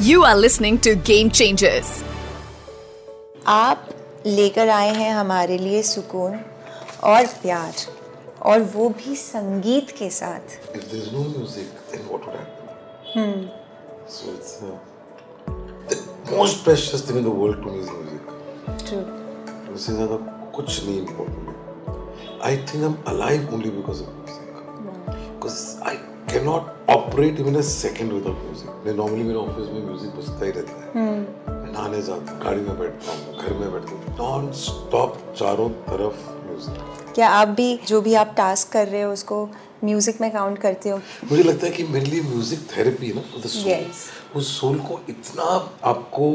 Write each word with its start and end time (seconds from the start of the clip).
You 0.00 0.24
are 0.24 0.36
listening 0.36 0.78
to 0.80 0.94
Game 0.96 1.30
Changers. 1.30 2.02
आप 3.46 3.88
लेकर 4.26 4.68
आए 4.68 4.92
हैं 4.94 5.12
हमारे 5.14 5.58
लिए 5.58 5.82
सुकून 5.82 6.38
और 7.10 7.26
प्यार 7.42 7.74
और 8.50 8.62
वो 8.74 8.88
भी 8.98 9.16
संगीत 9.16 9.90
के 9.98 10.08
साथ 10.10 10.56
If 10.74 10.90
there's 10.90 11.12
no 11.12 11.24
music, 11.36 11.66
then 11.92 12.08
what 12.10 12.26
would 12.26 12.36
happen? 12.36 13.50
So 14.08 14.32
it's 14.34 14.62
uh, 14.62 14.78
the 15.88 16.36
most 16.36 16.64
precious 16.64 17.02
thing 17.06 17.18
in 17.18 17.24
the 17.24 17.30
world 17.30 17.62
to 17.62 17.68
me 17.70 17.78
is 17.84 17.90
music. 17.90 18.22
True 18.86 18.98
उससे 19.74 19.92
ज़्यादा 19.92 20.16
कुछ 20.56 20.84
नहीं 20.86 20.98
important 21.06 21.42
है. 21.48 21.54
I 22.42 22.56
think 22.66 22.84
I'm 22.90 22.98
alive 23.14 23.42
only 23.52 23.70
because 23.80 24.00
of 24.00 24.08
music. 24.18 24.46
Because 25.34 25.60
I 25.82 25.98
cannot 26.28 26.62
operate 26.64 26.83
even 27.12 27.56
a 27.56 27.62
second 27.62 28.12
without 28.12 28.36
music. 28.44 28.68
मैं 28.84 28.94
normally 28.94 29.24
मेरे 29.24 29.38
office 29.38 29.68
में 29.72 29.82
music 29.84 30.10
बजता 30.16 30.44
ही 30.44 30.50
रहता 30.50 30.72
है. 30.72 30.92
मैं 30.94 31.72
नहाने 31.72 32.02
जाता 32.02 32.32
हूँ, 32.32 32.40
गाड़ी 32.42 32.60
में 32.60 32.78
बैठता 32.78 33.12
हूँ, 33.12 33.38
घर 33.38 33.52
में 33.52 33.72
बैठता 33.72 33.90
हूँ, 33.90 34.16
नॉन 34.18 34.50
स्टॉप 34.52 35.18
चारों 35.38 35.68
तरफ़ 35.88 36.18
म्यूज़िक. 36.46 37.12
क्या 37.14 37.28
आप 37.28 37.48
भी 37.48 37.78
जो 37.88 38.00
भी 38.00 38.14
आप 38.14 38.34
टास्क 38.36 38.72
कर 38.72 38.88
रहे 38.88 39.02
हो 39.02 39.12
उसको 39.12 39.48
म्यूज़िक 39.84 40.20
में 40.20 40.30
काउंट 40.32 40.58
करते 40.58 40.88
हो 40.88 40.98
मुझे 41.30 41.42
लगता 41.42 41.66
है 41.66 41.72
कि 41.72 41.82
मेरे 41.84 42.06
लिए 42.06 42.22
म्यूज़िक 42.22 42.60
थेरेपी 42.76 43.08
है 43.08 43.14
ना 43.14 43.20
फॉर 43.32 43.40
द 43.40 43.46
सोल 43.46 43.72
Yes. 43.72 44.04
वो 44.34 44.40
सोल 44.40 44.78
को 44.78 45.00
इतना 45.08 45.44
आपको 45.90 46.28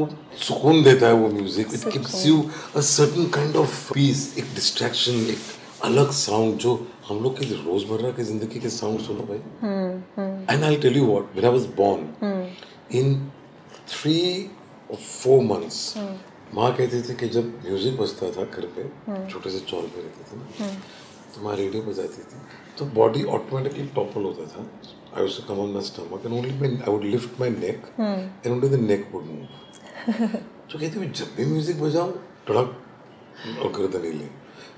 सुकून 0.47 0.83
देता 0.83 1.07
है 1.07 1.13
वो 1.13 1.29
music 1.29 1.73
it 1.73 1.87
gives 1.93 2.25
you 2.25 2.43
a 2.75 2.81
certain 2.89 3.29
kind 3.29 3.55
of 3.55 3.93
peace 3.93 4.33
एक 4.37 4.53
डिस्ट्रैक्शन 4.55 5.25
एक 5.29 5.39
अलग 5.83 6.11
साउंड 6.11 6.57
जो 6.57 6.75
हम 7.09 7.21
लोग 7.23 7.37
के 7.37 7.45
रोज़मर्रा 7.45 8.09
की 8.17 8.23
ज़िंदगी 8.23 8.59
के 8.59 8.69
साउंड 8.69 8.99
सुनो 9.01 9.23
भाई। 9.29 9.37
And 10.49 10.63
I 10.63 10.75
tell 10.81 10.97
you 10.97 11.05
what 11.05 11.35
when 11.35 11.45
I 11.45 11.51
was 11.51 11.65
born 11.77 12.01
in 12.97 13.15
three 13.89 14.17
four 14.93 15.41
months 15.43 15.79
माँ 16.55 16.71
कहती 16.75 17.01
थी 17.09 17.13
कि 17.15 17.27
जब 17.29 17.47
म्यूज़िक 17.65 17.97
बजता 17.99 18.29
था 18.31 18.43
घर 18.43 18.65
पे 18.75 18.83
छोटे 19.29 19.49
से 19.49 19.59
चौल 19.59 19.87
पे 19.95 20.01
रहते 20.01 20.31
थे 20.31 20.37
ना 20.39 20.67
तो 21.35 21.43
माँ 21.43 21.55
रेडियो 21.55 21.81
बजाती 21.83 22.21
थी। 22.29 22.41
तो 22.77 22.85
बॉडी 22.95 23.23
ऑटोमेटिकली 23.37 23.85
टॉपल 23.95 24.23
होता 24.23 24.45
था। 24.53 24.65
I 25.17 25.27
too 25.27 25.43
come 25.47 25.59
on 25.61 25.69
my 25.73 25.83
stomach 25.83 26.25
and 26.25 26.33
only 26.37 26.53
my 26.59 26.69
I 26.69 26.91
would 26.91 27.03
lift 27.05 27.39
my 27.41 27.49
neck 27.49 27.87
and 27.99 28.51
only 28.53 28.69
the 28.69 28.79
neck 28.81 29.09
would 29.13 29.25
move 29.25 30.27
तो 30.71 30.79
कहती 30.79 30.99
मैं 30.99 31.11
जब 31.11 31.35
भी 31.37 31.45
म्यूज़िक 31.53 31.81
बजाऊं 31.81 32.11
टड़क 32.47 32.69
और 33.63 33.71
गर्दन 33.77 34.05
हिले 34.05 34.29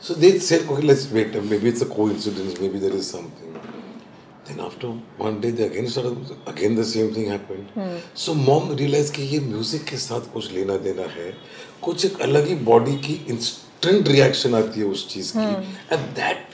so 0.01 0.13
they 0.15 0.31
said 0.39 0.61
okay 0.69 0.83
let's 0.89 1.05
wait 1.11 1.33
maybe 1.45 1.69
it's 1.69 1.81
a 1.81 1.89
coincidence 1.95 2.59
maybe 2.59 2.79
there 2.79 2.95
is 2.99 3.09
something 3.15 3.51
then 4.45 4.59
after 4.59 4.87
one 5.17 5.39
day 5.41 5.51
they 5.51 5.65
again 5.65 5.87
started 5.87 6.31
again 6.53 6.75
the 6.75 6.85
same 6.93 7.09
thing 7.15 7.27
happened 7.29 7.67
Hmm. 7.75 7.97
so 8.23 8.33
mom 8.47 8.71
realized 8.77 9.13
कि 9.15 9.23
ये 9.33 9.39
music 9.39 9.83
के 9.89 9.97
साथ 10.05 10.31
कुछ 10.33 10.51
लेना 10.53 10.77
देना 10.87 11.03
है 11.17 11.31
कुछ 11.83 12.05
एक 12.05 12.19
अलग 12.21 12.47
ही 12.47 12.55
बॉडी 12.71 12.95
की 13.07 13.13
इंस्टेंट 13.29 14.07
रिएक्शन 14.07 14.55
आती 14.55 14.79
है 14.79 14.85
उस 14.85 15.07
चीज़ 15.09 15.31
की 15.37 15.45
at 15.95 16.09
that 16.19 16.47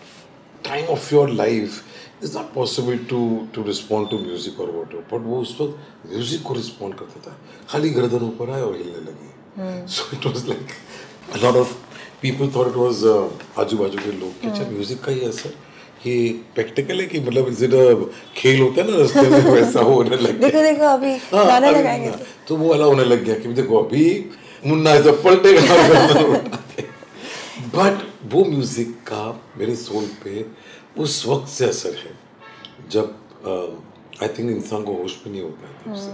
time 0.67 0.85
of 0.95 1.13
your 1.15 1.29
life 1.31 1.81
is 2.23 2.37
not 2.37 2.53
possible 2.53 2.97
to 3.09 3.21
to 3.55 3.63
respond 3.63 4.09
to 4.09 4.19
music 4.19 4.59
और 4.61 4.71
वॉट 4.71 4.95
बट 5.13 5.25
वो 5.25 5.41
उस 5.41 5.57
वक्त 5.61 6.09
म्यूज़िक 6.11 6.43
को 6.47 6.53
रिस्पॉन्ड 6.53 6.95
करता 6.99 7.19
था 7.27 7.37
खाली 7.71 7.89
गर्दन 7.99 8.25
ऊपर 8.27 8.49
आए 8.51 8.61
और 8.61 8.77
हिलने 8.77 9.01
लगी 9.09 9.87
so 9.95 10.15
it 10.17 10.25
was 10.25 10.47
like 10.47 10.75
a 11.35 11.37
lot 11.39 11.55
thought 12.23 12.67
it 12.67 12.75
was 12.75 13.03
uh, 13.05 13.29
आजू 13.59 13.77
बाजू 13.77 13.97
के 13.99 14.11
लोग 14.11 14.41
कि 14.41 14.47
अच्छा 14.47 14.69
म्यूज़िक 14.69 15.01
का 15.03 15.11
ही 15.11 15.21
असर 15.25 15.53
ये 16.05 16.15
प्रैक्टिकल 16.55 16.99
है 17.01 17.05
कि 17.07 17.19
मतलब 17.19 17.47
इज़ 17.47 17.63
इट 17.65 17.71
खेल 18.37 18.61
होता 18.61 18.81
है 18.81 18.91
ना 18.91 18.97
रास्ते 18.97 19.29
में 19.29 19.51
वैसा 19.55 19.79
होने 19.79 20.17
लग 20.17 20.39
गया। 20.39 20.61
देखो 20.61 20.85
अभी 20.85 21.13
हाँ, 21.33 21.45
गाना 21.45 21.69
लगाएँगे 21.69 22.09
हाँ, 22.09 22.19
तो। 22.47 22.55
वो 22.55 22.69
वाला 22.69 22.85
होने 22.85 23.03
लग 23.03 23.23
गया 23.23 23.35
कि 23.35 23.47
देखो 23.53 23.83
अभी 23.83 24.29
मुन्ना 24.65 24.91
ऐसा 24.91 25.11
पलटेगा 25.11 25.61
बट 27.75 28.05
वो 28.33 28.43
म्यूज़िक 28.45 28.95
का 29.07 29.41
मेरे 29.57 29.75
सोल 29.75 30.05
पे 30.23 30.45
उस 31.01 31.25
वक्त 31.27 31.47
से 31.47 31.65
असर 31.65 31.95
है 32.05 32.15
जब 32.91 33.15
आई 34.23 34.27
थिंक 34.27 34.51
इंसान 34.51 34.83
को 34.83 34.93
होश 34.93 35.15
भी 35.23 35.31
नहीं 35.31 35.41
होता 35.41 35.67
है 35.67 35.73
तब 35.85 36.01
से। 36.01 36.11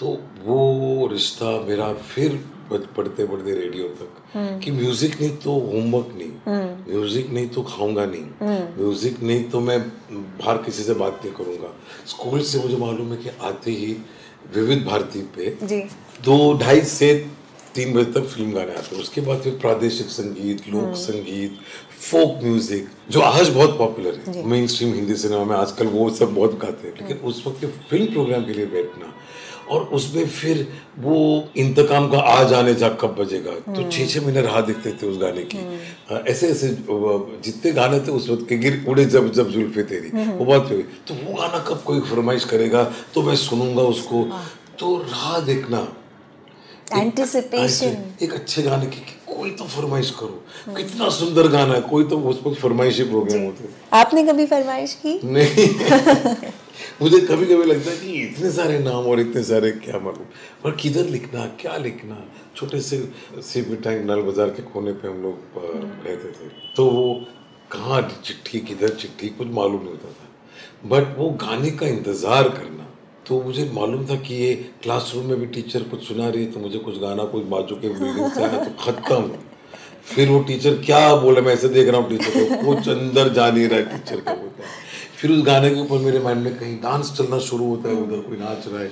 तो 0.00 0.06
वो 0.44 1.06
रिश्ता 1.12 1.60
मेरा 1.68 1.92
फिर 1.92 2.44
पढ़ते 2.70 3.26
पढ़ते 3.26 3.54
रेडियो 3.54 3.88
तक। 4.00 4.60
कि 4.64 4.70
म्यूज़िक 4.70 5.20
नहीं 5.20 5.36
तो 5.36 5.52
होमवर्क 5.52 6.14
नहीं। 6.18 6.92
म्यूज़िक 6.92 7.30
नहीं 7.30 7.48
तो 7.48 7.62
खाऊँगा 7.62 8.04
नहीं। 8.06 8.24
म्यूज़िक 8.76 9.22
नहीं 9.22 9.42
तो 9.50 9.60
मैं 9.60 9.80
बाहर 10.12 10.58
किसी 10.58 10.82
से 10.82 10.94
बात 10.94 11.20
नहीं 11.24 11.34
करूँगा। 11.34 11.74
स्कूल 12.06 12.40
से 12.42 12.58
मुझे 12.58 12.76
मालूम 12.76 13.12
है 13.12 13.16
कि 13.16 13.30
आते 13.42 13.70
ही 13.70 13.96
विविध 14.54 14.84
भारती 14.86 15.22
पे 15.36 15.50
दो 16.24 16.58
ढाई 16.58 16.80
से 16.80 17.14
तीन 17.74 17.92
बजे 17.94 18.12
तक 18.12 18.26
फ़िल्म 18.26 18.52
गाने 18.52 18.72
आते 18.72 18.94
हैं। 18.94 19.02
उसके 19.02 19.20
बाद 19.20 19.40
फिर 19.40 19.52
प्रादेशिक 19.60 20.06
संगीत 20.06 20.68
लोक 20.68 20.94
संगीत 20.96 21.58
फोक 22.00 22.42
म्यूज़िक 22.44 22.88
जो 23.10 23.20
आज 23.20 23.48
बहुत 23.48 23.76
पॉपुलर 23.78 24.20
है। 24.26 24.46
मेन 24.46 24.66
स्ट्रीम 24.66 24.94
हिंदी 24.94 25.14
सिनेमा 25.16 25.44
में 25.44 25.56
आजकल 25.56 25.86
वो 25.86 26.08
सब 26.10 26.34
बहुत 26.34 26.58
गाते 26.58 26.88
हैं। 26.88 26.94
लेकिन 27.00 27.16
उस 27.28 27.42
वक्त 27.46 27.60
के 27.60 27.66
फ़िल्म 27.66 28.12
प्रोग्राम 28.12 28.44
के 28.44 28.52
लिए 28.52 28.66
बैठना 28.66 29.12
और 29.70 29.82
उसमें 29.84 30.26
फिर 30.26 30.72
वो 30.98 31.48
इंतकाम 31.56 32.10
का 32.10 32.18
आ 32.18 32.44
जाने 32.44 32.74
जा 32.74 32.88
कब 32.88 33.16
बजेगा? 33.18 33.50
तो 33.50 33.82
छः 33.90 34.06
छः 34.06 34.22
महीने 34.22 34.40
राह 34.40 34.60
देखते 34.60 34.90
थे 34.92 35.06
उस 35.06 35.18
गाने 35.18 35.42
की। 35.44 35.58
हाँ, 36.10 36.22
ऐसे 36.28 36.48
ऐसे 36.48 36.68
जितने 37.44 37.72
गाने 37.72 38.00
थे 38.00 38.10
उस 38.12 38.28
वक्त 38.28 38.46
के 38.48 38.58
गिर 38.58 38.84
उड़े 38.88 39.04
जब 39.04 39.32
जब 39.32 39.50
जुल्फे 39.50 39.82
तेरी। 39.82 40.08
वो 40.38 40.44
बात 40.44 40.70
हुई। 40.70 40.82
तो 40.82 41.14
वो 41.14 41.34
गाना 41.34 41.58
कब 41.58 41.82
कोई 41.86 42.00
फरमाइश 42.00 42.44
करेगा 42.44 42.84
तो 42.84 43.22
मैं 43.22 43.36
सुनूँगा 43.36 43.82
उसको। 43.82 44.24
तो 44.78 44.98
राह 44.98 45.40
देखना। 45.40 45.88
एक- 47.84 48.22
एक 48.22 48.34
अच्छे 48.34 48.62
गाने 48.62 48.86
की 48.86 49.00
कोई 49.36 49.50
तो 49.50 49.64
फरमाइश 49.64 50.10
करो। 50.10 50.44
कितना 50.74 51.08
सुंदर 51.08 51.48
गाना 51.48 51.74
है 51.74 51.80
कोई 51.80 52.04
तो 52.04 52.18
उस 52.18 52.36
पर 52.36 52.54
फरमाइशी 52.54 53.02
प्रोग्राम 53.02 53.42
होते। 53.42 53.64
आपने 53.92 54.24
कभी 54.24 54.46
फरमाइश 54.46 54.94
की? 54.94 55.20
नहीं। 55.24 55.68
मुझे 57.02 57.20
कभी 57.20 57.46
कभी 57.46 57.64
लगता 57.64 57.90
है 57.90 57.96
कि 57.98 58.12
इतने 58.22 58.50
सारे 58.52 58.78
नाम 58.80 59.06
और 59.06 59.20
इतने 59.20 59.42
सारे 59.44 59.70
क्या 59.80 59.98
मालूम। 60.00 60.26
पर 60.64 60.76
किधर 60.76 61.04
लिखना 61.08 61.46
क्या 61.60 61.76
लिखना? 61.78 62.16
छोटे 62.56 62.80
से 62.80 62.98
सीपी 63.42 63.76
टैंक 63.78 64.04
नल 64.06 64.22
बाज़ार 64.22 64.50
के 64.50 64.62
कोने 64.64 64.92
पे 64.94 65.08
हम 65.08 65.22
लोग 65.22 65.36
रहते 66.06 66.30
थे। 66.30 66.48
तो 66.76 66.84
वो 66.86 67.14
कहाँ 67.72 68.00
चिट्ठी 68.24 68.60
किधर 68.62 68.94
चिट्ठी 68.96 69.28
कुछ 69.30 69.48
मालूम 69.50 69.80
नहीं 69.80 69.90
होता 69.90 70.08
था। 70.10 70.88
बट 70.88 71.16
वो 71.18 71.28
गाने 71.40 71.70
का 71.72 71.86
इंतज़ार 71.88 72.48
करना 72.50 72.86
तो 73.26 73.42
मुझे 73.42 73.70
मालूम 73.74 74.06
था 74.06 74.14
कि 74.18 74.34
ये 74.34 74.54
क्लासरूम 74.82 75.26
में 75.26 75.38
भी 75.40 75.46
टीचर 75.48 75.82
कुछ 75.90 76.06
सुना 76.06 76.28
रही 76.28 76.44
है 76.44 76.50
तो 76.52 76.60
मुझे 76.60 76.78
कुछ 76.80 76.98
गाना 77.00 77.24
कुछ 77.32 77.44
बाजू 77.46 77.76
के 77.76 77.88
बिल्डिंग 77.90 78.30
से 78.32 78.42
आया 78.44 78.64
तो 78.64 78.70
खत्म। 78.82 79.22
फिर 80.06 80.28
वो 80.28 80.38
टीचर 80.44 80.76
क्या 80.84 81.14
बोले 81.16 81.40
मैं 81.40 81.52
ऐसे 81.54 81.68
देख 81.68 81.88
रहा 81.88 82.00
हूँ 82.00 82.08
टीचर 82.10 82.32
को। 82.34 82.64
कुछ 82.64 82.88
अंदर 82.88 83.28
जा 83.32 83.50
नहीं 83.50 83.68
रहा 83.68 83.78
है 83.78 83.84
टीचर 83.90 84.20
का 84.20 84.34
बोलता 84.34 84.62
है। 84.62 84.68
फिर 85.20 85.30
उस 85.30 85.42
गाने 85.46 85.70
के 85.70 85.80
ऊपर 85.80 85.98
मेरे 85.98 86.18
माइंड 86.20 86.42
में 86.42 86.58
कहीं 86.58 86.76
डांस 86.82 87.12
चलना 87.16 87.38
शुरू 87.40 87.64
होता 87.66 87.88
है 87.88 87.94
उधर 87.96 88.20
कोई 88.28 88.38
नाच 88.38 88.66
रहा 88.66 88.80
है। 88.80 88.88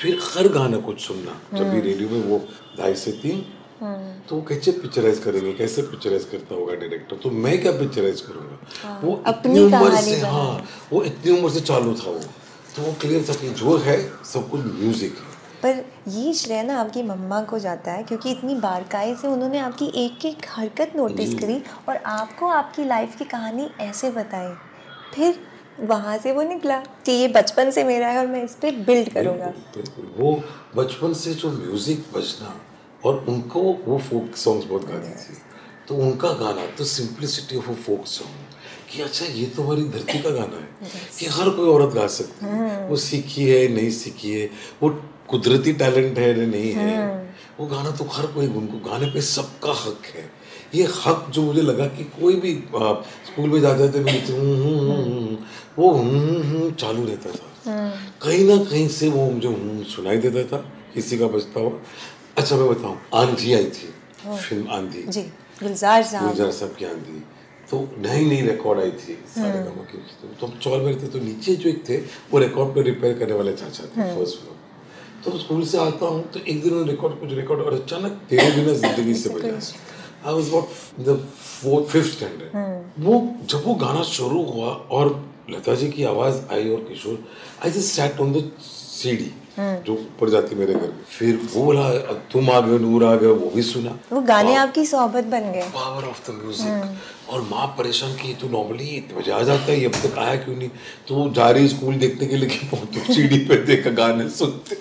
फिर 0.00 0.18
हर 0.24 0.48
गाना 0.52 0.78
कुछ 0.82 1.00
सुनना 1.00 1.40
जब 1.54 1.70
भी 1.70 1.80
रेडियो 1.80 2.08
में 2.08 2.22
वो 2.26 2.38
ढाई 2.78 2.94
से 2.96 3.12
तीन 3.22 3.44
तो 4.28 4.36
वो 4.36 4.42
कैसे 4.48 4.72
पिक्चराइज 4.72 5.18
करेंगे 5.18 5.52
कैसे 5.52 5.82
पिक्चराइज 5.82 6.24
करता 6.24 6.54
होगा 6.54 6.74
डायरेक्टर 6.74 7.16
तो 7.22 7.30
मैं 7.30 7.60
क्या 7.62 7.72
पिक्चराइज 7.72 8.20
करूँगा? 8.20 9.00
वो 9.02 9.22
अपनी 9.26 9.60
उम्र 9.60 9.96
से 9.96 10.20
हाँ 10.20 10.64
वो 10.92 11.02
इतनी 11.04 11.38
उम्र 11.38 11.50
से 11.50 11.60
चालू 11.62 11.94
था 11.94 12.10
वो। 12.10 12.20
तो 12.76 12.82
वो 12.82 12.92
क्लियर 13.00 13.24
था 13.28 13.34
कि 13.34 13.48
जो 13.56 13.76
है 13.78 13.98
सब 14.24 14.48
कुछ 14.50 14.60
म्यूज़िक 14.60 15.16
है। 15.18 15.30
पर 15.62 15.84
ये 16.10 16.32
श्रेय 16.34 16.62
ना 16.62 16.78
आपकी 16.80 17.02
मम्मा 17.02 17.40
को 17.44 17.58
जाता 17.58 17.92
है 17.92 18.02
क्योंकि 18.02 18.30
इतनी 18.30 18.54
बारकाई 18.60 19.14
से 19.14 19.28
उन्होंने 19.28 19.58
आपकी 19.60 19.92
एक 19.96 20.24
एक 20.26 20.46
हरकत 20.48 20.92
नोटिस 20.96 21.34
करी 21.34 21.60
और 21.88 21.96
आपको 21.96 22.46
आपकी 22.50 22.84
लाइफ 22.84 23.16
की 23.18 23.24
कहानी 23.26 23.68
ऐसे 23.80 24.10
बताई। 24.12 24.52
फिर 25.14 25.38
वहाँ 25.80 26.16
से 26.18 26.32
वो 26.32 26.42
निकला 26.42 26.78
कि 27.06 27.12
ये 27.12 27.28
बचपन 27.28 27.70
से 27.70 27.84
मेरा 27.84 28.08
है 28.08 28.18
और 28.18 28.26
मैं 28.26 28.42
इस 28.44 28.54
पर 28.54 28.76
बिल्ड 28.86 29.12
करूँगा। 29.12 29.52
वो 30.18 30.42
बचपन 30.76 31.12
से 31.12 31.34
जो 31.34 31.50
म्यूज़िक 31.50 32.04
बजना 32.14 32.54
और 33.04 33.24
उनको 33.28 33.60
वो 33.86 33.98
फोक 33.98 34.36
सॉन्ग्स 34.36 34.66
बहुत 34.66 34.84
गाती 34.88 35.12
थी 35.12 35.36
तो 35.88 35.94
उनका 35.96 36.32
गाना 36.32 36.66
तो 36.78 36.84
simplicity 36.84 37.56
of 37.56 37.70
a 37.70 37.74
folk 37.86 38.06
song 38.06 38.90
कि 38.90 39.02
अच्छा 39.02 39.26
ये 39.26 39.46
तो 39.46 39.62
हमारी 39.62 39.84
धरती 39.88 40.18
का 40.18 40.30
गाना 40.30 40.56
है 40.56 40.90
कि 41.18 41.26
हर 41.26 41.50
कोई 41.50 41.68
औरत 41.68 41.94
गा 41.94 42.06
सकती 42.06 42.46
है। 42.46 42.86
वो 42.88 42.96
सीखी 42.96 43.44
है 43.44 43.66
नहीं 43.68 43.90
सीखी 43.90 44.32
है 44.32 44.50
वो 44.82 44.88
कुदरती 45.28 45.72
टैलेंट 45.72 46.18
है 46.18 46.28
या 46.28 46.46
नहीं 46.46 46.72
है 46.72 47.00
वो 47.60 47.66
गाना 47.66 47.90
तो 47.90 48.04
हर 48.04 48.26
कोई 48.26 48.46
उनको 48.46 48.78
गाने 48.90 49.06
पे 49.06 49.20
सबका 49.20 49.72
हक 49.72 50.06
है। 50.14 50.30
ये 50.74 50.84
हक 50.84 51.26
जो 51.30 51.42
मुझे 51.42 51.62
लगा 51.62 51.86
कि 51.86 52.04
कोई 52.04 52.34
भी 52.40 52.52
स्कूल 53.26 53.50
में 53.50 53.60
जाते 53.60 53.88
थे 53.92 54.00
मैं 54.04 54.18
नीचे, 55.78 55.88
हम्म, 55.90 56.08
हम्म, 56.08 56.28
हम्म, 56.28 56.42
हम्म, 56.42 56.58
वो 56.62 56.70
चालू 56.80 57.04
रहता 57.06 57.30
था। 57.30 57.48
कहीं 58.22 58.44
ना 58.48 58.56
कहीं 58.64 58.88
से 58.88 59.08
वो 59.08 59.30
मुझे 59.30 59.48
हम्म 59.48 59.82
सुनाई 59.90 60.16
देता 60.18 60.42
था 60.52 60.58
किसी 60.94 61.18
का 61.18 61.26
बजता 61.26 61.60
हुआ 61.60 61.72
अच्छा 62.38 62.56
मैं 62.56 62.68
बताऊँ 62.68 62.96
आंधी 63.14 63.52
आई 63.54 63.64
थी 63.76 63.88
फ़िल्म 64.26 64.70
आंधी। 64.72 65.02
जी 65.08 65.22
गुलजार 65.62 66.02
साहब। 66.02 66.26
गुलजार 66.28 66.50
साहब 66.52 66.74
की 66.78 66.84
आंधी। 66.84 67.22
तो 67.70 67.78
नई 67.98 68.24
नई 68.24 68.40
रिकॉर्ड 68.46 68.80
आई 68.80 68.90
थी 68.90 69.14
सारे 69.34 69.58
गानों 69.58 69.84
की। 69.90 69.98
तो 70.40 70.46
हम 70.46 70.58
चौल 70.58 70.80
में 70.80 70.92
रहते 70.92 71.06
तो 71.08 71.18
नीचे 71.24 71.54
जो 71.56 71.68
एक 71.70 71.82
थे 71.88 71.96
वो 72.32 72.38
रिकॉर्ड 72.38 72.74
पे 72.74 72.82
रिपेयर 72.82 73.18
करने 73.18 73.34
वाले 73.34 73.52
चाचा 73.52 73.84
थे 73.84 74.14
फ़र्स्ट 74.16 74.38
फ्लोर 74.40 74.56
तो 75.24 75.38
स्कूल 75.38 75.64
से 75.66 75.78
आता 75.78 76.06
हूँ 76.06 76.22
तो 76.32 76.40
एक 76.40 76.62
दिन 76.62 76.84
रिकॉर्ड 76.88 77.18
कुछ 77.20 77.32
रिकॉर्ड 77.32 77.60
और 77.62 77.74
अचानक 77.74 78.20
तेरे 78.30 78.50
बिना 78.56 78.72
ज़िंदगी 78.84 79.14
से 79.14 79.28
बजा 79.30 79.48
I 79.48 80.34
was 80.34 80.48
about 80.48 81.04
the 81.08 81.16
fourth 81.62 81.86
fifth 81.92 82.16
standard 82.16 83.04
वो 83.04 83.20
जब 83.50 83.64
वो 83.66 83.74
गाना 83.84 84.02
शुरू 84.10 84.42
हुआ 84.44 84.70
और 84.98 85.10
लता 85.50 85.74
जी 85.74 85.88
की 85.90 86.04
आवाज़ 86.04 86.40
आई 86.52 86.68
और 86.70 86.80
Kishore 86.88 87.24
I 87.64 87.70
just 87.70 87.94
sat 87.94 88.20
on 88.20 88.32
the 88.32 88.50
CD 88.62 89.30
जो 89.58 89.92
ऊपर 89.92 90.30
जाती 90.30 90.54
मेरे 90.54 90.74
घर 90.74 90.92
फिर 91.08 91.36
वो 91.54 91.64
बोला 91.64 91.88
तुम 92.32 92.50
आ 92.50 92.60
गए 92.60 92.78
नूर 92.78 93.04
आ 93.04 93.14
गए 93.16 93.32
वो 93.40 93.50
भी 93.54 93.62
सुना। 93.62 93.90
वो 94.12 94.20
गाने 94.28 94.54
आपकी 94.56 94.84
सोहबत 94.86 95.24
बन 95.34 95.50
गए। 95.52 95.62
पावर 95.74 96.04
ऑफ़ 96.04 96.30
द 96.30 96.34
म्यूज़िक 96.34 97.30
और 97.30 97.42
माँ 97.50 97.66
परेशान 97.78 98.14
की 98.16 98.32
तू 98.40 98.48
नॉर्मली 98.48 99.04
बजे 99.16 99.44
जाता 99.44 99.62
है 99.62 99.78
ये 99.80 99.86
अब 99.86 100.00
तक 100.04 100.18
आया 100.18 100.36
क्यों 100.44 100.56
नहीं? 100.56 100.68
तो 101.08 101.14
वो 101.14 101.28
जा 101.30 101.50
रही 101.50 101.68
स्कूल 101.68 101.94
देखने 101.96 102.26
के 102.26 102.36
लिए 102.36 102.48
कि 102.48 102.66
तो 102.66 103.12
सीडी 103.14 103.38
पे 103.46 103.56
देखा 103.64 103.90
गाने 104.00 104.28
सुनते 104.38 104.80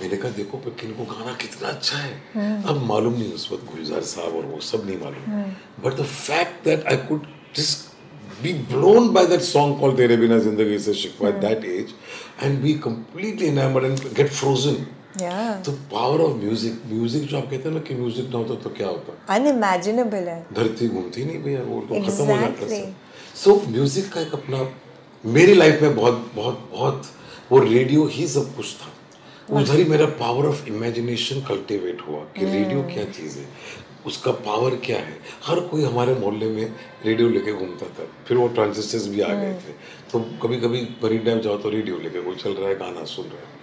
मैंने 0.00 0.16
कहा 0.16 0.30
देखो 0.32 0.58
पर 0.58 0.70
किनको 0.80 1.04
गाना 1.12 1.34
कितना 1.42 1.68
अच्छा 1.68 1.98
है। 1.98 2.62
अब 2.64 2.82
मालूम 2.86 3.12
नहीं 3.12 3.32
उस 3.32 3.48
वक्त 3.52 3.72
गुलजार 3.72 4.00
साहब 4.10 4.36
और 4.36 4.46
वो 4.46 4.60
सब 4.70 4.86
नहीं 4.86 4.98
मालूम। 4.98 5.42
But 5.84 6.00
the 6.00 6.04
fact 6.04 6.64
that 6.64 6.86
I 6.86 6.96
could 7.08 7.26
just 7.56 7.86
be 8.42 8.52
blown 8.70 9.12
by 9.12 9.24
that 9.26 9.42
song 9.42 9.78
called 9.78 9.96
Tere 9.96 10.16
Bina 10.16 10.38
Zindagi 10.40 10.78
Se 10.80 10.92
Shikwa 10.92 11.34
at 11.34 11.40
that 11.40 11.64
age 11.64 11.92
and 12.40 12.62
be 12.62 12.74
completely 12.74 13.48
enamored 13.48 13.84
and 13.84 14.14
get 14.14 14.30
frozen. 14.30 14.86
Yeah. 15.20 15.62
तो 15.66 15.72
पावर 15.92 16.20
ऑफ़ 16.20 16.36
म्यूज़िक 16.40 16.82
म्यूज़िक 16.86 17.22
जो 17.28 17.36
आप 17.38 17.50
कहते 17.50 17.68
हैं 17.68 17.74
ना 17.74 17.80
कि 17.86 17.94
music 17.94 18.28
ना 18.32 18.38
होता 18.38 18.54
तो 18.62 18.70
क्या 18.76 18.88
होता? 18.88 19.12
अनइमेजिनेबल 19.34 20.28
है। 20.28 20.36
धरती 20.54 20.88
घूमती 20.88 21.24
नहीं 21.24 21.38
भैया 21.42 21.62
वो 21.62 21.80
तो 21.88 22.00
खत्म 22.04 22.24
हो 22.24 22.36
जाता. 22.40 22.66
सब। 22.66 22.94
सो 23.42 23.54
म्यूज़िक 23.68 24.12
का 24.12 24.20
एक 24.20 24.32
अपना 24.34 24.68
मेरी 25.26 25.54
लाइफ 25.54 25.82
में 25.82 25.96
बहुत 25.96 26.30
बहुत 26.34 26.68
बहुत 26.72 27.10
वो 27.50 27.58
रेडियो 27.58 28.06
ही 28.12 28.26
सब 28.28 28.54
कुछ 28.56 28.74
था। 28.76 29.56
उधर 29.58 29.78
ही 29.78 29.84
मेरा 29.90 30.06
पावर 30.22 30.46
ऑफ़ 30.46 30.66
इमेजिनेशन 30.68 31.40
कल्टीवेट 31.48 32.02
हुआ 32.08 32.20
कि 32.38 32.44
रेडियो 32.44 32.82
क्या 32.94 33.04
चीज़ 33.18 33.38
है। 33.38 33.46
उसका 34.06 34.32
पावर 34.32 34.76
क्या 34.76 34.98
है? 34.98 35.20
हर 35.44 35.60
कोई 35.60 35.82
हमारे 35.82 36.14
मोहल्ले 36.14 36.46
में 36.46 36.74
रेडियो 37.04 37.28
लेके 37.28 37.52
घूमता 37.52 37.86
था। 37.86 38.08
फिर 38.26 38.36
वो 38.36 38.48
ट्रांजिस्टर्स 38.48 39.06
भी 39.08 39.20
आ 39.20 39.34
गए 39.34 39.54
थे। 39.54 39.72
तो 40.12 40.20
कभी 40.42 40.56
कभी 40.56 40.82
मरीन 41.04 41.18
ड्राइव 41.18 41.40
जाओ 41.40 41.58
तो 41.58 41.70
रेडियो 41.70 41.98
लेके 41.98 42.20
कोई 42.20 42.36
चल 42.36 42.52
रहा 42.52 42.68
है 42.68 42.76
गाना 42.78 43.04
सुन 43.04 43.24
रहा 43.24 43.36
है। 43.36 43.56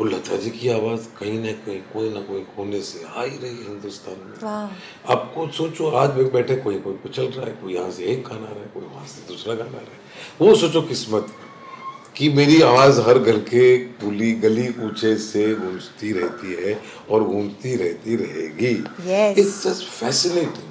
वो 0.00 0.06
लता 0.06 0.36
जी 0.36 0.50
की 0.50 0.68
आवाज़ 0.68 1.00
कहीं 1.00 1.38
ना 1.38 1.52
कहीं 1.52 1.80
कोई 1.80 2.10
ना 2.10 2.20
कोई 2.20 2.40
कोने 2.40 2.80
से 2.82 3.04
आ 3.04 3.22
ही 3.22 3.38
रही 3.38 3.56
है 3.56 3.68
हिंदुस्तान 3.68 4.28
में। 4.28 4.36
वाह। 4.42 5.12
आप 5.12 5.32
खुद 5.34 5.50
सोचो 5.50 5.90
आज 5.90 6.10
भी 6.10 6.24
बैठे 6.24 6.56
कोई 6.56 6.78
कोई 6.78 6.94
को 6.94 7.08
चल 7.08 7.26
रहा 7.26 7.46
है 7.46 7.52
कोई 7.52 7.74
यहाँ 7.74 7.90
से 7.90 8.04
एक 8.04 8.24
गाना 8.28 8.46
आ 8.46 8.50
रहा 8.50 8.60
है 8.60 8.70
कोई 8.74 8.82
वहाँ 8.82 9.06
से 9.06 9.28
दूसरा 9.28 9.54
गाना 9.54 9.70
आ 9.70 9.80
रहा 9.80 9.80
है। 9.80 10.00
वो 10.40 10.54
सोचो 10.54 10.82
किस्मत। 10.82 11.34
कि 12.16 12.28
मेरी 12.28 12.60
आवाज़ 12.62 13.00
हर 13.00 13.18
घर 13.18 13.38
के 13.40 13.76
कुली 14.00 14.32
गली 14.40 14.68
ऊँचे 14.84 15.14
से 15.18 15.44
गूंजती 15.54 16.12
रहती 16.12 16.52
है 16.54 16.78
और 17.10 17.22
गूंजती 17.24 17.74
रहती 17.76 18.16
रहेगी. 18.16 18.74
इट्स 19.32 19.62
जस्ट 19.64 19.88
फैसिनेटिंग 19.90 20.70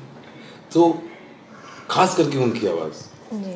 तो 0.73 0.91
खास 1.89 2.15
करके 2.17 2.37
उनकी 2.37 2.67
आवाज़। 2.67 3.03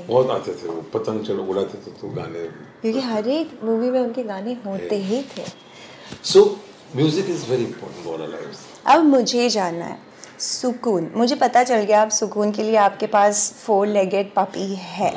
बहुत 0.08 0.30
आते 0.30 0.54
थे 0.54 0.68
वो 0.68 0.82
पतंग 0.94 1.26
चलो 1.26 1.44
उड़ाते 1.44 1.78
थे 1.78 1.92
तो 1.92 2.10
गाने 2.16 2.48
क्योंकि 2.82 3.00
हर 3.02 3.28
एक 3.30 3.60
मूवी 3.64 3.90
में 3.90 4.00
उनके 4.00 4.24
गाने 4.24 4.54
होते 4.66 4.96
ही 5.04 5.22
थे। 5.38 5.46
So 6.24 6.44
music 6.96 7.30
is 7.30 7.50
very 7.50 7.64
important 7.64 8.06
for 8.06 8.22
our 8.22 8.32
lives 8.32 8.66
अब 8.86 9.04
मुझे 9.06 9.50
जानना 9.50 9.86
है 9.86 9.98
सुकून। 10.40 11.12
मुझे 11.16 11.36
पता 11.36 11.64
चल 11.64 11.84
गया 11.84 12.02
आप 12.02 12.10
सुकून 12.12 12.52
के 12.52 12.64
लिए 12.64 12.76
आपके 12.78 13.08
पास 13.08 13.52
फोर 13.60 13.88
लेगेड 13.88 14.34
पपी 14.36 14.74
है 14.76 15.14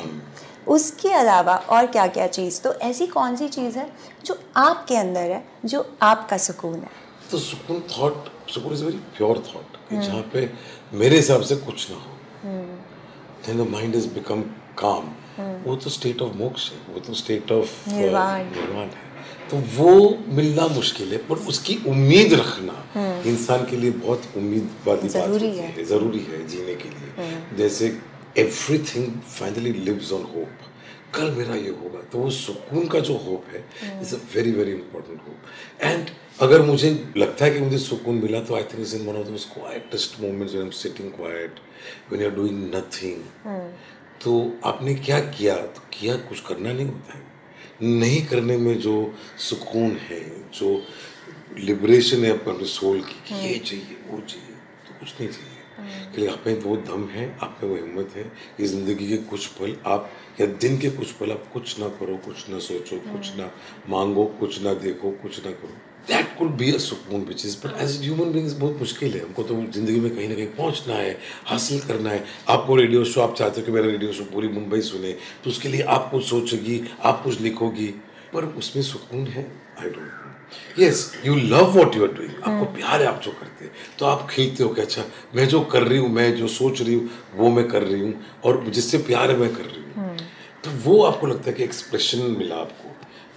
उसके 0.69 1.09
अलावा 1.09 1.55
और 1.55 1.85
क्या 1.85 2.07
क्या 2.07 2.27
चीज़? 2.27 2.61
तो 2.61 2.73
ऐसी 2.73 3.07
कौन 3.07 3.35
सी 3.35 3.47
चीज़ 3.47 3.77
है 3.77 3.89
जो 4.25 4.39
आपके 4.57 4.95
अंदर 4.95 5.31
है 5.31 5.43
जो 5.65 5.85
आपका 6.01 6.37
सुकून 6.37 6.75
है? 6.75 6.89
तो 7.31 7.37
सुकून 7.39 7.83
थॉट 7.97 8.49
सुकून 8.49 8.73
इज़ 8.73 8.83
वेरी 8.85 8.97
प्योर 9.17 9.43
थॉट 9.47 9.77
जहाँ 9.93 10.21
पे 10.33 10.49
मेरे 10.93 11.15
हिसाब 11.15 11.41
से 11.41 11.55
कुछ 11.55 11.87
ना 11.91 11.97
हो। 11.97 12.11
then 13.43 13.57
the 13.57 13.67
mind 13.73 13.95
has 13.95 14.07
become 14.17 14.41
calm 14.83 15.05
वो 15.67 15.75
तो 15.75 15.89
स्टेट 15.89 16.21
ऑफ़ 16.21 16.33
मोक्ष 16.33 16.71
है 16.71 16.93
वो 16.93 16.99
तो 16.99 17.13
स्टेट 17.13 17.51
ऑफ़ 17.51 17.89
निर्वाण। 17.89 18.45
निर्वाण 18.45 18.87
है। 18.87 19.07
तो 19.49 19.57
वो 19.77 20.17
मिलना 20.27 20.67
मुश्किल 20.67 21.11
है 21.11 21.17
पर 21.17 21.35
उसकी 21.35 21.75
उम्मीद 21.87 22.33
रखना 22.33 22.75
इंसान 23.21 23.65
के 23.65 23.75
लिए 23.75 23.91
बहुत 23.91 24.23
उम्मीद 24.37 24.69
वाली 24.87 25.09
बात 25.09 25.41
है। 25.41 25.49
है। 25.57 25.85
ज़रूरी 25.85 26.19
है 26.19 26.47
जीने 26.47 26.75
के 26.75 26.89
लिए। 26.89 27.57
जैसे 27.57 27.89
everything 28.37 29.21
finally 29.21 29.73
lives 29.73 30.11
on 30.11 30.23
hope 30.23 30.49
कल 31.15 31.31
मेरा 31.31 31.55
ये 31.55 31.69
होगा 31.69 32.01
तो 32.01 32.17
वो 32.17 32.29
सुकून 32.29 32.87
का 32.87 32.99
जो 32.99 33.13
होप 33.17 33.45
है 33.49 33.65
is 34.01 34.15
a 34.15 34.17
very 34.35 34.51
very 34.51 34.71
important 34.71 35.21
hope 35.27 35.81
and 35.81 36.09
अगर 36.41 36.61
मुझे 36.61 36.89
लगता 37.17 37.45
है 37.45 37.51
कि 37.51 37.59
मुझे 37.59 37.77
सुकून 37.77 38.15
मिला 38.15 38.39
तो 38.39 38.55
I 38.55 38.63
think 38.63 38.79
is 38.79 38.95
in 38.95 39.05
one 39.07 39.15
of 39.15 39.27
those 39.27 39.45
quietest 39.53 40.19
moments 40.21 40.53
when 40.53 40.61
I 40.61 40.65
am 40.65 40.71
sitting 40.71 41.11
quiet 41.11 41.59
when 42.09 42.23
you 42.23 42.29
are 42.29 42.35
doing 42.35 42.75
nothing 42.75 43.23
तो 44.23 44.59
आपने 44.65 44.95
क्या 44.95 45.19
किया? 45.19 45.55
तो 45.55 45.81
किया 45.93 46.15
कुछ 46.15 46.39
करना 46.39 46.71
नहीं 46.73 46.85
होता 46.85 47.17
है। 47.17 47.23
नहीं 47.81 48.25
करने 48.25 48.57
में 48.57 48.79
जो 48.79 48.95
सुकून 49.37 49.97
है 49.97 50.49
जो 50.49 50.85
लिबरेशन 51.59 52.25
है 52.25 52.31
अपने 52.31 52.65
सोल 52.65 53.01
की 53.01 53.19
कि 53.27 53.35
ये 53.47 53.57
चाहिए 53.59 53.97
वो 54.07 54.19
चाहिए 54.21 54.55
तो 54.87 54.99
कुछ 54.99 55.13
नहीं 55.19 55.29
चाहिए। 55.29 55.58
कि 56.15 56.25
आप 56.27 56.43
में 56.47 56.61
वो 56.61 56.75
दम 56.87 57.07
है 57.09 57.27
आप 57.43 57.59
में 57.63 57.69
वो 57.69 57.75
हिम्मत 57.75 58.15
है 58.15 58.23
कि 58.57 58.67
ज़िंदगी 58.67 59.07
के 59.07 59.17
कुछ 59.29 59.45
पल 59.59 59.75
आप 59.87 60.09
या 60.41 60.47
दिन 60.61 60.77
के 60.79 60.89
कुछ 60.91 61.11
पल 61.11 61.31
आप 61.31 61.51
कुछ 61.53 61.79
ना 61.79 61.87
करो 61.99 62.17
कुछ 62.25 62.49
ना 62.49 62.59
सोचो 62.59 62.97
कुछ 63.11 63.35
ना 63.37 63.51
मांगो 63.89 64.25
कुछ 64.39 64.61
ना 64.63 64.73
देखो 64.83 65.11
कुछ 65.21 65.45
ना 65.45 65.51
करो। 65.51 65.77
दैट 66.07 66.37
कुड 66.37 66.51
बी 66.57 66.71
अ 66.71 66.77
सुकून 66.79 67.23
which 67.25 67.45
is 67.45 67.57
but 67.65 67.81
as 67.81 67.99
human 68.01 68.31
beings 68.33 68.53
बहुत 68.59 68.79
मुश्किल 68.79 69.13
है। 69.13 69.23
हमको 69.23 69.43
तो 69.43 69.55
ज़िंदगी 69.55 69.99
में 69.99 70.15
कहीं 70.15 70.27
ना 70.29 70.35
कहीं 70.35 70.47
पहुँचना 70.57 70.95
है 70.95 71.17
हासिल 71.45 71.79
करना 71.87 72.09
है। 72.09 72.23
आपको 72.49 72.75
रेडियो 72.75 73.03
शो 73.05 73.21
आप 73.21 73.35
चाहते 73.35 73.61
हो 73.61 73.65
कि 73.65 73.71
मेरा 73.71 73.87
रेडियो 73.87 74.13
शो 74.13 74.23
पूरी 74.33 74.47
मुंबई 74.49 74.81
सुने 74.81 75.11
तो 75.43 75.49
उसके 75.49 75.69
लिए 75.69 75.81
आप 75.95 76.09
कुछ 76.11 76.25
सोचेगी 76.29 76.81
आप 77.03 77.21
कुछ 77.23 77.41
लिखोगी 77.41 77.87
पर 78.33 78.45
उसमें 78.57 78.83
सुकून 78.83 79.27
है? 79.27 79.51
I 79.79 79.89
don't 79.89 79.97
know 79.97 80.28
yes 80.79 81.11
you 81.25 81.35
love 81.35 81.77
what 81.77 81.95
you 81.95 82.03
are 82.03 82.13
doing 82.13 82.43
आपको 82.43 82.65
प्यार 82.73 83.01
है 83.01 83.07
आप 83.07 83.21
जो 83.25 83.31
करते 83.31 83.65
हैं। 83.65 83.71
तो 83.99 84.05
आप 84.05 84.27
खींचते 84.31 84.63
हो 84.63 84.69
कि 84.69 84.81
अच्छा 84.81 85.03
मैं 85.35 85.47
जो 85.47 85.61
कर 85.71 85.83
रही 85.83 85.97
हूँ 85.97 86.09
मैं 86.09 86.35
जो 86.35 86.47
सोच 86.49 86.81
रही 86.81 86.93
हूँ 86.93 87.09
वो 87.35 87.49
मैं 87.49 87.67
कर 87.67 87.83
रही 87.83 88.01
हूँ 88.01 88.13
और 88.43 88.63
जिससे 88.69 88.97
प्यार 89.09 89.31
है 89.31 89.37
मैं 89.37 89.53
कर 89.55 89.65
रही 89.65 89.83
हूँ। 89.83 90.17
तो 90.63 90.71
वो 90.83 91.01
आपको 91.03 91.27
लगता 91.27 91.49
है 91.49 91.53
कि 91.53 91.63
एक्सप्रेशन 91.63 92.35
मिला 92.39 92.55
आपको। 92.55 92.87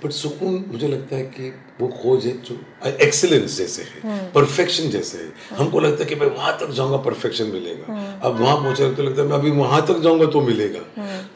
बट 0.05 0.13
सुकून 0.13 0.55
मुझे 0.69 0.89
लगता 0.89 1.17
है 1.17 1.23
कि 1.25 1.49
वो 1.81 1.89
खोज 1.89 2.25
है 2.27 2.33
जो 2.39 2.55
एक्सेलेंस 2.87 3.57
जैसे 3.59 3.83
है 3.83 4.17
परफेक्शन 4.33 4.89
जैसे 4.91 5.19
है। 5.19 5.57
हमको 5.57 5.81
लगता 5.81 6.03
है 6.03 6.09
कि 6.09 6.15
मैं 6.15 6.27
वहाँ 6.29 6.57
तक 6.61 6.71
जाऊँगा 6.71 6.97
परफेक्शन 7.05 7.47
मिलेगा। 7.47 7.99
अब 8.23 8.41
वहाँ 8.41 8.57
पहुँचे 8.57 8.91
तो 8.95 9.03
लगता 9.03 9.23
है 9.23 9.29
मैं 9.29 9.37
अभी 9.37 9.51
वहाँ 9.51 9.81
तक 9.87 10.01
जाऊँगा 10.03 10.27
तो 10.27 10.41
मिलेगा। 10.41 10.81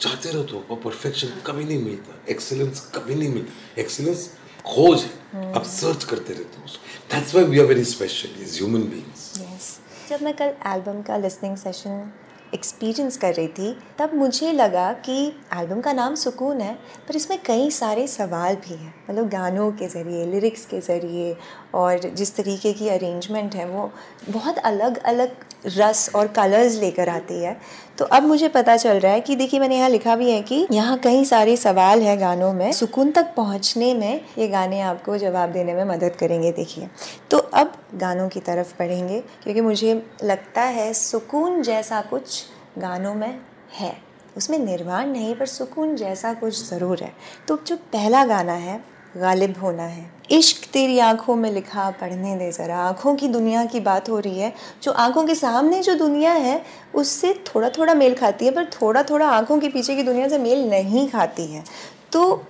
चाहते 0.01 0.31
रहो 0.31 0.43
तो 0.43 0.75
परफेक्शन 0.75 1.27
कभी 1.45 1.63
नहीं 1.63 1.83
मिलता। 1.83 2.19
एक्सेलेंस 2.31 2.81
कभी 2.95 3.15
नहीं 3.15 3.29
मिलता। 3.29 3.81
एक्सेलेंस 3.81 4.29
खोज 4.67 5.03
है। 5.03 5.51
आप 5.53 5.63
सर्च 5.65 6.03
करते 6.03 6.33
रहते 6.33 6.61
हो 6.61 6.67
that's 7.13 7.35
why 7.35 7.49
we 7.49 7.59
are 7.59 7.65
very 7.65 7.83
special 7.85 8.41
as 8.43 8.55
human 8.57 8.87
beings 8.89 9.31
yes 9.39 9.77
जब 10.09 10.23
मैं 10.23 10.33
कल 10.35 10.53
एल्बम 10.67 11.01
का 11.01 11.17
लिसनिंग 11.17 11.57
सेशन 11.57 12.09
एक्सपीरियंस 12.53 13.17
कर 13.17 13.33
रही 13.33 13.47
थी, 13.47 13.71
तब 13.99 14.13
मुझे 14.15 14.51
लगा 14.51 14.91
कि 15.05 15.15
एल्बम 15.53 15.79
का 15.81 15.93
नाम 15.93 16.13
सुकून 16.15 16.61
है, 16.61 16.73
पर 17.07 17.15
इसमें 17.15 17.39
कई 17.45 17.69
सारे 17.71 18.07
सवाल 18.07 18.55
भी 18.57 18.75
हैं। 18.75 18.93
मतलब 19.09 19.27
गानों 19.29 19.71
के 19.71 19.87
ज़रिए 19.87 20.25
लिरिक्स 20.25 20.65
के 20.65 20.79
ज़रिए 20.81 21.35
और 21.73 22.09
जिस 22.09 22.35
तरीके 22.35 22.73
की 22.73 22.89
अरेंजमेंट 22.89 23.55
है, 23.55 23.65
वो 23.65 23.91
बहुत 24.29 24.57
अलग 24.57 24.97
अलग 24.99 25.35
रस 25.67 26.09
और 26.15 26.27
कलर्स 26.27 26.75
लेकर 26.75 27.09
आती 27.09 27.43
है। 27.43 27.55
तो 27.97 28.05
अब 28.05 28.23
मुझे 28.23 28.47
पता 28.47 28.75
चल 28.77 28.99
रहा 28.99 29.11
है 29.11 29.21
कि 29.21 29.35
देखिए, 29.35 29.59
मैंने 29.59 29.77
यहाँ 29.77 29.89
लिखा 29.89 30.15
भी 30.15 30.31
है 30.31 30.41
कि 30.41 30.65
यहाँ 30.71 30.97
कई 30.97 31.25
सारे 31.25 31.55
सवाल 31.57 32.01
हैं 32.01 32.19
गानों 32.19 32.51
में। 32.53 32.71
सुकून 32.71 33.11
तक 33.11 33.33
पहुँचने 33.37 33.93
में 33.93 34.21
ये 34.37 34.47
गाने 34.47 34.81
आपको 34.81 35.17
जवाब 35.17 35.51
देने 35.51 35.73
में 35.73 35.83
मदद 35.85 36.15
करेंगे, 36.15 36.51
देखिए। 36.51 36.89
तो 37.31 37.37
अब 37.37 37.73
गानों 37.95 38.27
की 38.29 38.39
तरफ़ 38.39 38.75
पढ़ेंगे 38.77 39.19
क्योंकि 39.43 39.61
मुझे 39.61 40.01
लगता 40.23 40.61
है 40.61 40.93
सुकून 40.93 41.61
जैसा 41.61 42.01
कुछ 42.01 42.43
गानों 42.77 43.13
में 43.15 43.39
है। 43.73 43.95
उसमें 44.37 44.57
निर्वाण 44.59 45.07
नहीं, 45.07 45.33
पर 45.35 45.45
सुकून 45.45 45.95
जैसा 45.95 46.33
कुछ 46.33 46.69
ज़रूर 46.69 47.03
है। 47.03 47.11
तो 47.47 47.57
जो 47.67 47.75
पहला 47.93 48.23
गाना 48.25 48.53
है 48.53 48.79
गालिब 49.17 49.55
होना 49.61 49.83
है। 49.83 50.05
इश्क 50.31 50.65
तेरी 50.73 50.99
आँखों 50.99 51.35
में 51.35 51.51
लिखा, 51.51 51.89
पढ़ने 51.91 52.35
दे 52.35 52.51
ज़रा। 52.51 52.77
आँखों 52.77 53.15
की 53.15 53.27
दुनिया 53.27 53.65
की 53.65 53.79
बात 53.79 54.09
हो 54.09 54.19
रही 54.19 54.39
है। 54.39 54.53
जो 54.83 54.91
आँखों 54.91 55.23
के 55.23 55.35
सामने 55.35 55.81
जो 55.83 55.95
दुनिया 55.95 56.31
है, 56.31 56.61
उससे 56.95 57.33
थोड़ा 57.47 57.69
थोड़ा 57.69 57.93
मेल 57.93 58.15
खाती 58.15 58.45
है, 58.45 58.51
पर 58.51 58.65
थोड़ा 58.65 59.03
थोड़ा 59.03 59.27
आँखों 59.27 59.59
के 59.59 59.69
पीछे 59.69 59.95
की 59.95 60.03
दुनिया 60.03 60.27
से 60.27 60.37
मेल 60.37 60.69
नहीं 60.69 61.07
खाती 61.09 61.45
है। 61.45 61.63
तो 62.11 62.45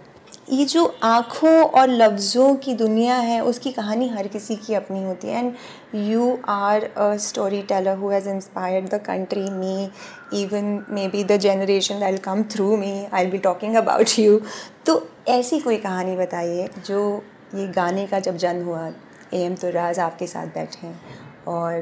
ये 0.51 0.65
जो 0.65 0.85
आँखों 1.03 1.61
और 1.61 1.89
लफ्ज़ों 1.89 2.53
की 2.55 2.73
दुनिया 2.73 3.15
है, 3.15 3.39
उसकी 3.43 3.71
कहानी 3.71 4.07
हर 4.07 4.27
किसी 4.27 4.55
की 4.55 4.73
अपनी 4.73 5.03
होती 5.03 5.27
है। 5.27 5.39
And 5.39 5.53
you 5.95 6.37
are 6.49 6.83
a 6.83 7.15
storyteller 7.61 7.97
who 7.97 8.09
has 8.09 8.29
inspired 8.29 8.89
the 8.89 8.99
country 9.01 9.49
me 9.49 9.89
even 10.33 10.85
may 10.89 11.07
be 11.07 11.23
the 11.23 11.37
generation 11.37 11.99
that 11.99 12.19
come 12.19 12.43
through 12.43 12.77
me 12.77 13.07
I 13.13 13.25
be 13.25 13.37
talking 13.37 13.75
about 13.75 14.19
you 14.19 14.39
तो 14.85 14.95
ऐसी 15.29 15.59
कोई 15.59 15.77
कहानी 15.77 16.15
बताइए 16.15 16.69
जो 16.85 17.23
ये 17.55 17.67
गाने 17.67 18.05
का 18.07 18.19
जब 18.19 18.37
जन्म 18.37 18.65
हुआ 18.65 18.87
ए 19.33 19.37
एम 19.37 19.55
तो 19.55 19.69
राज 19.69 19.99
आपके 19.99 20.27
साथ 20.27 20.47
बैठे 20.47 20.87
हैं 20.87 21.45
और 21.47 21.73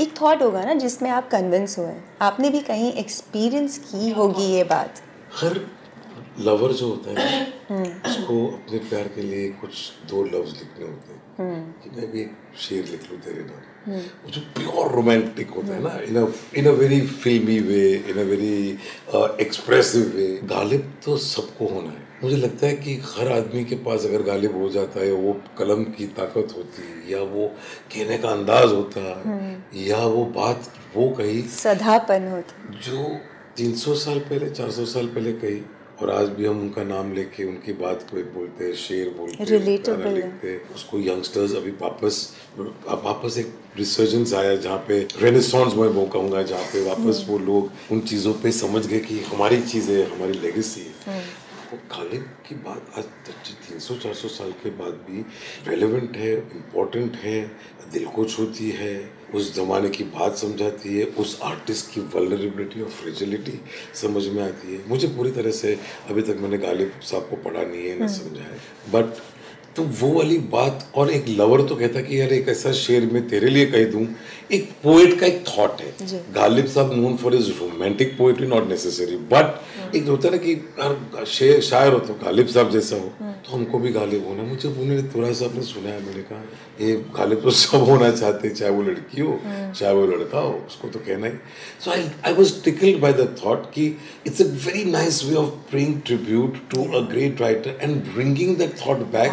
एक 0.00 0.14
थॉट 0.20 0.42
होगा 0.42 0.64
ना 0.64 0.74
जिसमें 0.74 1.10
आप 1.10 1.28
कन्विंस 1.30 1.78
हुए 1.78 1.94
आपने 2.22 2.50
भी 2.50 2.60
कहीं 2.60 2.92
एक्सपीरियंस 2.92 3.78
की 3.78 4.10
होगी 4.10 4.44
ये 4.44 4.64
बात? 4.64 5.00
हर 5.34 5.60
लवर 6.38 6.72
जो 6.72 6.88
होता 6.88 7.20
है 7.20 7.42
उसको 8.06 8.46
अपने 8.48 8.78
प्यार 8.78 9.08
के 9.08 9.22
लिए 9.22 9.48
कुछ 9.60 9.92
दो 10.10 10.22
लफ्ज 10.24 10.58
लिखने 10.58 10.86
होते 10.86 11.12
हैं। 11.12 11.20
कि 11.84 11.90
मैं 11.90 12.10
भी 12.12 12.20
एक 12.20 12.36
शेर 12.58 12.84
लिख 12.84 13.10
लूँ 13.12 13.20
तेरे 13.20 13.42
नाम। 13.42 13.62
वो 13.88 14.30
जो 14.30 14.40
प्योर 14.56 14.92
रोमांटिक 14.92 15.50
होता 15.50 15.74
है 15.74 15.82
ना 15.82 15.98
इन 16.08 16.32
in 16.56 16.66
a 16.66 16.70
very 16.70 17.00
filmy 17.00 17.58
way 17.60 17.82
in 18.10 18.18
a 18.18 18.22
very 18.22 18.78
expressive 19.42 20.12
way 20.16 20.26
Ghalib 20.44 20.92
तो 21.04 21.16
सबको 21.16 21.66
होना 21.66 21.90
है 21.90 22.02
मुझे 22.24 22.36
लगता 22.36 22.66
है 22.66 22.76
कि 22.76 22.94
हर 23.06 23.32
आदमी 23.32 23.64
के 23.64 23.76
पास 23.86 24.04
अगर 24.04 24.22
गालिब 24.22 24.56
हो 24.56 24.68
जाता 24.68 25.00
है 25.00 25.12
वो 25.12 25.32
कलम 25.58 25.84
की 25.84 26.06
ताकत 26.18 26.54
होती 26.56 27.14
या 27.14 27.22
वो 27.34 27.46
कहने 27.94 28.18
का 28.18 28.28
अंदाज 28.28 28.72
होता 28.72 29.00
या 29.76 29.98
वो 30.06 30.24
बात 30.36 30.72
वो 30.96 31.08
कही। 31.08 31.42
सदापन 31.42 32.28
होता। 32.28 32.80
जो 32.86 33.04
300 33.56 33.94
साल 33.94 34.18
पहले 34.18 34.50
400 34.50 34.84
साल 34.86 35.06
पहले 35.06 35.32
कही 35.32 35.60
और 36.02 36.10
आज 36.10 36.28
भी 36.28 36.44
हम 36.46 36.60
उनका 36.60 36.82
नाम 36.84 37.12
लेके 37.14 37.44
उनकी 37.44 37.72
बात 37.72 38.06
को 38.10 38.18
एक 38.18 38.32
बोलते 38.34 38.64
हैं 38.64 38.74
शेर 38.74 39.08
बोलते 39.18 39.36
हैं 39.42 39.46
लिखते 40.14 40.48
हैं। 40.48 40.74
उसको 40.74 41.00
यंगस्टर्स 41.00 41.54
अभी 41.54 41.70
वापस 41.82 42.18
अब 42.58 43.02
वापस 43.04 43.38
एक 43.38 43.54
रिसर्जेंस 43.76 44.34
आया 44.34 44.56
जहाँ 44.56 44.78
पे 44.88 44.98
रेनेसॉन्स 45.20 45.74
मैं 45.74 45.88
वो 45.88 46.06
कहूँगा 46.06 46.42
जहाँ 46.42 46.64
पे 46.64 46.84
वापस 46.84 47.24
वो 47.28 47.38
लोग 47.38 47.70
उन 47.92 48.00
चीज़ों 48.00 48.34
पे 48.42 48.52
समझ 48.52 48.86
गए 48.86 48.98
कि 48.98 49.20
हमारी 49.20 49.60
चीज़ 49.62 49.90
है 49.90 50.02
हमारी 50.10 50.38
लेगेसी 50.38 50.80
है। 50.80 51.22
वो 51.74 51.80
काले 51.90 52.18
की 52.46 52.54
बात 52.54 52.98
आज 52.98 53.04
तीन 53.66 53.78
सौ 53.78 53.94
चार 53.96 54.14
सौ 54.14 54.28
साल 54.28 54.50
के 54.62 54.70
बाद 54.78 54.98
भी 55.06 55.24
रेलिवेंट 55.68 56.16
है 56.16 56.32
इम्पोर्टेंट 56.32 57.16
है 57.16 57.40
दिल 57.92 58.04
को 58.06 58.24
छूती 58.24 58.70
है 58.70 58.94
उस 59.34 59.54
जमाने 59.54 59.88
की 59.88 60.04
बात 60.14 60.36
समझाती 60.36 60.98
है 60.98 61.04
उस 61.22 61.38
आर्टिस्ट 61.42 61.90
की 61.94 62.00
वलरेबिलिटी 62.14 62.82
और 62.82 62.90
फ्रेजिलिटी 62.90 63.58
समझ 63.94 64.26
में 64.26 64.42
आती 64.42 64.74
है। 64.74 64.88
मुझे 64.88 65.08
पूरी 65.08 65.30
तरह 65.30 65.50
से 65.50 65.74
अभी 66.10 66.22
तक 66.22 66.38
मैंने 66.40 66.58
गालिब 66.58 67.00
साहब 67.02 67.28
को 67.30 67.36
पढ़ा 67.48 67.62
नहीं 67.62 67.88
है 67.88 67.98
ना 67.98 68.06
समझा 68.14 68.42
है। 68.42 68.58
बट 68.92 69.18
तो 69.76 69.82
वो 70.00 70.08
वाली 70.12 70.36
बात 70.52 70.86
और 70.94 71.10
एक 71.10 71.28
लवर 71.28 71.62
तो 71.68 71.76
कहता 71.76 72.00
कि 72.00 72.20
यार 72.20 72.32
एक 72.32 72.48
ऐसा 72.48 72.72
शेर 72.80 73.06
मैं 73.12 73.26
तेरे 73.28 73.48
लिए 73.50 73.66
कह 73.66 73.84
दूँ। 73.92 74.06
एक 74.52 74.68
पोएट 74.82 75.18
का 75.20 75.26
एक 75.26 75.44
थॉट 75.48 75.80
है। 75.80 75.92
Ghalib 76.34 76.66
Sahab 76.66 76.92
known 76.94 77.16
for 77.16 77.34
is 77.34 77.48
romantic 77.60 78.16
poetry 78.18 78.46
not 78.46 78.68
necessary 78.68 79.16
but 79.32 79.94
एक 79.96 80.06
होता 80.08 80.28
है 80.28 80.34
ना 80.34 80.38
कि 80.44 80.52
यार 80.52 81.24
शेर 81.26 81.60
शायर 81.60 81.92
हो 81.92 81.98
तो 81.98 82.14
गालिब 82.24 82.46
साहब 82.46 82.70
जैसा 82.70 82.96
हो 82.96 83.08
तो 83.44 83.52
हमको 83.52 83.78
भी 83.78 83.92
गालिब 83.92 84.26
होना 84.28 84.42
मुझे 84.42 84.68
उन्होंने 84.68 85.02
थोड़ा 85.14 85.32
सा 85.32 85.44
आपने 85.44 85.62
सुना 85.62 85.90
है 85.90 86.04
मैंने 86.06 86.22
कहा 86.22 86.86
ये 86.86 86.92
गालिब 87.16 87.42
तो 87.42 87.50
सब 87.62 87.84
होना 87.88 88.10
चाहते 88.10 88.50
चाहे 88.50 88.70
वो 88.70 88.82
लड़की 88.82 89.20
हो 89.20 89.38
चाहे 89.46 89.94
वो 89.94 90.06
लड़का 90.06 90.38
हो 90.38 90.52
उसको 90.66 90.88
तो 90.88 90.98
कहना 91.06 91.26
ही। 91.26 91.32
So 91.84 91.90
I 91.90 92.04
I 92.26 92.32
was 92.34 92.52
tickled 92.64 93.00
by 93.00 93.12
the 93.12 93.28
thought 93.44 93.70
कि 93.74 93.86
it's 94.26 94.42
a 94.42 94.46
very 94.66 94.84
nice 94.90 95.24
way 95.24 95.34
of 95.36 95.50
paying 95.72 96.00
tribute 96.06 96.58
to 96.74 96.84
a 96.92 97.00
great 97.12 97.40
writer 97.40 97.78
and 97.82 98.02
bringing 98.14 98.56
that 98.56 98.74
thought 98.86 99.06
back 99.12 99.32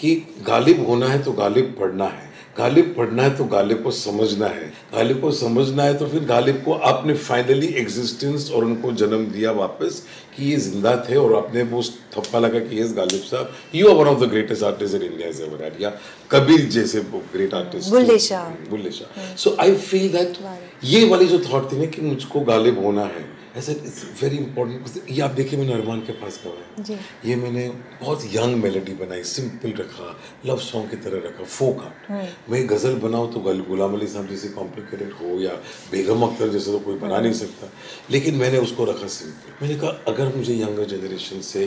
कि 0.00 0.14
गालिब 0.46 0.86
होना 0.88 1.06
है 1.08 1.22
तो 1.22 1.32
गालिब 1.34 1.74
पढ़ना 1.80 2.04
है। 2.06 2.26
गालिब 2.58 2.94
पढ़ना 2.96 3.22
है 3.22 3.36
तो 3.36 3.44
गालिब 3.46 3.82
को 3.82 3.90
समझना 3.90 4.46
है। 4.46 4.66
गालिब 4.94 5.20
को 5.20 5.30
समझना 5.32 5.82
है 5.82 5.96
तो 5.98 6.06
फिर 6.08 6.24
गालिब 6.26 6.56
को 6.64 6.72
आपने 6.88 7.14
फाइनली 7.16 7.66
एग्जिस्टेंस 7.80 8.50
और 8.50 8.64
उनको 8.64 8.92
जन्म 9.02 9.24
दिया 9.32 9.52
वापस 9.52 10.02
कि 10.36 10.50
ये 10.50 10.56
ज़िंदा 10.58 10.96
थे 11.08 11.16
और 11.16 11.34
आपने 11.36 11.62
वो 11.72 11.82
थप्पा 12.16 12.38
लगा 12.38 12.58
कि 12.60 12.80
yes 12.80 12.92
Ghalib 12.96 13.22
Sahab 13.22 13.52
you 13.74 13.88
are 13.88 13.96
one 13.96 14.08
of 14.08 14.24
the 14.24 14.28
greatest 14.30 14.64
artist 14.64 14.94
in 14.94 15.02
India 15.02 15.28
is 15.28 15.42
ever 15.42 15.76
या 15.80 15.92
कबीर 16.30 16.68
जैसे 16.70 17.00
great 17.34 17.54
artist 17.54 17.90
Bulleh 17.90 18.18
Shah. 18.18 18.48
Bulleh 18.70 18.90
Shah. 18.90 19.34
So 19.36 19.56
I 19.60 19.74
feel 19.76 20.08
that 20.12 20.38
ये 20.84 21.04
वाली 21.08 21.26
जो 21.26 21.38
थॉट 21.52 21.72
थी 21.72 21.78
ना 21.78 21.86
कि 21.86 22.02
मुझको 22.02 22.40
गालिब 22.44 22.84
होना 22.84 23.04
है 23.04 23.24
ऐसे 23.58 23.72
इट्स 23.72 24.04
वेरी 24.22 24.36
इंपॉर्टेंट 24.36 25.10
ये 25.10 25.20
आप 25.22 25.30
देखिए 25.38 25.58
मैंने 25.58 25.72
अरमान 25.72 26.00
के 26.06 26.12
पास 26.18 26.40
गवाया 26.44 26.82
जी। 26.82 26.96
ये 27.28 27.36
मैंने 27.36 27.68
बहुत 28.00 28.24
यंग 28.34 28.56
मेलोडी 28.62 28.92
बनाई 29.00 29.22
सिंपल 29.30 29.72
रखा 29.78 30.08
लव 30.46 30.58
सॉन्ग 30.64 30.90
की 30.90 30.96
तरह 31.04 31.22
रखा 31.26 31.44
फोक 31.46 31.82
आर्ट 31.84 32.50
मैं 32.50 32.60
गज़ल 32.68 32.94
बनाऊँ 33.04 33.32
तो 33.32 33.40
गल 33.40 33.60
गुलाम 33.68 33.94
अली 33.94 34.06
साहब 34.06 34.28
जैसे 34.28 34.48
कॉम्प्लिकेटेड 34.50 35.12
हो 35.20 35.40
या 35.40 35.54
बेगम 35.92 36.22
अख्तर 36.26 36.48
जैसे 36.48 36.72
तो 36.72 36.78
कोई 36.80 36.98
बना 36.98 37.18
नहीं 37.18 37.32
सकता। 37.40 37.70
लेकिन 38.10 38.34
मैंने 38.34 38.58
उसको 38.58 38.84
रखा 38.84 39.06
सिंपल 39.16 39.52
मैंने 39.62 39.80
कहा 39.80 40.12
अगर 40.12 40.34
मुझे 40.36 40.54
यंगर 40.54 40.84
जनरेशन 40.92 41.40
से 41.42 41.66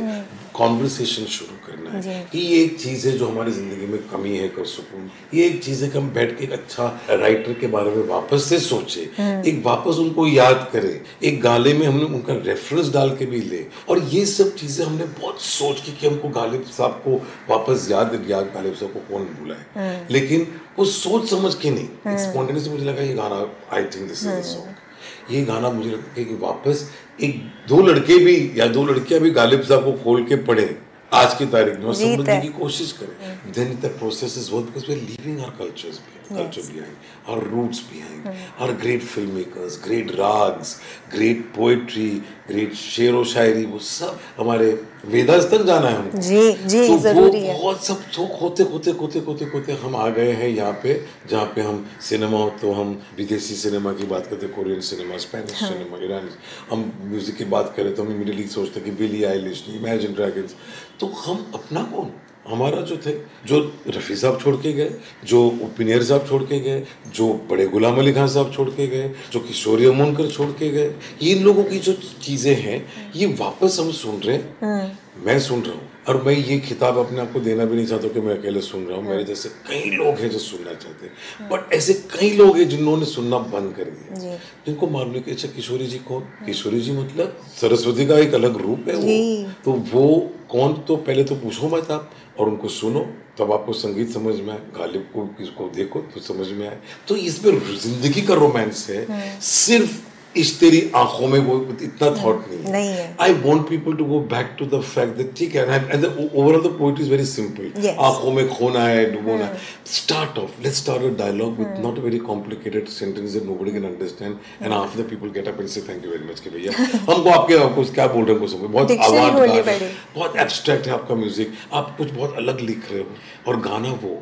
कॉन्वर्सेशन 0.54 1.26
शुरू 1.36 1.58
करना 1.68 2.00
है 2.00 2.16
कि 2.32 2.40
ये 2.40 2.64
एक 2.64 2.80
चीज़ 2.80 3.08
है 3.08 3.18
जो 3.18 3.28
हमारी 3.28 3.52
ज़िंदगी 3.52 3.88
में 3.88 4.00
कमी 4.08 4.38
है 4.38 4.48
कर 4.56 4.66
सुकून 4.68 5.10
ये 5.34 5.46
एक 5.46 5.64
चीज़ 5.64 5.84
है 5.84 5.90
कि 5.90 5.98
हम 5.98 6.10
बैठ 6.14 6.38
के 6.38 6.44
एक 6.44 6.52
अच्छा 6.52 6.88
राइटर 7.10 7.60
के 7.60 7.68
बारे 7.76 7.96
में 7.96 8.04
वापस 8.08 8.50
से 8.50 8.60
सोचे। 8.62 9.02
एक 9.50 9.62
वापस 9.66 9.98
उनको 10.00 10.28
याद 10.28 10.70
करें। 10.74 10.94
एक 11.24 11.42
गाले 11.42 11.74
में 11.82 11.88
हमने 11.88 12.04
उनका 12.06 12.34
रेफरेंस 12.46 12.92
डाल 12.94 13.16
के 13.18 13.26
भी 13.28 13.42
ले। 13.44 13.66
और 13.90 14.00
ये 14.10 14.26
सब 14.28 14.56
चीज़ें 14.56 14.86
हमने 14.86 15.06
बहुत 15.20 15.42
सोच 15.44 15.80
के 15.82 15.92
कि 15.92 16.08
हमको 16.08 16.30
गालिब 16.32 16.66
साहब 16.72 17.02
को 17.06 17.16
वापस 17.50 17.88
याद 17.92 18.14
याद 18.30 18.52
गालिब 18.56 18.76
साहब 18.76 18.94
को 18.94 19.00
कौन 19.10 19.24
बुलाए 19.40 20.08
लेकिन 20.12 20.48
वो 20.78 20.86
सोच 20.88 21.30
समझ 21.30 21.54
के 21.56 21.70
नहीं। 21.72 22.18
स्पॉन्टेनियस 22.20 22.68
मुझे 22.68 22.86
लगा 22.86 23.02
ये 23.04 23.14
गाना 23.16 23.40
I 23.74 23.84
think 23.86 24.08
this 24.08 24.24
is 24.26 24.42
song 24.48 25.34
ये 25.34 25.42
गाना 25.46 25.70
मुझे 25.72 25.90
लगता 25.90 26.20
है 26.20 26.26
कि 26.26 26.36
वापस 26.42 26.90
एक 27.24 27.42
दो 27.70 27.82
लड़के 27.82 28.18
भी 28.26 28.36
या 28.56 28.68
दो 28.70 28.86
लड़कियाँ 28.86 29.22
भी 29.22 29.32
गालिब 29.32 29.62
साहब 29.64 29.84
को 29.86 29.92
खोल 30.04 30.24
के 30.26 30.36
पढ़े 30.48 30.70
आज 31.14 31.34
की 31.34 31.46
तारीख 31.54 31.80
में 31.80 31.94
समझने 31.94 32.40
की 32.42 32.48
कोशिश 32.58 32.92
करें। 33.00 33.52
Then 33.54 33.78
the 33.82 33.92
process 34.00 34.38
is 34.38 34.52
work 34.52 34.66
because 34.66 34.86
we 34.88 34.94
are 34.94 35.02
leaving 35.02 35.40
our 35.40 35.54
cultures 35.60 36.00
culture 36.38 36.66
behind 36.70 36.96
our 37.30 37.40
roots 37.54 37.80
behind 37.90 38.22
our 38.60 38.74
great 38.84 39.04
filmmakers 39.14 39.80
great 39.88 40.14
rags 40.22 40.76
great 41.16 41.44
poetry 41.58 42.12
great 42.52 42.74
शेर 42.84 43.14
व 43.16 43.24
शायरी 43.34 43.66
वो 43.74 43.80
सब 43.90 44.20
हमारे 44.38 44.72
वेदास 45.12 45.44
तक 45.52 45.62
जाना 45.66 45.88
है 45.90 45.96
हमको। 45.98 46.18
जी 46.18 46.42
जी 46.72 46.88
तो 46.88 46.98
ज़रूरी 47.04 47.40
वो 47.42 47.48
है। 47.48 47.60
बहुत 47.60 47.86
सब 47.86 48.02
शौक 48.16 48.32
होते 48.42 48.64
होते 48.72 48.92
होते 49.00 49.20
होते 49.28 49.46
होते 49.54 49.74
हम 49.84 49.96
आ 49.96 50.08
गए 50.18 50.32
हैं 50.42 50.50
यहाँ 50.50 50.74
पे 50.84 50.94
जहाँ 51.30 51.46
पे 51.56 51.62
हम 51.70 51.86
सिनेमा 52.10 52.38
हो 52.38 52.50
तो 52.62 52.72
हम 52.80 52.90
विदेशी 53.18 53.56
सिनेमा 53.64 53.94
की 54.02 54.06
बात 54.14 54.28
करते 54.28 54.48
कोरियन 54.58 54.82
सिनेमा 54.90 55.18
स्पेनिश 55.28 55.64
सिनेमा 55.64 56.04
ईरानी 56.06 56.32
हम 56.72 56.92
म्यूज़िक 57.04 57.36
की 57.38 57.46
बात 57.56 57.74
करें 57.78 57.94
तो 57.96 58.04
हम 58.04 58.12
इमीडिएटली 58.16 58.48
सोचते 58.58 58.82
कि 58.82 58.92
बिली 59.02 59.24
आइलिश 59.32 59.64
इमेजिन 59.76 60.14
ड्रैगन्स 60.20 60.56
तो 61.00 61.08
हम 61.26 61.52
अपना 61.56 61.84
कौन? 61.96 62.12
हमारा 62.48 62.82
जो 62.82 62.98
थे, 62.98 63.12
जो 63.46 63.74
रफ़ी 63.88 64.16
साहब 64.16 64.40
छोड़ 64.42 64.56
के 64.56 64.74
गए, 64.74 64.92
जो 65.26 65.48
उपिनियर 65.48 66.04
साहब 66.04 66.28
छोड़ 66.28 66.44
के 66.44 66.60
गए, 66.60 66.84
जो 67.16 67.34
बड़े 67.34 67.68
गुलाम 67.68 67.98
अली 67.98 68.14
खान 68.14 68.28
साहब 68.28 68.54
छोड़ 68.54 68.70
के 68.70 68.88
गए, 68.88 69.12
जो 69.34 69.40
किशोरी 69.40 69.86
अमोनकर 69.86 70.28
छोड़ 70.28 70.50
के 70.50 70.70
गए, 70.70 70.96
ये 71.22 71.36
लोगों 71.36 71.64
की 71.64 71.80
जो 71.80 71.94
चीज़ें 72.22 72.56
हैं, 72.56 73.12
ये 73.16 73.26
वापस 73.26 73.78
हम 73.80 73.92
सुन 73.92 74.20
रहे 74.20 74.36
हैं। 74.36 75.00
मैं 75.16 75.40
सुन 75.40 75.62
रहा 75.62 75.74
हूँ। 75.74 75.90
और 76.08 76.22
मैं 76.24 76.34
ये 76.34 76.60
खिताब 76.60 76.98
अपने 76.98 77.22
आप 77.22 77.32
को 77.34 77.40
देना 77.40 77.66
भी 77.66 77.76
नहीं 77.76 77.86
चाहता 77.86 78.08
कि 78.08 78.22
मैं 78.22 78.38
अकेले 78.38 78.62
सुन 78.62 78.86
रहा 78.86 78.98
हूँ। 78.98 79.10
मेरे 79.10 79.24
जैसे 79.24 79.50
कई 79.68 79.90
लोग 79.90 80.16
हैं 80.16 80.30
जो 80.30 80.40
सुनना 80.40 80.74
चाहते 80.74 81.06
हैं। 81.06 81.50
बट 81.50 81.74
ऐसे 81.74 81.94
कई 81.94 82.30
लोग 82.38 82.58
हैं 82.58 82.68
जिन्होंने 82.70 83.06
सुनना 83.06 83.38
बंद 83.38 83.74
कर 83.76 83.84
दिया। 83.86 84.20
जी। 84.20 84.38
जिनको 84.66 84.88
मालूम 84.88 85.14
है 85.14 85.22
कि 85.22 85.32
अच्छा 85.32 85.48
किशोरी 85.48 85.88
जी 85.88 85.98
कौन? 85.98 86.22
किशोरी 86.46 86.80
जी 86.82 86.92
मतलब 86.92 87.38
सरस्वती 87.62 88.06
का 88.06 88.18
एक 88.18 88.34
अलग 88.34 88.58
रूप 88.58 88.88
है 88.88 88.96
वो। 88.96 89.54
तो 89.66 89.72
वो 89.94 90.32
कौन? 90.50 90.74
तो 90.74 90.96
पहले 90.98 91.24
तो 91.24 91.36
पूछो 91.36 91.70
मत 91.76 91.92
आप 91.92 92.12
और 92.40 92.50
उनको 92.50 92.68
सुनो। 92.70 93.00
तब 93.40 93.52
आपको 93.52 93.74
संगीत 93.74 94.10
समझ 94.10 94.36
में 94.36 94.54
आए 94.54 94.60
गालिब 94.78 95.10
को 95.14 95.26
किसको 95.38 95.70
देखो 95.76 96.00
तो 96.14 96.22
समझ 96.22 96.48
में 96.48 96.68
आए। 96.68 96.78
तो 97.08 97.16
इसमें 97.16 97.60
ज़िंदगी 97.78 98.22
का 98.22 98.34
रोमांस 98.34 98.88
है। 98.90 99.40
सिर्फ़ 99.42 100.00
इस 100.38 100.60
तेरी 100.60 100.80
आँखों 100.96 101.28
में 101.28 101.40
वो 101.40 101.56
इतना 101.82 102.10
थॉट 102.24 102.46
नहीं 102.50 102.88
है। 102.88 103.16
I 103.22 103.34
want 103.44 103.68
people 103.70 103.94
to 103.94 104.06
go 104.06 104.20
back 104.32 104.56
to 104.60 104.66
the 104.68 104.82
fact 104.84 105.16
that 105.18 105.34
ठीक 105.38 105.56
है 105.56 105.64
and 105.92 106.06
overall 106.06 106.62
the 106.62 106.72
poetry 106.80 107.04
is 107.04 107.12
very 107.12 107.26
simple 107.26 107.90
आँखों 108.02 108.32
में 108.32 108.48
खोना 108.50 108.84
है 108.84 109.10
डुबोना 109.12 109.50
start 109.94 110.38
off 110.40 110.62
let's 110.64 110.78
start 110.78 111.04
a 111.04 111.10
dialogue 111.18 111.58
with 111.58 111.82
not 111.86 111.98
a 111.98 112.02
very 112.02 112.18
complicated 112.30 112.88
sentence 112.90 113.30
that 113.32 113.44
nobody 113.44 113.72
can 113.72 113.86
understand 113.86 114.36
and 114.62 114.74
after 114.74 115.02
the 115.02 115.08
people 115.10 115.32
get 115.32 115.48
up 115.48 115.60
and 115.60 115.70
say 115.70 115.82
thank 115.90 116.06
you 116.06 116.12
very 116.12 116.32
much 116.32 116.40
कि 116.40 116.50
भैया 116.50 116.72
हमको 117.12 117.30
आपके 117.30 117.58
आपको 117.64 117.84
क्या 117.94 118.08
बोल 118.08 118.26
रहे 118.26 118.38
हैं 118.38 118.48
समझ 118.48 118.70
बहुत 118.70 118.92
आवाज़ 118.92 119.70
है। 119.70 119.92
बहुत 120.16 120.36
एब्स्ट्रैक्ट 120.38 120.88
है 120.88 120.94
आपका 120.94 121.16
म्यूज़िक 121.16 121.54
आप 121.74 121.96
कुछ 121.98 122.12
बहुत 122.12 122.36
अलग 122.38 122.62
लिख 122.62 122.92
रहे 122.92 123.02
हो 123.02 123.08
और 123.48 123.60
गाना 123.62 123.92
वो 124.04 124.22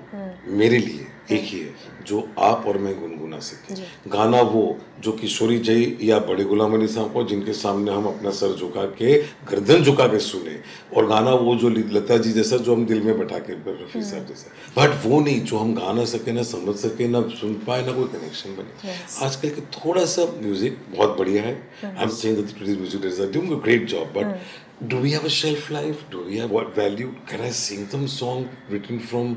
मेरे 0.58 0.78
लिए 0.78 1.06
एक 1.32 1.42
ही 1.44 1.60
है 1.60 2.04
जो 2.08 2.28
आप 2.40 2.64
और 2.68 2.78
मैं 2.84 3.00
गुनगुना 3.00 3.40
सके 3.40 3.76
गाना 4.10 4.42
वो 4.52 4.64
जो 5.04 5.12
किशोरी 5.20 5.58
जय 5.68 5.98
या 6.04 6.18
बड़े 6.30 6.44
गुलाम 6.44 6.74
अली 6.76 6.88
साहब 6.88 7.14
को 7.14 7.24
जिनके 7.32 7.54
सामने 7.54 7.92
हम 7.92 8.06
अपना 8.08 8.32
सर 8.38 8.56
झुका 8.56 8.86
के 9.02 9.18
गर्दन 9.50 9.84
झुका 9.84 10.08
के 10.08 10.20
सुने। 10.20 10.56
और 10.96 11.06
गाना 11.08 11.32
वो 11.44 11.56
जो 11.56 11.70
लता 11.70 12.18
जी 12.18 12.32
जैसा 12.34 12.58
जो 12.58 12.76
हम 12.76 12.86
दिल 12.86 13.02
में 13.02 13.18
बैठा 13.20 13.40
के 13.40 13.54
रफी 13.54 14.02
साहब 14.04 14.26
जैसा। 14.28 14.48
बट 14.78 14.96
वो 15.06 15.20
नहीं 15.20 15.42
जो 15.42 15.58
हम 15.58 15.74
गा 15.76 15.92
ना 15.94 16.06
सके 16.14 16.32
ना 16.32 16.44
समझ 16.52 16.76
सके 16.76 17.08
ना 17.08 17.22
सुन 17.40 17.54
पाए 17.68 17.86
ना 17.86 17.92
कोई 17.92 18.08
कनेक्शन 18.18 18.56
बने। 18.56 18.96
आजकल 19.26 19.50
के 19.50 19.62
थोड़ा 19.78 20.06
सा 20.16 20.26
म्यूज़िक 20.42 20.78
बहुत 20.96 21.18
बढ़िया 21.20 21.44
है। 21.44 21.54
I 21.86 22.04
am 22.04 22.10
saying 22.22 22.38
that 22.38 22.68
music 22.68 23.32
doing 23.34 23.52
a 23.52 23.62
great 23.64 23.88
job 23.94 24.14
but 24.18 24.40
do 24.82 24.98
we 25.04 25.10
have 25.12 25.26
a 25.28 25.32
shelf 25.36 25.64
life? 25.76 26.04
Do 26.12 26.20
we 26.26 26.38
have 26.42 26.52
what 26.58 26.68
value? 26.76 27.08
Can 27.30 27.42
I 27.46 27.50
sing 27.62 27.88
them 27.94 28.04
song 28.12 28.46
written 28.74 29.02
from 29.08 29.34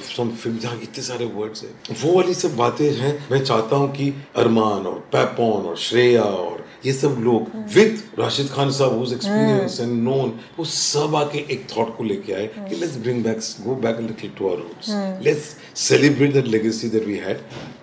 film 0.00 0.58
जहाँ 0.58 0.78
इतने 0.82 1.02
सारे 1.04 1.24
वर्ड्स 1.34 1.62
हैं। 1.62 1.96
वो 2.02 2.12
वाली 2.12 2.34
सब 2.34 2.56
बातें 2.56 2.90
हैं 2.96 3.12
मैं 3.30 3.44
चाहता 3.44 3.76
हूँ 3.76 3.90
कि 3.92 4.12
अरमान 4.36 4.86
और 4.86 4.98
पैपोन 5.12 5.66
और 5.66 5.76
श्रेया 5.78 6.22
और 6.22 6.64
ये 6.86 6.92
सब 6.92 7.16
लोग 7.20 7.50
विद 7.74 8.02
राशिद 8.18 8.48
खान 8.50 8.70
साहब 8.70 8.98
हुज 8.98 9.12
एक्सपीरियंस 9.12 9.80
एंड 9.80 9.92
नोन 10.02 10.32
वो 10.58 10.64
सब 10.64 11.16
आके 11.16 11.44
एक 11.54 11.66
थॉट 11.76 11.96
को 11.96 12.04
लेके 12.04 12.32
आए 12.32 12.46
कि 12.58 12.76
let's 12.76 12.96
bring 12.96 13.22
back 13.24 13.40
go 13.66 13.74
back 13.84 14.00
little 14.00 14.30
to 14.38 14.48
our 14.48 14.56
roots 14.58 14.88
let's 15.26 15.54
celebrate 15.88 16.32
that 16.34 16.46
legacy 16.46 16.88
that 16.88 17.06
we 17.06 17.16
had 17.26 17.40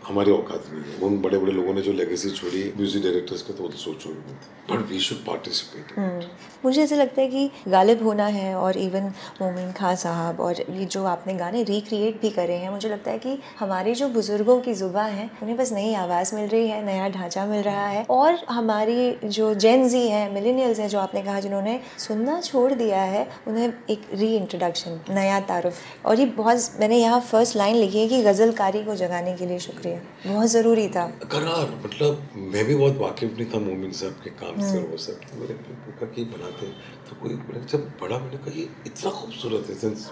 हमारे 0.10 0.32
औकात 0.32 0.64
नहीं 0.72 0.84
है। 0.84 1.02
उन 1.08 1.22
बड़े 1.22 1.38
बड़े 1.38 1.52
लोगों 1.54 1.74
ने 1.74 1.82
जो 1.82 1.92
लेगेसी 1.94 2.30
छोड़ी 2.32 2.64
म्यूज़िक 2.78 3.04
डायरेक्टर्स 3.04 3.42
का 3.42 3.54
तो 3.54 3.64
वो 3.64 3.70
तो 3.70 3.78
सोचो 3.80 4.10
मत। 4.10 4.48
बट 4.72 4.86
वी 4.90 5.00
शुड 5.00 5.18
पार्टिसिपेट 5.26 6.28
मुझे 6.66 6.82
ऐसा 6.84 6.96
लगता 6.96 7.22
है 7.22 7.28
कि 7.28 7.50
गालिब 7.70 8.04
होना 8.04 8.26
है 8.28 8.54
और 8.56 8.78
इवन 8.78 9.06
मोमिन 9.42 9.72
खां 9.74 9.96
साहब 9.98 10.40
और 10.40 10.62
ये 10.72 10.86
जो 10.88 11.04
आपने 11.06 11.34
गाने 11.36 11.64
रिक्रिएट 11.64 12.20
भी 12.22 12.30
करे 12.32 12.56
हैं, 12.56 12.70
मुझे 12.70 12.90
लगता 12.90 13.12
है 13.12 13.20
कि 13.20 13.38
हमारे 13.60 13.94
जो 13.96 14.10
बुज़ुर्गों 14.10 14.60
की 14.62 14.74
ज़ुबा 14.74 15.04
है, 15.04 15.30
उन्हें 15.42 15.58
बस 15.58 15.72
नई 15.74 15.94
आवाज़ 15.96 16.36
मिल 16.36 16.48
रही 16.50 16.68
है, 16.68 16.84
नया 16.86 17.08
ढांचा 17.10 17.46
मिल 17.46 17.62
रहा 17.64 17.88
है 17.88 18.04
और 18.10 18.40
हमारी 18.50 19.12
जो 19.26 19.54
जेनजी 19.56 20.08
हैं 20.08 20.30
मिलेनियल्स 20.34 20.80
हैं 20.80 20.88
जो 20.90 21.00
आपने 21.00 21.22
कहा, 21.22 21.40
जिन्होंने 21.40 21.80
सुनना 22.00 22.40
छोड़ 22.42 22.72
दिया 22.74 23.02
है, 23.04 23.28
उन्हें 23.48 23.74
एक 23.90 24.02
री 24.14 24.36
इंट्रोडक्शन 24.36 25.00
नया 25.12 25.40
तारुफ। 25.50 26.06
और 26.06 26.20
ये 26.20 26.26
बहुत, 26.38 26.80
मैंने 26.80 26.98
यहाँ 26.98 27.20
फ़र्स्ट 27.22 27.56
लाइन 27.58 27.76
लिखी 27.76 28.00
है 28.00 28.08
कि 28.08 28.22
गज़लकारी 28.24 28.84
को 28.84 28.96
जगाने 28.98 29.36
के 29.38 29.46
लिए 29.46 29.60
शुक्रिया। 29.62 29.99
बहुत 30.26 30.48
ज़रूरी 30.50 30.88
था। 30.90 31.06
करार 31.32 31.68
मतलब 31.86 32.30
मैं 32.54 32.66
भी 32.66 32.76
बहुत 32.76 32.98
वाकिफ 32.98 33.38
नहीं 33.38 33.50
था 33.54 33.60
मोमिन 33.60 33.92
साहब 34.00 34.16
के 34.24 34.30
काम 34.42 34.62
से 34.62 34.78
और 34.78 34.88
वो 34.92 34.98
सब। 35.00 35.20
तो 35.26 35.42
मेरे 35.42 35.54
का 36.00 36.06
कि 36.08 36.24
बनाते 36.34 36.68
तो 37.10 37.16
कोई 37.22 37.34
मैंने 37.36 37.66
जब 37.68 37.86
बड़ा 38.02 38.18
मैंने 38.18 38.38
कहा 38.38 38.52
ये 38.58 38.68
इतना 38.88 39.12
खूबसूरत 39.12 39.70
है 39.70 39.76
since 39.76 40.10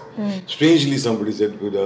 strangely 0.52 0.98
somebody 0.98 1.32
said 1.32 1.52
with 1.62 1.76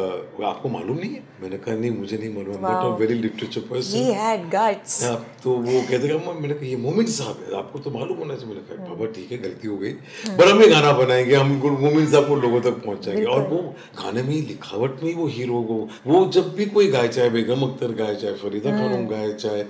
आपको 0.45 0.69
मालूम 0.69 0.99
नहीं 0.99 1.11
है? 1.11 1.23
मैंने 1.43 1.59
कहा 1.59 1.75
नहीं 1.75 1.91
मुझे 1.93 2.17
नहीं 2.17 2.33
मालूम 2.35 2.57
but 2.59 2.85
a 2.85 2.97
very 3.01 3.15
literature 3.17 3.61
person 3.71 3.97
he 3.97 4.13
had 4.21 4.47
guts 4.55 5.03
तो 5.43 5.51
वो 5.51 5.81
कहते 5.91 6.09
हैं 6.09 6.41
मैंने 6.41 6.55
कहा 6.55 6.67
ये 6.67 6.77
मोमिन 6.79 7.07
साहब 7.13 7.45
है 7.45 7.57
आपको 7.59 7.79
तो 7.79 7.91
मालूम 7.91 8.19
होना 8.19 8.35
चाहिए। 8.35 8.55
मैंने 8.55 8.67
कहा 8.69 8.89
बाबा 8.89 9.07
ठीक 9.13 9.33
है 9.33 9.39
गलती 9.39 9.69
हो 9.69 9.77
गई। 9.77 9.93
पर 10.31 10.51
हम 10.51 10.63
ये 10.63 10.69
गाना 10.69 10.93
बनाएँगे 10.95 11.35
हम 11.35 11.53
मोमिन 11.81 12.11
साहब 12.11 12.29
को 12.29 12.37
लोगों 12.39 12.61
तक 12.61 12.83
पहुंचाएँगे। 12.85 13.25
और 13.27 13.47
वो 13.49 13.59
गाने 14.01 14.23
में 14.23 14.35
लिखावट 14.49 15.03
में 15.03 15.15
वो 15.15 15.27
हीरो 15.29 15.63
को 15.65 15.79
वो 16.07 16.25
जब 16.33 16.55
भी 16.57 16.67
कोई 16.75 16.91
गाय 16.91 17.09
चाहे 17.11 17.31
बेगम 17.31 17.63
अख्तर 17.63 17.92
बाबर 17.93 18.05
गाए 18.05 18.15
चाहे 18.17 18.35
फरीदा 18.35 18.71
हम्म। 18.71 18.89
खानम 18.89 19.07
गाए 19.09 19.33
चाहे 19.35 19.63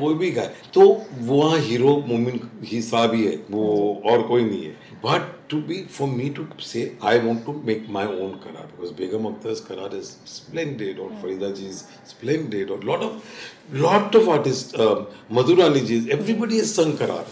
कोई 0.00 0.14
भी 0.14 0.30
गाए 0.30 0.54
तो 0.74 0.82
वहाँ 1.22 1.58
हीरो 1.58 1.96
मोमिन 2.08 2.40
ही 2.64 2.82
साहब 2.82 3.14
ही 3.14 3.24
है 3.24 3.36
वो 3.50 4.02
और 4.04 4.22
कोई 4.22 4.44
नहीं 4.44 4.64
है। 4.64 4.76
But 5.04 5.36
to 5.50 5.60
be 5.62 5.82
for 5.90 6.08
me 6.08 6.28
to 6.30 6.46
say 6.62 6.80
I 7.04 7.18
want 7.18 7.44
to 7.46 7.52
make 7.66 7.86
my 7.90 8.06
own 8.06 8.32
करार 8.44 8.66
बिकॉज़ 8.66 8.92
बेगम 8.92 9.26
अख्तर 9.26 9.54
करार 9.68 9.96
इज़ 9.96 10.10
स्प्लेंडेड 10.26 10.98
और 10.98 11.10
हम्म। 11.10 11.22
फरीदा 11.22 11.50
जी 11.50 11.66
इज़ 11.66 11.82
स्प्लेंडेड 12.08 12.70
और 12.70 12.84
lot 12.84 13.02
of 13.02 13.57
lot 13.72 14.14
of 14.14 14.28
artists 14.28 14.74
um, 14.78 15.06
Madhurani 15.30 15.86
ji's 15.86 16.08
everybody 16.08 16.56
has 16.58 16.74
sung 16.74 16.96
karar 16.96 17.24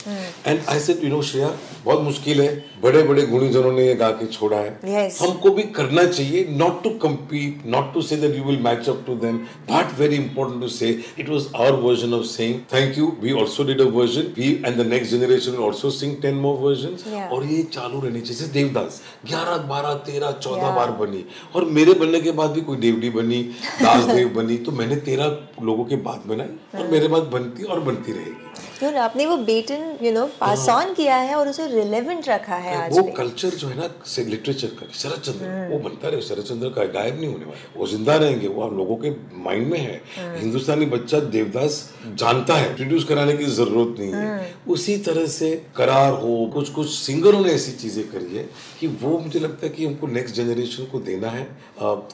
and 0.44 0.60
I 0.68 0.78
said 0.78 1.02
you 1.02 1.08
know 1.08 1.20
Shreya 1.20 1.50
बहुत 1.84 2.00
मुश्किल 2.02 2.40
है 2.40 2.48
बड़े 2.82 3.02
बड़े 3.08 3.22
गुणीजनों 3.26 3.70
ने 3.72 3.86
ये 3.86 3.94
गा 3.94 4.10
के 4.20 4.26
छोड़ा 4.32 4.56
है 4.56 4.70
yes. 4.92 5.20
हमको 5.22 5.50
भी 5.58 5.62
करना 5.76 6.02
चाहिए 6.04 6.56
not 6.62 6.82
to 6.86 6.90
compete 7.04 7.64
not 7.74 7.92
to 7.94 8.02
say 8.08 8.16
that 8.24 8.34
you 8.38 8.42
will 8.48 8.58
match 8.66 8.88
up 8.92 9.04
to 9.06 9.14
them 9.24 9.38
but 9.68 9.92
very 10.00 10.16
important 10.22 10.60
to 10.66 10.68
say 10.78 10.88
it 11.24 11.28
was 11.34 11.46
our 11.54 11.76
version 11.84 12.12
of 12.18 12.26
saying 12.32 12.58
thank 12.74 12.96
you 13.00 13.06
we 13.26 13.32
also 13.42 13.64
did 13.70 13.80
a 13.80 13.88
version 13.98 14.32
we 14.40 14.50
and 14.64 14.82
the 14.82 14.88
next 14.94 15.10
generation 15.16 15.56
will 15.56 15.64
also 15.68 15.90
sing 16.00 16.16
10 16.26 16.34
more 16.46 16.56
versions 16.64 17.04
Yeah. 17.06 17.30
और 17.32 17.44
ये 17.52 17.62
चालू 17.78 18.00
रहनी 18.00 18.20
चाहिए 18.20 18.34
जैसे 18.34 18.52
देवदास 18.58 19.00
ग्यारह 19.26 19.56
बारह 19.72 19.94
तेरह 20.10 20.30
चौदह 20.42 20.66
Yeah. 20.66 20.74
बार 20.76 20.90
बनी 21.00 21.24
और 21.54 21.64
मेरे 21.78 21.94
बनने 22.04 22.20
के 22.20 22.32
बाद 22.42 22.50
भी 22.58 22.60
कोई 22.70 22.76
देवडी 22.86 23.10
बनी 23.20 23.42
दास 23.82 24.04
देव 24.14 24.28
बनी 24.40 24.56
तो 24.66 24.72
मैंने 24.82 24.96
तेरह 25.10 25.64
लोगों 25.70 25.84
के 25.92 25.96
बाद 26.10 26.25
बनाई 26.26 26.80
और 26.80 26.86
मेरे 26.90 27.08
बाद 27.08 27.22
बनती 27.22 27.62
और 27.62 27.80
बनती 27.80 28.12
रहेगी। 28.12 28.65
और 28.84 28.96
आपने 28.98 29.24
वो 29.26 29.36
baton 29.44 29.82
you 30.02 30.12
know 30.12 30.24
pass 30.40 30.68
on 30.68 30.92
किया 30.94 31.16
है 31.16 31.34
और 31.34 31.48
उसे 31.48 31.66
रिलेवेंट 31.66 32.28
रखा 32.28 32.56
है 32.56 32.74
आज 32.76 32.98
वो 32.98 33.02
कल्चर 33.16 33.54
जो 33.60 33.68
है 33.68 33.76
ना 33.76 33.88
से 34.06 34.24
लिटरेचर 34.24 34.68
का 34.80 34.86
शरद 34.94 35.20
चंद्र 35.20 35.68
वो 35.70 35.78
बनता 35.78 36.08
रहे 36.08 36.20
शरद 36.22 36.44
चंद्र 36.44 36.68
का 36.70 36.84
गायब 36.96 37.20
नहीं 37.20 37.32
होने 37.32 37.44
वाला। 37.44 37.78
वो 37.78 37.86
ज़िंदा 37.86 38.16
रहेंगे 38.16 38.48
वो 38.48 38.62
हम 38.62 38.76
लोगों 38.76 38.96
के 38.96 39.10
माइंड 39.44 39.66
में 39.70 39.78
है। 39.78 40.00
हिंदुस्तानी 40.40 40.86
बच्चा 40.86 41.20
देवदास 41.36 41.78
जानता 42.14 42.54
है 42.54 42.68
इंट्रोड्यूस 42.70 43.04
कराने 43.04 43.36
की 43.36 43.44
ज़रूरत 43.52 43.98
नहीं। 44.00 44.12
है 44.12 44.54
उसी 44.68 44.96
तरह 45.06 45.26
से 45.28 45.50
करार 45.76 46.12
हो 46.22 46.34
कुछ 46.54 46.70
कुछ 46.70 46.90
सिंगरों 46.90 47.40
ने 47.44 47.52
ऐसी 47.52 47.72
चीज़ें 47.72 48.04
करी 48.10 48.36
है 48.36 48.44
कि 48.80 48.86
वो 49.02 49.18
मुझे 49.18 49.40
लगता 49.40 49.66
है 49.66 49.72
कि 49.72 49.86
हमको 49.86 50.06
नेक्स्ट 50.08 50.34
जनरेशन 50.36 50.84
को 50.92 51.00
देना 51.08 51.30
है। 51.30 51.44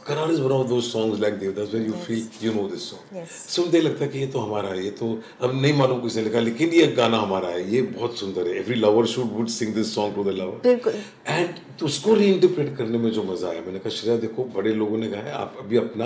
करार 0.06 0.30
is 0.32 0.40
one 0.40 0.52
of 0.52 0.66
those 0.68 0.80
songs 0.82 1.20
like 1.20 1.38
Devdas 1.38 1.74
when 1.74 1.86
you 1.86 1.92
feel 2.06 2.26
you 2.42 2.52
know 2.52 2.68
this 2.68 2.88
song 2.90 3.00
Yes. 3.12 3.30
So 3.48 3.62
मुझे 3.62 3.80
लगता 3.80 4.04
है 4.04 4.10
कि 4.10 4.18
ये 4.18 4.26
तो 4.26 4.38
हमारा 4.38 4.68
है 4.68 4.84
ये 4.84 4.90
तो 4.98 5.06
अब 5.42 5.50
नहीं 5.54 5.72
मालूम 5.78 6.00
किसने 6.00 6.22
लिखा 6.22 6.40
लेकिन 6.52 6.72
ये 6.74 6.86
गाना 6.92 7.18
हमारा 7.18 7.48
है 7.48 7.60
ये 7.72 7.80
बहुत 7.82 8.18
सुंदर 8.18 8.48
है। 8.48 8.54
Every 8.60 8.74
lover 8.74 9.06
should 9.06 9.32
would 9.32 9.48
sing 9.48 9.74
this 9.74 9.94
song 9.94 10.14
to 10.14 10.24
the 10.24 10.28
lover 10.38 11.02
and 11.26 11.54
तो 11.80 11.86
उसको 11.86 12.14
रीइंटरप्रेट 12.14 12.76
करने 12.76 12.98
में 12.98 13.10
जो 13.12 13.22
मज़ा 13.24 13.48
आया 13.48 13.60
मैंने 13.60 13.78
कहा 13.78 13.90
श्रेया 13.90 14.16
देखो 14.24 14.44
बड़े 14.56 14.72
लोगों 14.74 14.98
ने 14.98 15.08
गाया 15.08 15.36
आप 15.36 15.56
अभी 15.60 15.76
अपना 15.76 16.04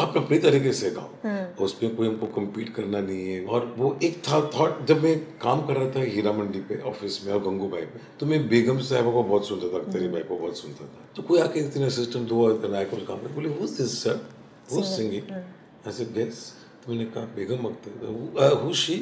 आप 0.00 0.14
अपने 0.16 0.38
तरीके 0.38 0.72
से 0.72 0.90
गाओ। 0.90 1.64
उसमें 1.64 1.94
कोई 1.96 2.08
हमको 2.08 2.26
compete 2.38 2.70
करना 2.76 3.00
नहीं 3.00 3.28
है। 3.28 3.44
और 3.46 3.74
वो 3.78 3.98
एक 4.02 4.16
था 4.28 4.40
थॉट 4.54 4.84
जब 4.86 5.02
मैं 5.02 5.14
काम 5.42 5.66
कर 5.66 5.76
रहा 5.76 5.90
था 5.96 6.02
हीरा 6.14 6.32
मंडी 6.32 6.60
पे 6.68 6.80
ऑफ़िस 6.90 7.24
में 7.26 7.32
और 7.34 7.40
गंगू 7.42 7.68
भाई 7.68 7.82
पे 7.92 8.00
तो 8.20 8.26
मैं 8.26 8.48
बेगम 8.48 8.80
साहबा 8.90 9.12
को 9.12 9.22
बहुत 9.22 9.48
सुनता 9.48 9.72
था 9.72 9.84
अख्तरी 9.84 10.08
भाई 10.08 10.22
को 10.22 10.38
बहुत 10.38 10.58
सुनता 10.58 10.84
था। 10.84 11.08
तो 11.16 11.22
कोई 11.22 11.40
आके 11.40 11.60
इतने 11.60 11.84
असिस्टेंट 11.86 12.32
नायक 12.70 12.90
कुछ 12.90 13.06
काम 13.06 13.18
कर 13.18 13.40
बोले 13.40 13.48
sir? 13.94 14.18
Who's 14.70 14.90
singing? 14.96 15.32
I 15.86 15.90
said 15.90 16.16
yes. 16.16 16.38
तो 16.84 16.92
मैंने 16.92 17.04
कहा 17.14 17.24
Begum 17.36 17.64
Akhtar 17.66 18.62
who 18.62 18.74
she? 18.84 18.96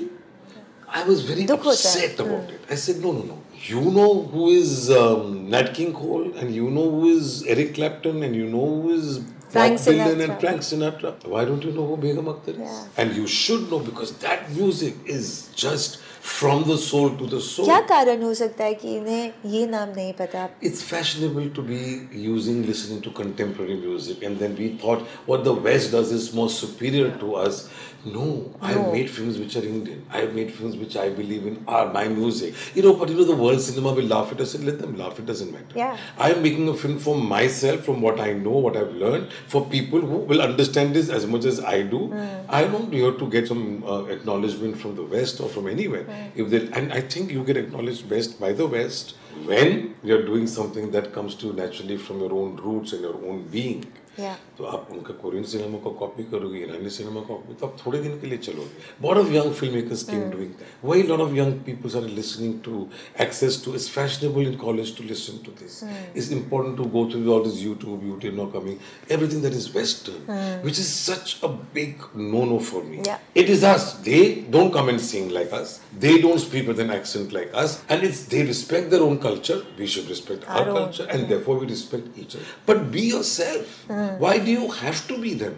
I 0.97 1.03
was 1.03 1.21
very 1.29 1.45
दुख 1.45 1.65
होता 1.65 1.89
है। 1.89 2.07
upset 2.07 2.19
about 2.25 2.51
it. 2.57 2.61
I 2.69 2.75
said, 2.75 3.01
no, 3.05 3.11
no, 3.11 3.23
no. 3.23 3.37
You 3.67 3.81
know 3.91 4.09
who 4.33 4.49
is 4.49 4.91
um, 4.91 5.49
Nat 5.49 5.73
King 5.73 5.93
Cole, 5.93 6.31
and 6.37 6.53
you 6.53 6.69
know 6.69 6.89
who 6.91 7.07
is 7.17 7.43
Eric 7.47 7.73
Clapton, 7.75 8.21
and 8.23 8.35
you 8.35 8.45
know 8.45 8.65
who 8.73 8.91
is 8.95 9.19
Frank 9.49 9.77
Bob 9.79 9.87
Dylan 9.87 10.15
Sinatra. 10.15 10.23
and 10.29 10.39
Frank 10.39 10.61
Sinatra. 10.61 11.27
Why 11.27 11.45
don't 11.45 11.63
you 11.63 11.71
know 11.71 11.85
who 11.87 11.97
Begum 11.97 12.25
Akhtar 12.25 12.49
is? 12.49 12.57
Yeah. 12.57 12.87
And 12.97 13.15
you 13.15 13.25
should 13.27 13.69
know 13.71 13.79
because 13.79 14.11
that 14.25 14.51
music 14.51 14.93
is 15.05 15.49
just 15.55 15.97
from 16.25 16.63
the 16.67 16.77
soul 16.77 17.09
to 17.17 17.25
the 17.33 17.39
soul. 17.47 17.65
क्या 17.65 17.79
कारण 17.87 18.23
हो 18.23 18.33
सकता 18.33 18.63
है 18.63 18.73
कि 18.83 18.95
इन्हें 18.97 19.51
ये 19.55 19.65
नाम 19.67 19.89
नहीं 19.95 20.13
पता 20.21 20.49
It's 20.61 20.81
fashionable 20.81 21.49
to 21.57 21.61
be 21.61 21.81
using, 22.11 22.65
listening 22.67 23.01
to 23.01 23.11
contemporary 23.11 23.77
music, 23.77 24.23
and 24.23 24.39
then 24.39 24.55
we 24.55 24.69
thought 24.83 25.01
what 25.25 25.43
the 25.43 25.53
West 25.53 25.91
does 25.91 26.11
is 26.11 26.33
more 26.33 26.49
superior 26.49 27.11
to 27.23 27.35
us. 27.35 27.67
No, 28.04 28.50
I've 28.62 28.76
No. 28.76 28.92
made 28.92 29.10
films 29.10 29.38
which 29.38 29.56
are 29.56 29.62
Indian. 29.62 30.04
I've 30.10 30.34
made 30.34 30.50
films 30.52 30.76
which 30.76 30.96
I 30.96 31.10
believe 31.10 31.46
in 31.46 31.62
are 31.68 31.92
my 31.92 32.08
music. 32.08 32.54
You 32.74 32.82
know, 32.82 32.94
but 32.94 33.10
you 33.10 33.16
know, 33.16 33.24
the 33.24 33.36
world 33.36 33.60
cinema 33.60 33.92
will 33.92 34.04
laugh 34.04 34.32
at 34.32 34.40
us 34.40 34.54
and 34.54 34.64
let 34.64 34.78
them 34.78 34.96
laugh. 34.96 35.18
It 35.18 35.26
doesn't 35.26 35.52
matter. 35.52 35.66
Yeah. 35.76 35.96
I'm 36.18 36.42
making 36.42 36.66
a 36.68 36.74
film 36.74 36.98
for 36.98 37.14
myself, 37.14 37.84
from 37.84 38.00
what 38.00 38.18
I 38.18 38.32
know, 38.32 38.50
what 38.52 38.76
I've 38.76 38.94
learned, 38.94 39.28
for 39.48 39.66
people 39.66 40.00
who 40.00 40.16
will 40.18 40.40
understand 40.40 40.94
this 40.94 41.10
as 41.10 41.26
much 41.26 41.44
as 41.44 41.60
I 41.60 41.82
do. 41.82 42.12
I'm 42.48 42.72
not 42.72 42.90
here 42.92 43.12
to 43.12 43.30
get 43.30 43.48
some 43.48 43.84
uh, 43.84 44.04
acknowledgement 44.04 44.78
from 44.78 44.96
the 44.96 45.02
West 45.04 45.40
or 45.40 45.48
from 45.48 45.68
anywhere. 45.68 46.06
If 46.34 46.48
they, 46.48 46.68
and 46.72 46.92
I 46.92 47.02
think 47.02 47.30
you 47.30 47.44
get 47.44 47.58
acknowledged 47.58 48.08
best 48.08 48.40
by 48.40 48.52
the 48.52 48.66
West 48.66 49.14
when 49.44 49.94
you're 50.02 50.24
doing 50.24 50.46
something 50.46 50.90
that 50.92 51.12
comes 51.12 51.34
to 51.36 51.48
you 51.48 51.52
naturally 51.52 51.96
from 51.98 52.20
your 52.20 52.32
own 52.32 52.56
roots 52.56 52.92
and 52.94 53.02
your 53.02 53.14
own 53.26 53.42
being. 53.50 53.84
तो 54.58 54.64
आप 54.66 54.88
उनका 54.92 55.14
Korean 55.22 55.44
cinema 55.44 55.78
को 55.78 55.90
copy 55.98 56.24
करोगे 56.30 56.58
ईरानी 56.60 56.90
cinema 56.90 57.20
को 57.28 57.34
तो 57.60 57.66
आप 57.66 57.76
थोड़े 57.80 57.98
दिन 57.98 58.18
के 58.20 58.26
लिए 58.26 58.38
चलोगे। 58.38 59.02
Bored 59.02 59.18
of 59.18 59.32
young 59.32 59.52
film 59.52 59.74
makers 59.74 60.02
came 60.04 60.30
doing 60.30 60.52
वही 60.84 61.02
lot 61.02 61.20
of 61.20 61.34
young 61.34 61.52
peoples 61.66 61.96
are 61.96 62.08
listening 62.18 62.54
to 62.64 62.86
access 63.20 63.60
to 63.64 63.74
is 63.74 63.88
fashionable 63.90 64.46
in 64.46 64.56
college 64.64 64.96
to 64.96 65.04
listen 65.04 65.38
to 65.44 65.52
this 65.60 65.82
is 66.16 66.32
important 66.34 66.76
to 66.76 66.84
go 66.96 67.04
through 67.12 67.32
all 67.34 67.44
this 67.44 67.62
YouTube 67.62 68.04
YouTube 68.06 68.34
not 68.36 68.52
coming 68.52 69.12
everything 69.12 69.42
that 69.42 69.54
is 69.54 69.68
western 69.76 70.60
which 70.64 70.78
is 70.78 70.88
such 70.88 71.38
a 71.44 71.48
big 71.74 72.04
no 72.16 72.44
no 72.52 72.58
for 72.72 72.82
me 72.82 73.02
it 73.40 73.50
is 73.50 73.66
us 73.66 73.88
they 74.04 74.20
don't 74.50 74.72
come 74.74 74.90
and 74.90 75.00
sing 75.08 75.30
like 75.32 75.54
us 75.60 75.78
they 76.06 76.16
don't 76.22 76.38
speak 76.40 76.68
with 76.68 76.80
an 76.80 76.92
accent 76.92 77.32
like 77.34 77.52
us 77.64 77.80
and 77.90 78.04
it's 78.04 78.26
they 78.30 78.42
respect 78.52 78.90
their 78.90 79.02
own 79.02 79.16
culture 79.24 79.64
we 79.78 79.86
should 79.96 80.08
respect 80.08 80.44
our 80.48 80.72
culture 80.80 81.08
and 81.10 81.26
therefore 81.28 81.58
we 81.60 81.66
respect 81.66 82.20
each 82.20 82.36
other 82.36 82.72
but 82.72 82.90
be 82.92 83.08
yourself 83.10 83.98
why 84.26 84.38
do 84.38 84.50
you 84.58 84.68
have 84.82 85.06
to 85.10 85.18
be 85.26 85.34
them 85.42 85.56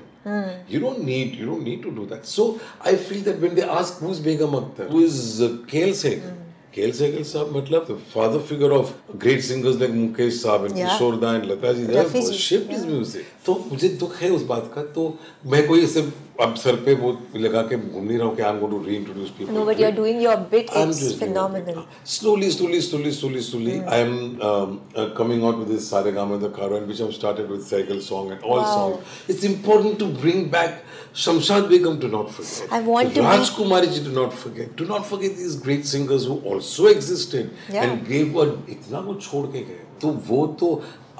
you 0.73 0.81
don't 0.83 1.03
need 1.05 1.35
you 1.41 1.47
don't 1.47 1.65
need 1.71 1.83
to 1.87 1.91
do 1.99 2.07
that 2.13 2.27
so 2.35 2.45
i 2.91 2.95
feel 3.09 3.23
that 3.29 3.41
when 3.45 3.55
they 3.59 3.67
ask 3.81 3.99
who's 4.05 4.21
begum 4.29 4.53
akhtar 4.61 4.87
who 4.93 5.01
is 5.11 5.19
uh, 5.43 5.49
Kale 5.73 5.97
Sehgal 6.03 6.37
Kale 6.77 6.93
Sehgal 6.99 7.25
साहब 7.31 7.51
matlab, 7.57 7.87
the 7.89 7.97
father 8.13 8.39
figure 8.51 8.73
of 8.73 8.93
great 9.25 9.43
singers 9.49 9.81
like 9.81 9.91
Mukesh 9.97 10.39
Saab 10.45 10.67
and 10.69 10.79
Yeah. 10.83 10.95
Da 11.25 11.33
and 11.39 11.49
Lata 11.51 11.75
ji, 11.75 11.83
they 11.91 11.97
have 11.97 12.15
worshipped 12.15 12.71
his 12.77 12.87
music 12.93 13.27
तो 13.47 13.55
मुझे 13.73 13.89
दुख 14.05 14.17
है 14.23 14.31
उस 14.37 14.43
बात 14.53 14.71
का 14.75 14.83
तो 14.95 15.05
मैं 15.55 15.67
कोई 15.69 15.83
ऐसे 15.85 16.03
अब 16.43 16.55
सर 16.63 16.77
पे 16.85 16.95
वो 17.01 17.11
लगा 17.37 17.63
के 17.71 17.77
घूम 17.77 18.05
नहीं 18.05 18.19
रहा 18.19 18.27
हूँ 18.29 18.37
कि 18.37 18.43
I 18.43 18.51
am 18.51 18.59
going 18.61 18.73
to 18.73 18.83
reintroduce 18.89 19.29
people 19.39 19.55
No, 19.57 19.65
but 19.69 19.81
you're 19.83 19.95
doing 19.99 20.21
your 20.25 20.37
bit. 20.55 20.71
I'm 20.81 20.93
It's 20.93 21.01
just 21.03 21.19
doing 21.19 21.21
phenomenal. 21.23 21.81
it. 21.83 21.99
Slowly, 22.15 22.49
slowly, 22.55 22.81
slowly, 22.87 23.13
slowly, 23.19 23.43
slowly. 23.49 23.75
Hmm. 23.83 23.93
I 23.97 23.99
am 24.07 24.15
um, 24.51 24.73
uh, 25.03 25.05
coming 25.21 25.45
out 25.51 25.59
with 25.63 25.69
this 25.75 25.91
Saregama 25.93 26.39
the 26.47 26.51
Caravan, 26.59 26.89
which 26.93 27.03
I've 27.07 27.13
started 27.19 27.53
with 27.57 27.67
cycle 27.75 28.01
song 28.09 28.33
and 28.37 28.49
all 28.53 28.63
Wow. 28.63 28.73
songs. 28.79 29.13
It's 29.35 29.47
important 29.51 29.99
to 30.05 30.09
bring 30.25 30.43
back 30.57 30.81
Shamshad 31.27 31.69
Begum 31.75 32.01
to 32.07 32.11
not 32.17 32.33
forget. 32.39 32.75
I 32.81 32.83
want 32.89 33.15
to 33.15 33.21
be- 33.21 33.27
Rajkumari 33.29 33.93
ji 33.99 34.03
to 34.09 34.17
not 34.19 34.37
forget. 34.43 34.75
Do 34.83 34.89
not 34.95 35.07
forget 35.13 35.37
these 35.45 35.57
great 35.69 35.87
singers 35.95 36.27
who 36.33 36.41
also 36.55 36.91
existed 36.97 37.51
Yeah. 37.77 37.85
and 37.87 38.05
gave 38.13 38.43
a 38.47 38.51
इतना 38.77 39.07
कुछ 39.09 39.23
छोड़ 39.31 39.47
के 39.57 39.65
गए 39.71 39.81
तो 40.05 40.09
वो 40.29 40.41
तो 40.61 40.69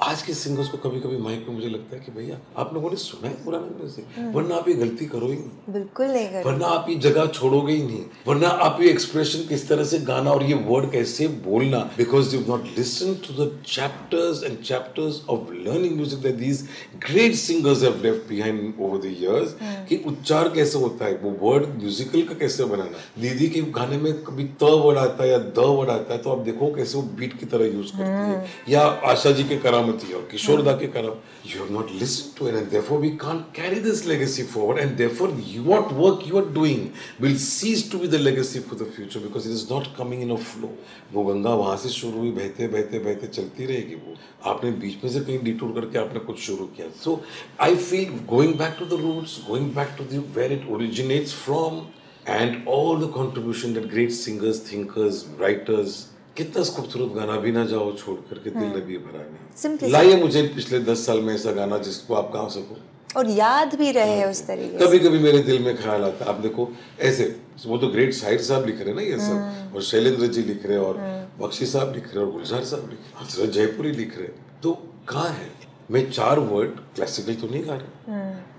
आज 0.03 0.21
के 0.21 0.33
सिंगर्स 0.33 0.69
को 0.69 0.77
कभी 0.77 0.99
कभी 0.99 1.17
माइक 1.17 1.45
में 1.47 1.55
मुझे 1.55 1.67
लगता 1.69 1.95
है 1.95 2.01
कि 2.03 2.11
भैया 2.11 2.37
आप 2.61 2.73
लोगों 2.73 2.89
ने 2.89 2.95
सुना 2.97 3.27
है 3.27 3.33
पुराना 3.43 3.65
म्यूज़िक 3.65 4.05
Hmm. 4.13 4.33
वरना 4.35 4.55
आप 4.55 4.67
ये 4.67 4.73
गलती 4.75 5.05
करो 5.05 5.27
ही 5.27 5.35
नहीं। 5.35 5.73
बिल्कुल 5.73 6.07
नहीं 6.07 6.27
कर 6.29 6.43
वरना 6.45 6.67
आप 6.67 6.89
ये 6.89 6.95
जगह 7.05 7.25
छोड़ोगे 7.27 7.73
ही 7.73 7.83
नहीं। 7.83 8.03
वरना 8.27 8.47
आप 8.65 8.81
ये 8.81 8.89
एक्सप्रेशन 8.89 9.47
किस 9.47 9.67
तरह 9.69 9.83
से 9.91 9.99
गाना 10.09 10.31
और 10.31 10.43
ये 10.43 10.53
वर्ड 10.65 10.91
कैसे 10.91 11.27
बोलना? 11.45 11.79
Because 11.97 12.35
you 12.35 12.41
not 12.47 12.65
listen 12.77 13.13
to 13.27 13.33
the 13.35 13.49
chapters 13.67 14.43
and 14.43 14.57
chapters 14.61 15.21
of 15.29 15.53
learning 15.53 15.95
music 15.95 16.19
that 16.23 16.35
these 16.35 16.67
great 17.07 17.35
singers 17.35 17.83
have 17.83 18.01
left 18.03 18.27
behind 18.29 18.73
over 18.81 18.99
the 18.99 19.15
years 19.21 19.55
कि 19.89 20.01
उच्चार 20.07 20.49
कैसे 20.49 20.79
होता 20.79 21.05
है? 21.05 21.15
वो 21.23 21.31
वर्ड 21.43 21.67
म्यूजिकल 21.77 22.21
का 22.23 22.35
कैसे 22.43 22.65
बनाना? 22.65 22.97
दीदी 23.21 23.49
के 23.49 23.61
गाने 23.79 23.97
में 23.97 24.11
कभी 24.23 24.43
त 24.43 24.73
वर्ड 24.83 24.97
आता 24.97 25.23
है 25.23 25.29
या 25.31 25.37
द 25.37 25.69
वर्ड 25.79 25.89
आता 25.89 26.13
है 26.13 26.21
तो 26.21 26.31
आप 26.31 26.45
देखो 26.51 26.73
कैसे 26.75 26.97
वो 26.97 27.03
बीट 27.19 27.39
की 27.39 27.45
तरह 27.45 27.73
यूज़ 27.75 27.91
करती 27.97 28.31
है। 28.33 28.45
या 28.69 28.85
आशा 29.13 29.31
जी 29.31 29.43
के 29.43 29.57
करामती 29.57 29.91
और 30.13 30.27
किशोर 30.31 30.61
दा 30.61 30.73
के 30.81 30.87
कराम 30.95 31.15
you 31.45 31.59
have 31.59 31.71
not 31.71 31.91
listened 32.01 32.35
to 32.37 32.47
it 32.47 32.55
and 32.55 32.69
therefore 32.71 32.99
we 32.99 33.11
can't 33.23 33.53
carry 33.53 33.79
this 33.79 34.05
legacy 34.05 34.43
forward 34.43 34.79
and 34.83 34.97
therefore 34.97 35.29
you, 35.29 35.63
what 35.63 35.91
work 35.91 36.25
you 36.25 36.37
are 36.37 36.49
doing 36.57 36.93
will 37.19 37.35
cease 37.35 37.87
to 37.89 37.99
be 38.03 38.07
the 38.07 38.19
legacy 38.19 38.59
for 38.59 38.75
the 38.75 38.85
future 38.85 39.19
because 39.19 39.45
it 39.45 39.53
is 39.53 39.69
not 39.69 39.89
coming 39.95 40.21
in 40.27 40.31
a 40.31 40.37
flow 40.51 40.71
वो 41.13 41.23
गंगा 41.23 41.53
वहाँ 41.63 41.77
से 41.77 41.89
शुरू 41.89 42.19
हुई 42.19 42.31
बहते 42.37 42.67
बहते 42.75 42.99
बहते 42.99 43.27
चलती 43.27 43.65
रहेगी 43.65 43.95
वो 44.05 44.15
आपने 44.51 44.71
बीच 44.83 45.03
में 45.03 45.09
से 45.11 45.19
कहीं 45.19 45.39
डिटूर 45.43 45.71
करके 45.79 45.99
आपने 45.99 46.19
कुछ 46.29 46.39
शुरू 46.45 46.65
किया 46.77 46.87
so 47.03 47.21
I 47.67 47.75
feel 47.89 48.19
going 48.35 48.53
back 48.63 48.75
to 48.79 48.85
the 48.95 49.01
roots 49.01 49.39
going 49.49 49.73
back 49.75 49.95
to 49.97 50.03
the 50.15 50.23
where 50.37 50.53
it 50.53 50.69
originates 50.77 51.33
from 51.43 51.81
and 52.25 52.65
all 52.65 52.95
the 52.95 53.07
contribution 53.09 53.73
that 53.73 53.89
great 53.89 54.11
singers 54.17 54.59
thinkers 54.61 55.25
writers 55.39 56.12
कितना 56.37 56.63
खूबसूरत 56.75 57.11
गाना 57.15 57.35
भी 57.39 57.51
ना 57.51 57.63
जाओ 57.65 57.91
छोड़ 57.97 58.15
करके 58.29 58.49
दिल 58.49 58.69
ने 58.69 58.81
भी 58.81 58.97
भरा 58.99 59.89
लाइए 59.89 60.15
मुझे 60.21 60.41
पिछले 60.55 60.79
दस 60.81 61.05
साल 61.05 61.21
में 61.21 61.33
ऐसा 61.33 61.51
गाना 61.51 61.77
जिसको 61.79 62.13
आप 62.15 62.31
गा 62.35 62.47
सको। 62.49 62.77
और 63.19 63.29
याद 63.29 63.75
भी 63.75 63.91
रहे 63.91 64.23
उस 64.25 64.45
तरीके 64.47 64.77
कभी 64.77 64.99
कभी 64.99 65.19
मेरे 65.19 65.39
दिल 65.39 65.61
में 65.63 65.75
ख्याल 65.77 66.03
आता 66.03 66.25
है। 66.25 66.29
आप 66.31 66.39
देखो 66.41 66.69
ऐसे 67.01 67.35
वो 67.65 67.77
तो 67.77 67.87
ग्रेट 67.87 68.13
साहिर 68.13 68.41
साहब 68.41 68.65
लिख 68.65 68.79
रहे 68.79 68.89
हैं 68.89 68.95
ना 68.95 69.01
ये 69.01 69.19
सब। 69.19 69.75
और 69.75 69.81
शैलेंद्र 69.83 70.27
जी 70.27 70.43
लिख 70.43 70.65
रहे 70.65 70.77
हैं 70.77 70.85
और 70.85 70.97
बख्शी 71.39 71.65
साहब 71.65 71.93
लिख 71.95 72.07
रहे 72.07 72.19
हैं 72.19 72.25
और 72.25 72.31
गुलजार 72.31 72.63
साहब 72.63 72.89
लिख 72.89 72.99
रहे 72.99 73.43
हैं। 73.43 73.51
जयपुरी 73.51 73.91
लिख 73.91 74.17
रहे 74.17 74.27
तो 74.63 74.73
कहाँ 75.09 75.29
है? 75.29 75.51
मैं 75.91 76.09
चार 76.11 76.39
वर्ड 76.39 76.69
क्लासिकल 76.95 77.35
तो 77.35 77.47
नहीं 77.47 77.63
गा 77.67 77.75
रहे 77.75 78.11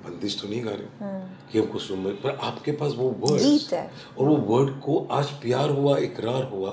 बंदिश 0.05 0.41
तो 0.41 0.49
नहीं 0.49 0.65
गा 0.65 0.71
रहे 0.71 1.21
कि 1.53 1.59
हमको 1.59 1.79
सुन 1.79 2.05
पर 2.25 2.39
आपके 2.43 2.73
पास 2.73 2.93
वो 2.97 3.09
वर्ड 3.21 3.43
और 4.19 4.27
वो 4.29 4.37
वर्ड 4.51 4.81
को 4.81 4.99
आज 5.11 5.31
प्यार 5.43 5.71
हुआ 5.71 5.97
इकरार 5.99 6.45
हुआ 6.45 6.71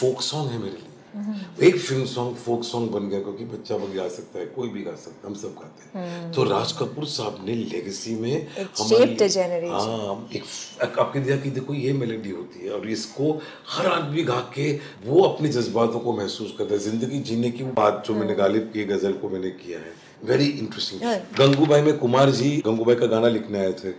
फोक 0.00 0.22
सॉन्ग 0.22 0.50
है 0.50 0.58
मेरे 0.58 0.76
लिए। 0.76 0.91
एक 1.12 1.76
फ़िल्म 1.76 2.04
सॉन्ग 2.06 2.36
फोक 2.36 2.62
सॉन्ग 2.64 2.90
बन 2.90 3.08
गया 3.08 3.20
क्योंकि 3.20 3.44
बच्चा 3.46 3.76
बन 3.76 3.92
गा 3.94 4.08
सकता 4.08 4.38
है 4.38 4.46
कोई 4.54 4.68
भी 4.68 4.82
गा 4.82 4.94
सकता 4.96 5.28
है 5.28 5.34
हम 5.34 5.40
सब 5.40 5.54
गाते 5.54 5.98
हैं। 5.98 6.30
तो 6.32 6.44
राज 6.44 6.72
कपूर 6.72 7.06
साहब 7.06 7.44
ने 7.46 7.54
लेगेसी 7.54 8.14
में 8.14 8.46
shaped 8.56 9.22
हाँ 9.70 10.28
एक 10.32 10.98
आपके 10.98 11.20
दिया 11.20 11.36
कि 11.36 11.50
देखो 11.50 11.74
ये 11.74 11.92
मेलेडी 11.92 12.30
होती 12.30 12.64
है 12.66 12.72
और 12.72 12.88
इसको 12.88 13.32
हर 13.68 13.86
आदमी 13.86 14.22
गा 14.22 14.40
के 14.54 14.70
वो 15.04 15.22
अपने 15.22 15.48
जज्बातों 15.48 16.00
को 16.00 16.16
महसूस 16.16 16.54
करता 16.58 16.74
है। 16.74 16.80
ज़िंदगी 16.80 17.18
जीने 17.22 17.50
की 17.50 17.64
बात 17.74 18.02
जो 18.06 18.14
मैंने 18.14 18.34
गालिब 18.34 18.70
की 18.72 18.84
गज़ल 18.84 19.12
को 19.12 19.28
मैंने 19.28 19.50
किया 19.58 19.78
है। 19.78 20.01
वेरी 20.24 20.46
इंटरेस्टिंग 20.46 21.00
गंगूबाई 21.38 21.82
में 21.82 21.96
कुमार 21.98 22.30
जी 22.30 22.50
गंगूबाई 22.66 22.96
का 22.96 23.06
गाना 23.06 23.28
लिखने 23.28 23.58
आए 23.58 23.72
थे। 23.72 23.90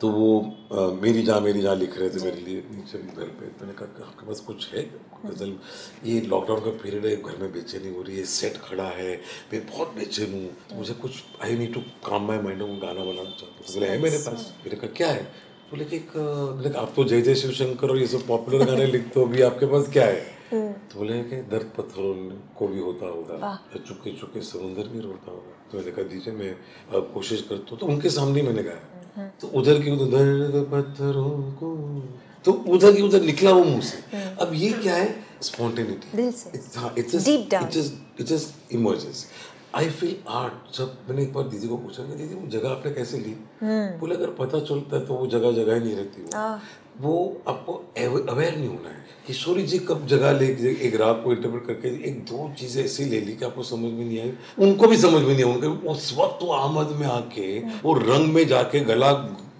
तो 0.00 0.08
वो 0.10 0.28
अ, 0.72 0.80
मेरी 1.02 1.22
जान 1.22 1.42
मेरी 1.42 1.60
जान 1.62 1.78
लिख 1.78 1.98
रहे 1.98 2.08
थे 2.08 2.24
मेरे 2.24 2.40
लिए 2.40 2.62
नीचे 2.70 2.98
घर 2.98 3.28
पे। 3.38 3.46
मैंने 3.60 3.72
कहा 3.72 4.06
आपके 4.06 4.26
पास 4.26 4.40
कुछ 4.40 4.68
है? 4.74 4.82
गज़ल 5.26 5.52
ये 6.06 6.20
लॉकडाउन 6.20 6.60
का 6.60 6.70
पीरियड 6.82 7.06
है 7.06 7.16
घर 7.16 7.36
में 7.40 7.52
बेचैनी 7.52 7.94
हो 7.94 8.02
रही 8.02 8.16
है 8.16 8.24
सेट 8.24 8.56
खड़ा 8.64 8.88
है 8.98 9.12
मैं 9.52 9.66
बहुत 9.66 9.94
बेचैन 9.96 10.32
हूँ। 10.32 10.46
तो 10.70 10.76
मुझे 10.76 10.94
कुछ 10.94 11.22
आई 11.44 11.56
नीड 11.58 11.72
टू 11.74 11.80
काम 12.06 12.26
माई 12.28 12.38
माइंड 12.38 12.62
गाना 12.82 13.04
बनाना 13.04 13.30
चाहता 13.30 13.54
हूँ। 13.58 13.74
तो 13.74 13.86
है 13.86 13.98
मेरे 14.02 14.18
पास। 14.18 14.52
मैंने 14.64 14.76
कहा 14.76 14.92
क्या 14.96 15.08
है? 15.08 15.22
बोले 15.70 15.84
कि 15.84 15.96
एक 15.96 16.74
आप 16.76 16.92
तो 16.96 17.04
जय 17.04 17.20
जय 17.22 17.34
शिव 17.34 17.50
शंकर 17.52 17.90
और 17.90 17.98
ये 17.98 18.06
सब 18.06 18.26
पॉपुलर 18.26 18.64
गाने 18.66 18.86
लिखते 18.86 19.20
हो 19.20 19.26
अभी 19.26 19.42
आपके 19.42 19.66
पास 19.66 19.88
क्या 19.92 20.06
है? 20.06 20.39
तो 20.52 20.98
बोले 20.98 21.22
कि 21.24 21.36
दर्द 21.50 21.70
पत्थरों 21.76 22.14
को 22.58 22.68
भी 22.68 22.80
होता 22.80 23.06
होगा 23.06 23.36
चुके 23.78 24.12
चुके 24.20 24.40
समुंदर 24.42 24.88
भी 24.88 25.00
रोता 25.00 25.30
होगा। 25.30 25.52
तो 25.70 25.78
मैंने 25.78 25.92
कहा 25.92 26.04
दीजिए 26.08 26.34
मैं 26.34 26.50
अ, 26.50 26.98
कोशिश 27.14 27.42
करता 27.48 27.70
हूँ। 27.70 27.78
तो 27.78 27.86
उनके 27.86 28.10
सामने 28.10 28.42
मैंने 28.42 28.62
गाया 28.62 29.28
तो 29.40 29.48
उधर 29.58 29.82
की 29.82 29.90
उधर 29.90 30.06
दर्द 30.08 30.56
पत्थरों 30.72 31.30
को 31.60 31.68
तो 32.44 32.52
उधर 32.74 32.96
की 32.96 33.02
उधर 33.02 33.22
निकला 33.22 33.50
वो 33.50 33.64
मुँह 33.64 33.80
से। 33.82 34.18
अब 34.40 34.50
ये 34.54 34.72
क्या 34.72 34.94
है? 34.94 35.08
Spontaneity. 35.42 36.18
It 36.98 38.26
just 38.26 38.72
emerges 38.74 39.26
I 39.74 39.88
feel 39.90 40.16
art 40.28 40.76
जब 40.76 40.96
मैंने 41.08 41.22
एक 41.22 41.32
बार 41.32 41.44
दीदी 41.48 41.68
को 41.68 41.76
पूछा 41.76 42.02
कि 42.02 42.14
दीदी 42.14 42.34
वो 42.34 42.46
जगह 42.50 42.70
आपने 42.70 42.92
कैसे 42.92 43.18
ली? 43.18 43.34
बोले 44.00 44.14
अगर 44.14 44.30
पता 44.38 44.60
चलता 44.60 44.96
है 44.96 45.04
तो 45.06 45.14
वो 45.14 45.26
जगह 45.26 45.52
जगह 45.52 45.74
ही 45.74 45.80
नहीं 45.80 45.94
रहती 45.96 46.22
वो। 46.22 46.30
वो 47.00 47.42
आपको 47.48 47.72
अवेयर 48.28 48.56
नहीं 48.56 48.68
होना 48.68 48.88
है 48.88 48.98
किशोरी 49.26 49.62
जी 49.62 49.78
कब 49.78 50.06
जगह 50.06 50.32
ले 50.32 50.46
एक 50.86 50.94
राग 51.00 51.22
को 51.24 51.32
इंटरप्रेट 51.32 51.66
करके 51.66 51.88
एक 52.08 52.18
दो 52.24 52.48
चीज़ें 52.58 52.84
ऐसी 52.84 53.04
ले 53.04 53.20
ली 53.20 53.32
कि 53.32 53.44
आपको 53.44 53.62
समझ 53.62 53.92
में 53.92 54.04
नहीं 54.04 54.20
आई। 54.20 54.32
उनको 54.58 54.86
भी 54.86 54.96
समझ 54.96 55.22
में 55.22 55.34
नहीं 55.34 55.44
आई। 55.44 55.52
उनके 55.52 55.88
उस 55.88 56.14
वक्त 56.18 56.42
वो 56.42 56.52
आमद 56.52 56.96
में 56.96 57.06
आके 57.06 57.58
वो 57.84 57.94
रंग 57.94 58.32
में 58.34 58.46
जाके 58.48 58.80
गला 58.84 59.12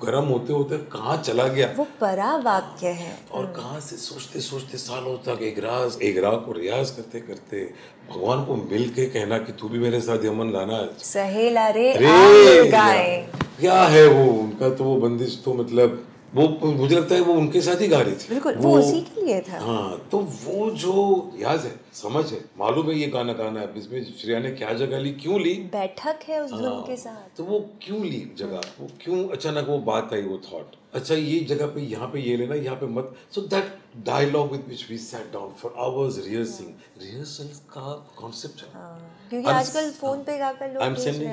गर्म 0.05 0.25
होते 0.25 0.53
होते 0.53 0.77
कहाँ 0.93 1.17
चला 1.17 1.47
गया? 1.49 1.67
वो 1.79 1.87
परा 2.01 2.35
वाक्य 2.37 2.89
है। 2.89 3.17
और 3.33 3.47
कहाँ 3.47 3.81
से 3.81 3.97
सोचते 3.97 4.41
सोचते 4.41 4.79
सालों 4.79 5.17
तक 5.19 5.43
एक 5.43 5.59
राज 5.59 5.99
एक 6.03 6.19
राग 6.19 6.37
को 6.47 6.53
रियाज 6.53 6.91
करते 6.91 7.21
करते 7.21 7.65
भगवान 8.11 8.45
को 8.45 8.57
मिल 8.57 8.89
के 8.91 9.05
कहना 9.07 9.39
कि 9.39 9.53
तू 9.53 9.69
भी 9.69 9.79
मेरे 9.79 10.01
साथ 10.01 10.25
यमन 10.25 10.51
गाना 10.51 10.85
सहेला 11.05 11.69
रे 11.69 11.93
आए 11.93 12.69
गाए 12.71 13.29
क्या 13.61 13.83
है 13.85 14.07
वो? 14.07 14.31
उनका 14.33 14.71
तो 14.71 14.85
वो 14.85 14.97
बंदिश 14.97 15.43
तो 15.45 15.55
मतलब 15.55 16.07
वो 16.35 16.47
मुझे 16.73 16.95
लगता 16.97 17.15
है 17.15 17.21
वो 17.21 17.33
उनके 17.35 17.61
साथ 17.61 17.81
ही 17.81 17.87
गा 17.89 18.01
रही 18.01 18.15
थी। 18.15 18.29
बिल्कुल 18.29 18.55
वो 18.55 18.69
वो 18.71 18.79
उसी 18.79 19.01
के 19.01 19.23
लिए 19.27 19.41
था। 19.41 19.59
हाँ 19.61 20.09
तो 20.13 20.19
वो 20.19 20.71
जो 20.81 20.95
याद 21.39 21.61
है 21.61 21.73
समझ 21.95 22.25
है 22.33 22.41
मालूम 22.59 22.91
है 22.91 22.99
ये 22.99 23.07
गाना 23.09 23.33
गाना 23.33 23.61
है 23.61 23.79
इसमें 23.79 24.05
श्रेया 24.21 24.39
ने 24.41 24.51
क्या 24.51 24.73
जगह 24.75 24.99
ली 24.99 25.13
क्यों 25.13 25.41
ली? 25.41 25.55
बैठक 25.73 26.29
है 26.29 26.43
उस 26.43 26.51
धुन 26.51 26.65
हाँ, 26.65 26.83
के 26.83 26.97
साथ। 26.97 27.37
तो 27.37 27.45
वो 27.45 27.59
क्यों 27.83 28.05
ली 28.05 28.23
जगह? 28.39 28.61
वो 28.81 28.89
क्यों 29.03 29.29
अचानक 29.29 29.67
वो 29.69 29.79
बात 29.91 30.13
आई 30.15 30.23
वो 30.23 30.41
थॉट 30.53 30.77
अच्छा 30.95 31.15
ये 31.15 31.39
जगह 31.49 31.67
पे 31.75 31.81
यहाँ 31.81 32.07
पे 32.13 32.21
ये 32.21 32.37
लेना 32.37 32.55
यहाँ 32.55 32.77
पे 32.77 32.87
मत। 32.95 33.15
So 33.35 33.41
that 33.51 33.79
dialogue 34.07 34.51
with 34.53 34.65
which 34.69 34.85
we 34.91 34.99
set 34.99 35.33
down 35.33 35.53
for 35.61 35.75
hours 35.85 36.19
rehearsing 36.25 37.03
rehearsal 37.03 37.49
का 37.75 37.93
कॉन्सेप्ट 38.17 38.63
है। 38.63 38.69
क्योंकि 39.31 39.49
आजकल 39.51 39.91
फ़ोन 40.01 40.23
पे 40.25 40.39
गा 40.39 40.51
लोग 40.51 40.83
I 40.83 40.89
am 40.89 40.95
sending 41.05 41.33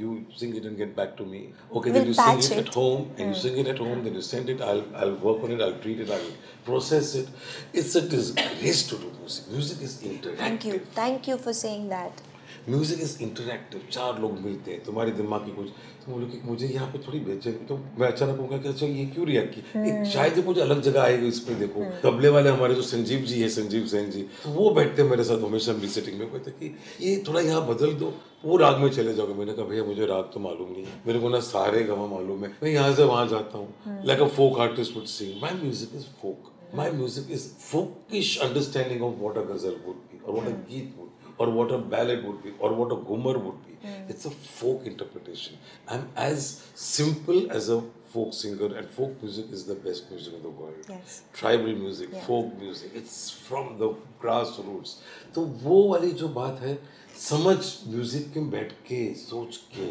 you 0.00 0.16
sing 0.38 0.56
it 0.56 0.64
and 0.64 0.76
get 0.76 0.96
back 0.96 1.14
to 1.18 1.24
me 1.24 1.42
okay 1.72 1.90
then 1.90 2.06
you 2.06 2.14
sing 2.14 2.44
it 2.44 2.58
at 2.58 2.76
home 2.76 3.06
and 3.18 3.26
you 3.28 3.34
sing 3.42 3.58
it 3.58 3.68
at 3.68 3.80
home 3.80 4.02
then 4.04 4.14
you 4.14 4.22
send 4.30 4.50
it 4.50 4.62
I 4.62 4.82
I 4.94 5.04
will 5.04 5.18
work 5.24 5.44
on 5.44 5.52
it 5.52 5.62
I 5.62 5.70
will 5.70 5.80
treat 5.82 6.00
it 6.00 6.10
I 6.10 6.22
will 6.22 6.32
process 6.66 7.14
it 7.16 7.76
it's 7.78 7.96
a 7.96 8.00
disgrace 8.10 8.88
to 8.90 8.96
do 8.96 9.10
music 9.18 9.52
music 9.52 9.82
is 9.82 9.98
interactive 10.04 10.46
thank 10.46 10.66
you 10.66 10.78
thank 10.98 11.28
you 11.28 11.36
for 11.46 11.54
saying 11.60 11.88
that 11.90 12.26
music 12.68 13.00
is 13.02 13.16
interactive 13.22 13.80
चार 13.92 14.20
लोग 14.20 14.38
मिलते 14.40 14.70
हैं 14.70 14.82
तुम्हारे 14.84 15.10
दिमाग 15.12 15.44
की 15.44 15.52
कुछ। 15.52 15.68
बोलो 16.08 16.26
कि 16.26 16.40
मुझे 16.44 16.66
यहाँ 16.66 16.86
पे 16.88 16.98
थोड़ी 17.06 17.18
बेचैन 17.20 17.54
तो 17.68 17.76
मैं 17.98 18.06
अचानक 18.06 18.38
होगा 18.40 18.58
कि 18.58 18.68
अच्छा 18.68 18.86
ये 18.86 19.04
क्यों 19.06 19.26
रिएक्ट 19.26 19.54
की 19.54 19.60
एक 19.80 20.06
शायद 20.12 20.40
कुछ 20.44 20.58
अलग 20.58 20.80
जगह 20.82 21.02
आएगी 21.02 21.28
इस 21.28 21.40
पे 21.40 21.54
देखो। 21.54 21.84
तबले 22.02 22.28
वाले 22.28 22.50
हमारे 22.50 22.74
जो 22.74 22.82
संजीव 22.82 23.24
जी 23.26 23.40
है 23.40 23.48
संजीव 23.48 23.86
सेन 23.86 24.10
जी 24.10 24.22
तो 24.44 24.50
वो 24.50 24.70
बैठते 24.70 25.02
हैं 25.02 25.08
मेरे 25.10 25.24
साथ 25.24 25.44
हमेशा 25.44 25.72
भी 25.72 25.88
सेटिंग 25.88 26.18
में। 26.18 26.30
कहते 26.30 26.50
कि 26.52 26.74
ये 27.00 27.22
थोड़ा 27.28 27.40
यहाँ 27.40 27.66
बदल 27.66 27.92
दो। 27.94 28.12
वो 28.44 28.56
राग 28.56 28.78
में 28.78 28.90
चले 28.90 29.14
जाओगे। 29.14 29.34
मैंने 29.34 29.52
कहा 29.52 29.64
भैया 29.64 29.84
मुझे 29.84 30.06
राग 30.06 30.30
तो 30.34 30.40
मालूम 30.40 30.70
नहीं 30.72 30.84
है। 30.84 31.00
मेरे 31.06 31.18
को 31.20 31.28
ना 31.28 31.40
सारे 31.46 31.82
गवा 31.84 32.06
मालूम 32.06 32.44
है। 32.44 32.50
मैं 32.62 32.70
यहाँ 32.70 32.94
से 32.94 33.04
वहाँ 33.04 33.26
जाता 33.28 33.58
हूँ। 33.58 34.04
Like 34.06 34.20
a 34.20 34.28
folk 34.36 34.58
artist 34.60 34.96
would 34.96 35.04
sing 35.12 35.42
my 35.42 35.60
music 35.62 35.94
is 35.96 36.04
folk 36.22 36.52
my 36.74 36.90
music 36.92 37.30
is 37.32 37.46
folkish 37.62 38.38
understanding 38.42 39.02
of 39.04 39.14
what 39.20 39.38
a 39.38 39.42
ghazal 39.52 39.76
would 39.86 39.96
be 40.08 40.20
और 40.24 40.34
what 40.34 40.46
a 40.46 40.56
geet 40.70 40.94
would 40.98 41.17
or 41.38 41.50
what 41.50 41.70
a 41.72 41.78
ballad 41.78 42.24
would 42.24 42.42
be 42.42 42.52
or 42.58 42.72
what 42.72 42.92
a 42.92 42.96
gumar 42.96 43.36
would 43.40 43.66
be. 43.66 43.76
Mm. 43.86 44.10
It's 44.10 44.24
a 44.24 44.30
folk 44.30 44.86
interpretation. 44.86 45.56
I'm 45.88 46.08
as 46.16 46.64
simple 46.74 47.50
as 47.52 47.68
a 47.68 47.80
folk 48.12 48.32
singer 48.34 48.74
and 48.76 48.88
folk 48.88 49.22
music 49.22 49.52
is 49.52 49.64
the 49.64 49.74
best 49.74 50.10
music 50.10 50.34
in 50.34 50.42
the 50.42 50.48
world. 50.48 50.84
Yes. 50.88 51.22
Tribal 51.32 51.74
music, 51.74 52.10
yeah. 52.12 52.20
folk 52.26 52.58
music, 52.58 52.92
it's 52.94 53.30
from 53.30 53.78
the 53.78 53.94
grassroots. 54.20 54.96
तो 55.34 55.44
वो 55.64 55.82
वाली 55.88 56.10
जो 56.22 56.28
बात 56.28 56.60
है 56.60 56.78
समझ 57.18 57.58
music 57.88 58.36
में 58.36 58.50
बैठ 58.50 58.72
के 58.88 59.02
सोच 59.14 59.56
के 59.74 59.86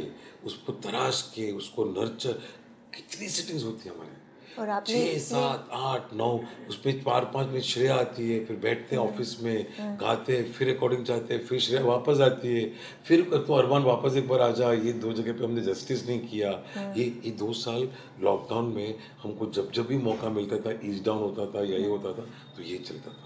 उसको 0.48 0.74
तराश 0.84 1.22
के 1.36 1.52
उसको 1.52 1.86
नर्चर 1.86 2.42
कितनी 2.96 3.30
सिटिंग्स 3.30 3.64
होती 3.64 3.90
है 3.90 3.96
हमारे 3.96 4.27
और 4.60 4.70
आपने 4.70 4.94
छः 4.96 5.18
सात 5.20 5.70
आठ 5.74 6.14
नौ 6.14 6.30
उसमें 6.70 7.00
चार 7.04 7.26
पाँच 7.34 7.48
मिनट 7.50 7.64
श्रेया 7.64 7.96
आती 7.96 8.30
है 8.32 8.44
फिर 8.46 8.58
बैठते 8.64 8.96
हैं 8.96 9.04
ऑफ़िस 9.04 9.36
में 9.44 9.98
गाते 10.02 10.38
हैं 10.38 10.52
फिर 10.54 10.68
रिकॉर्डिंग 10.68 11.06
चाहते 11.06 11.34
हैं 11.34 11.46
फिर 11.48 11.60
श्रेया 11.60 11.84
वापस 11.86 12.22
आती 12.30 12.56
है 12.56 12.66
फिर 13.08 13.22
तो 13.48 13.54
अरमान 13.54 13.84
वापस 13.84 14.18
एक 14.18 14.28
बार 14.28 14.42
आ 14.42 14.52
जा 14.60 14.72
ये 14.74 14.94
दो 15.06 15.14
जगह 15.22 15.38
पे 15.40 15.44
हमने 15.44 15.62
जस्टिस 15.62 16.06
नहीं 16.08 16.20
किया। 16.28 16.52
ये 16.98 17.06
ये 17.26 17.32
दो 17.44 17.52
साल 17.62 17.88
लॉकडाउन 18.24 18.74
में 18.76 19.00
हमको 19.24 19.52
जब 19.60 19.72
जब 19.72 19.88
भी 19.88 19.98
मौका 20.10 20.30
मिलता 20.40 20.60
था 20.66 20.80
ईज 20.90 21.04
डाउन 21.06 21.24
होता 21.24 21.46
था 21.54 21.66
या 21.72 21.78
ये 21.78 21.88
होता 21.88 22.14
था 22.20 22.28
तो 22.58 22.64
ये 22.64 22.78
चलता 22.90 23.12
था। 23.12 23.24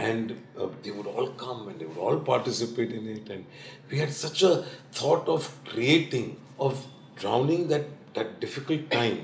And 0.00 0.30
uh, 0.56 0.66
they 0.82 0.92
would 0.96 1.08
all 1.12 1.26
come 1.38 1.62
and 1.68 1.80
they 1.80 1.86
would 1.86 1.98
all 1.98 2.18
participate 2.26 2.92
in 2.98 3.08
it 3.14 3.30
and 3.34 3.44
we 3.90 3.98
had 3.98 4.12
such 4.18 4.42
a 4.48 4.50
thought 4.98 5.28
of 5.32 5.48
creating 5.70 6.28
of 6.66 6.84
drowning 7.22 7.66
that 7.72 7.90
that 8.14 8.28
difficult 8.40 8.90
time 8.90 9.18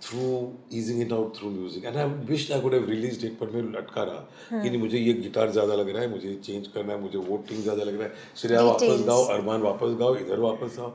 through 0.00 0.34
easing 0.70 1.00
it 1.04 1.12
out 1.12 1.36
through 1.36 1.50
music. 1.52 1.84
And 1.84 1.98
I 1.98 2.04
wished 2.32 2.50
I 2.50 2.60
could 2.60 2.76
have 2.78 2.88
released 2.88 3.24
it 3.28 3.38
but 3.40 3.54
मैं 3.54 3.62
लटका 3.72 4.02
रहा 4.10 4.60
कि 4.62 4.68
नहीं 4.68 4.80
मुझे 4.80 4.98
ये 4.98 5.12
guitar 5.22 5.50
ज़्यादा 5.50 5.74
लग 5.74 5.88
रहा 5.88 6.02
है 6.02 6.10
मुझे 6.10 6.34
चेंज 6.44 6.68
करना 6.74 6.92
है 6.92 7.00
मुझे 7.00 7.18
वो 7.18 7.36
टिंग 7.48 7.62
ज़्यादा 7.62 7.84
लग 7.84 8.00
रहा 8.00 8.08
है। 8.08 8.36
श्रेया 8.42 8.62
वापस. 8.62 9.04
गाओ 9.06 9.24
अरमान 9.34 9.60
वापस 9.62 9.96
गाओ 10.00 10.16
इधर 10.16 10.38
वापस 10.48 10.78
आओ। 10.78 10.92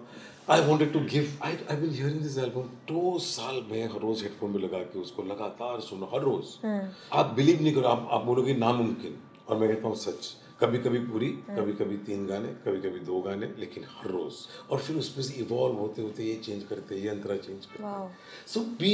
I 0.47 0.59
wanted 0.65 0.91
to 0.93 0.99
give 1.11 1.29
I 1.41 1.51
I've 1.73 1.79
been 1.83 1.93
hearing 1.99 2.17
this 2.23 2.37
album 2.41 2.65
दो 2.89 3.17
साल 3.27 3.55
में 3.69 3.83
हर 3.83 3.99
रोज 4.01 4.21
हेडफोन 4.23 4.51
में 4.51 4.59
लगा 4.63 4.79
के 4.89 4.99
उसको 4.99 5.23
लगातार 5.23 5.79
सुनो 5.81 6.09
हर 6.13 6.21
रोज। 6.21 6.55
आप 7.19 7.33
बिलीव 7.37 7.61
नहीं 7.61 7.73
करो 7.75 7.87
आप 7.89 8.07
आप 8.11 8.25
बोलोगे 8.25 8.53
नामुमकिन 8.55 9.17
और 9.49 9.57
मैं 9.57 9.69
कहता 9.69 9.87
हूँ 9.87 9.95
सच। 10.03 10.33
कभी 10.61 10.77
कभी 10.79 10.99
पूरी 11.05 11.27
कभी 11.49 11.73
कभी 11.73 11.97
तीन 12.05 12.25
गाने 12.27 12.47
कभी 12.65 12.77
कभी 12.81 12.99
दो 13.05 13.19
गाने 13.21 13.47
लेकिन 13.59 13.83
हर 13.89 14.11
रोज। 14.11 14.33
और 14.71 14.79
फिर 14.79 14.97
उसमें 14.97 15.23
से 15.23 15.33
इवॉल्व 15.41 15.75
होते 15.77 16.01
होते 16.01 16.23
ये 16.23 16.35
चेंज 16.45 16.63
करते 16.69 16.99
ये 17.01 17.09
अंतरा 17.09 17.35
चेंज 17.37 17.65
करते। 17.65 17.83
Wow. 17.83 18.05
So 18.53 18.63
be 18.79 18.93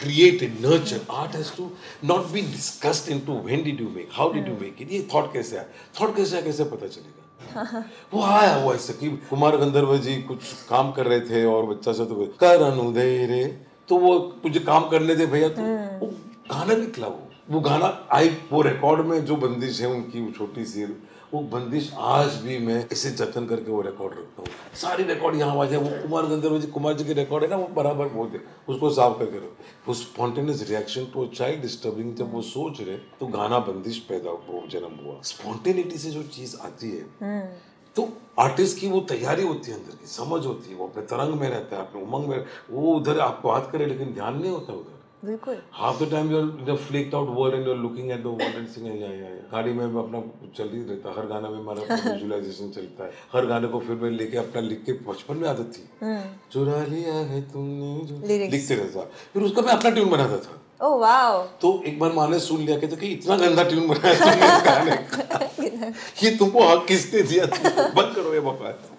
creative, 0.00 0.58
nurture. 0.60 1.00
Art 1.20 1.38
has 1.38 1.52
to 1.58 1.70
not 2.02 2.32
be 2.32 2.42
discussed 2.42 3.08
into 3.16 3.38
when 3.46 3.62
did 3.68 3.84
you 3.84 3.88
make, 3.90 4.10
how 4.12 4.28
did 4.32 4.50
you 4.52 4.56
make 4.64 4.80
it. 4.80 4.92
ये 4.92 5.06
thought 5.12 5.32
कैसे 5.32 5.56
आया? 5.56 5.66
Thought 5.98 6.16
कैसे 6.16 6.36
आया 6.36 6.44
कैसे 6.46 6.64
पता 6.74 6.86
चलेगा? 6.88 7.84
वो 8.12 8.22
आया 8.22 8.56
वो 8.64 8.74
ऐसे 8.74 8.92
कि 8.92 9.08
कुमार 9.30 9.56
गंधर्व 9.56 9.96
जी 9.98 10.20
कुछ 10.22 10.52
काम 10.68 10.90
कर 10.92 11.06
रहे 11.06 11.20
थे 11.28 11.44
और 11.46 11.66
बच्चा 11.66 11.92
सा 11.92 12.04
तो 12.04 12.26
कर 12.40 12.62
अनुदय 12.62 13.26
रे। 13.26 13.44
तो 13.88 13.96
वो 13.98 14.18
मुझे 14.44 14.60
काम 14.60 14.88
करने 14.88 15.14
दे 15.16 15.26
भैया 15.26 15.48
तो 15.48 15.62
वो 16.00 16.06
गाना 16.50 16.74
निकला 16.74 17.06
वो। 17.06 17.27
वो 17.50 17.60
गाना 17.60 17.86
आई 18.12 18.28
वो 18.50 18.60
रिकॉर्ड 18.62 19.06
में 19.06 19.24
जो 19.24 19.36
बंदिश 19.38 19.80
है 19.80 19.86
उनकी 19.88 20.20
वो 20.20 20.30
छोटी 20.38 20.64
सी 20.64 20.84
वो 21.32 21.40
बंदिश 21.52 21.90
आज 21.98 22.34
भी 22.42 22.58
मैं 22.58 22.78
इसे 22.92 23.10
जतन 23.10 23.46
करके 23.46 23.70
वो 23.70 23.80
रिकॉर्ड 23.82 24.14
रखता 24.14 24.42
हूँ। 24.42 24.48
सारी 24.74 25.04
रिकॉर्ड 25.04 25.36
यहाँ 25.36 25.52
आवाज़ 25.52 25.72
है 25.72 25.78
वो 25.78 25.90
कुमार 26.02 26.26
गंधर्व 26.26 26.58
जी 26.58 26.66
कुमार 26.66 26.94
जी 26.94 27.04
के 27.04 27.12
रिकॉर्ड 27.14 27.44
है 27.44 27.50
ना 27.50 27.56
वो 27.56 27.66
बराबर 27.76 28.08
बोलते 28.08 28.40
उसको 28.68 28.90
साफ़ 28.90 29.18
करके 29.18 29.36
रखो। 29.36 29.64
वो 29.88 29.94
spontaneous 29.94 30.62
reaction 30.70 31.06
to 31.14 31.26
child 31.28 31.62
disturbing 31.62 32.14
जब 32.16 32.32
वो 32.32 32.42
सोच 32.42 32.80
रहे 32.80 32.96
तो 33.20 33.26
गाना 33.28 33.58
बंदिश 33.68 33.98
पैदा 34.08 34.30
वो 34.30 34.62
जन्म 34.70 35.04
हुआ। 35.04 35.20
स्पॉन्टेनिटी 35.24 35.98
से 35.98 36.10
जो 36.10 36.22
चीज़ 36.36 36.56
आती 36.66 36.90
है 36.90 37.40
तो 37.96 38.08
आर्टिस्ट 38.40 38.78
की 38.80 38.88
वो 38.88 39.00
तैयारी 39.08 39.46
होती 39.46 39.70
है 39.70 39.76
अंदर 39.76 39.96
की 39.96 40.06
समझ 40.08 40.44
होती 40.46 40.70
है 40.70 40.76
वो 40.76 40.86
अपने 40.86 41.02
तरंग 41.06 41.40
में 41.40 41.48
रहता 41.48 41.76
है 41.76 41.82
अपने 41.82 42.02
उमंग 42.02 42.28
में 42.28 42.44
वो 42.70 42.94
उधर 42.94 43.20
आप 43.20 43.42
बात 43.44 43.68
करे 43.72 43.86
लेकिन 43.86 44.12
ध्यान 44.14 44.38
नहीं 44.38 44.50
होता 44.50 44.72
उधर। 44.72 44.96
बिल्कुल। 45.24 45.56
Half 45.76 45.96
the 46.00 46.06
time 46.10 46.28
you're 46.32 46.48
in 46.64 46.68
a 46.72 46.76
flaked 46.82 47.14
out 47.18 47.30
world 47.38 47.54
and 47.54 47.68
you're 47.68 47.80
looking 47.84 48.10
at 48.16 48.20
the 48.26 48.32
world 48.34 48.58
and 48.58 48.68
singing 48.74 48.98
yeah 48.98 49.14
yeah 49.14 49.30
yeah. 49.30 49.46
गाड़ी 49.52 49.72
में 49.72 49.86
मैं 49.86 50.02
अपना 50.02 50.20
चल 50.56 50.68
ही 50.74 50.82
रहता 50.90 51.14
हर 51.16 51.26
गाना 51.26 51.48
में 51.48 51.58
हमारा 51.58 51.94
विजुअलाइजेशन 51.94 52.70
चलता 52.76 53.04
है। 53.04 53.10
हर 53.32 53.46
गाने 53.46 53.68
को 53.68 53.80
फिर 53.80 53.96
मैं 54.02 54.10
लेके 54.10 54.38
अपना 54.38 54.60
लिख 54.60 54.84
के 54.86 54.92
बचपन 55.08 55.36
में 55.36 55.48
आदत 55.48 55.72
थी। 55.76 55.82
चुरा 56.52 56.84
लिया 56.84 57.14
है 57.32 57.40
तुमने. 57.52 58.48
लिखते 58.48 58.74
रहता। 58.74 59.00
फिर 59.34 59.42
उसका 59.42 59.62
मैं 59.62 59.72
अपना 59.72 59.90
ट्यून 59.90 60.10
बनाता 60.10 60.38
था। 60.46 60.86
ओह 60.86 60.96
वाओ 61.00 61.42
तो 61.62 61.72
एक 61.86 61.98
बार 62.00 62.12
माँ 62.12 62.28
ने 62.30 62.38
सुन 62.40 62.60
लिया 62.60 62.78
कहते 62.78 62.96
कि 62.96 63.06
इतना 63.12 63.36
गंदा 63.36 63.62
ट्यून 63.70 63.88
बनाया 63.88 64.14
तुमने 64.18 64.46
इस 64.46 64.62
गाने 64.64 64.96
का? 65.14 65.86
ये 66.24 66.36
तुमको 66.36 66.68
हक 66.68 66.86
किसने 66.86 67.22
दिया? 67.22 67.46
बंद 67.96 68.14
करो 68.16 68.34
ये 68.34 68.40
बकवास। 68.40 68.90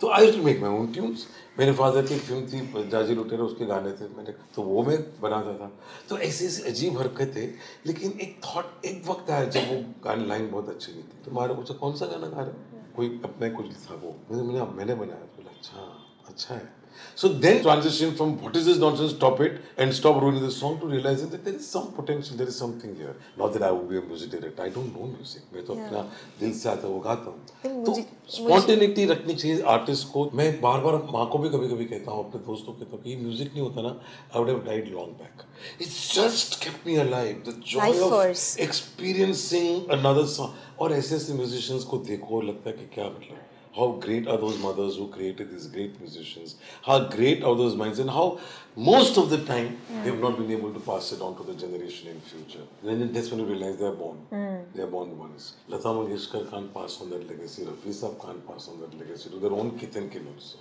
तो 0.00 0.10
I 0.16 0.32
to 0.32 0.42
make 0.42 0.60
my 0.62 0.70
own 0.70 0.86
tunes 0.92 1.26
मेरे 1.58 1.72
फादर 1.72 2.06
की 2.06 2.14
एक 2.14 2.20
फ़िल्म 2.20 2.46
थी, 2.46 2.88
जाजी 2.88 3.14
लुटेरा, 3.14 3.44
उसके 3.44 3.66
गाने 3.66 3.92
थे। 3.92 4.08
मैंने 4.08 4.32
तो 4.54 4.62
वो 4.62 4.82
मैं 4.82 5.20
बनाता 5.20 5.52
था। 5.52 5.80
तो 6.08 6.18
ऐसे, 6.18 6.46
ऐसी 6.46 6.62
अजीब 6.62 6.98
हरकत 6.98 7.20
हरकतें 7.20 7.54
लेकिन 7.86 8.10
एक 8.10 8.40
थॉट 8.44 8.84
एक 8.84 9.02
वक्त 9.06 9.30
आया 9.30 9.44
जब 9.44 9.60
वो 9.60 9.94
गाने 10.04 10.26
लाइन 10.26 10.50
बहुत 10.50 10.68
अच्छी 10.68 10.92
गई 10.92 11.02
थी। 11.02 11.22
तो 11.24 11.30
मारे 11.30 11.54
पूछा 11.54 11.74
कौन 11.74 11.96
सा 11.96 12.06
गाना 12.06 12.26
गा 12.26 12.40
रहे 12.40 12.46
हो? 12.46 12.58
कोई 12.96 13.20
अपने 13.24 13.50
कुछ 13.50 13.66
था 13.66 13.94
वो। 13.94 14.16
मैंने 14.30 14.62
मैंने 14.62 14.94
बनाया। 14.94 15.20
तो 15.20 15.42
बोला 15.42 15.50
अच्छा 15.50 16.06
अच्छा 16.28 16.54
है। 16.54 16.77
So 17.14 17.28
then 17.44 17.62
transition 17.62 18.14
from 18.14 18.32
what 18.42 18.56
is 18.56 18.66
this 18.66 18.76
nonsense, 18.78 19.12
stop 19.12 19.40
it 19.40 19.60
and 19.76 19.92
stop 19.92 20.20
ruining 20.22 20.42
the 20.42 20.50
song 20.50 20.78
to 20.80 20.86
realizing 20.86 21.30
that 21.30 21.44
there 21.44 21.54
is 21.54 21.66
some 21.68 21.86
potential, 21.92 22.36
there 22.36 22.46
is 22.46 22.56
something 22.56 22.94
here. 22.96 23.14
Not 23.36 23.52
that 23.54 23.62
I 23.62 23.70
would 23.72 23.88
be 23.88 23.98
a 23.98 24.02
music 24.02 24.30
director, 24.30 24.62
I 24.62 24.68
don't 24.76 24.94
know 24.98 25.08
music. 25.14 25.42
मैं 25.54 25.64
तो 25.66 25.74
अपना 25.74 26.02
दिल 26.40 26.52
से 26.58 26.68
आता 26.68 26.86
है 26.86 26.92
वो 26.92 27.00
गाता 27.08 27.30
हूँ 27.30 27.84
तो 27.86 27.94
स्पॉन्टेनिटी 28.36 29.04
रखनी 29.12 29.34
चाहिए 29.34 29.60
आर्टिस्ट 29.74 30.08
को 30.12 30.28
मैं 30.40 30.48
बार 30.60 30.80
बार 30.86 30.94
माँ 31.12 31.28
को 31.32 31.38
भी 31.38 31.48
कभी 31.56 31.68
कभी 31.68 31.84
कहता 31.94 32.10
हूँ 32.12 32.24
अपने 32.28 32.40
दोस्तों 32.46 32.72
को 32.72 32.78
कहता 32.78 32.96
हूँ 32.96 33.02
कि 33.04 33.16
म्यूज़िक 33.24 33.52
नहीं 33.52 33.62
होता 33.62 33.82
ना 33.82 33.88
I 33.88 34.38
would 34.38 34.48
have 34.48 34.62
died 34.66 34.88
long 34.94 35.12
back 35.24 35.44
it's 35.82 35.98
just 36.14 36.62
kept 36.64 36.86
me 36.86 36.96
alive 37.08 37.42
the 37.48 37.60
joy 37.72 37.90
Life 37.90 38.02
of 38.02 38.14
force. 38.14 38.46
Experiencing 38.68 39.88
another 39.98 40.24
song 40.38 40.80
और 40.82 40.92
ऐसे 40.92 41.16
ऐसे 41.16 41.34
म्यूजिशियंस 41.34 41.84
को 41.90 41.98
देखो 42.12 42.40
लगता 42.42 42.70
है 42.70 42.76
कि 42.76 42.86
क्या 42.94 43.04
मतलब 43.04 43.46
How 43.78 43.92
great 44.04 44.26
are 44.26 44.36
those 44.36 44.58
mothers 44.58 44.96
who 44.96 45.06
created 45.08 45.52
these 45.52 45.66
great 45.68 46.00
musicians? 46.00 46.56
How 46.82 46.98
great 47.16 47.44
are 47.44 47.54
those 47.54 47.76
minds? 47.76 48.00
And 48.00 48.10
how 48.10 48.40
most 48.74 49.18
of 49.18 49.30
the 49.30 49.38
time 49.44 49.68
mm. 49.92 50.04
they've 50.04 50.18
not 50.18 50.36
been 50.36 50.50
able 50.50 50.72
to 50.72 50.80
pass 50.80 51.12
it 51.12 51.20
on 51.20 51.36
to 51.36 51.44
the 51.44 51.54
generation 51.54 52.08
in 52.08 52.20
future. 52.20 52.64
Then 52.82 53.12
that's 53.12 53.30
when 53.30 53.40
you 53.40 53.46
realize 53.46 53.76
they're 53.78 53.92
born. 53.92 54.18
Mm. 54.32 54.64
They're 54.74 54.88
born 54.88 55.16
ones. 55.16 55.54
Lata 55.68 55.88
Mangeshkar 55.88 56.50
can't 56.50 56.74
pass 56.74 57.00
on 57.00 57.10
that 57.10 57.28
legacy. 57.28 57.62
Rafi 57.66 57.94
Saab 58.00 58.20
can't 58.24 58.44
pass 58.48 58.68
on 58.68 58.80
that 58.80 58.98
legacy 58.98 59.30
to 59.30 59.36
their 59.36 59.52
own 59.52 59.78
kith 59.78 59.94
and 59.94 60.10
kin 60.10 60.26
also. 60.34 60.58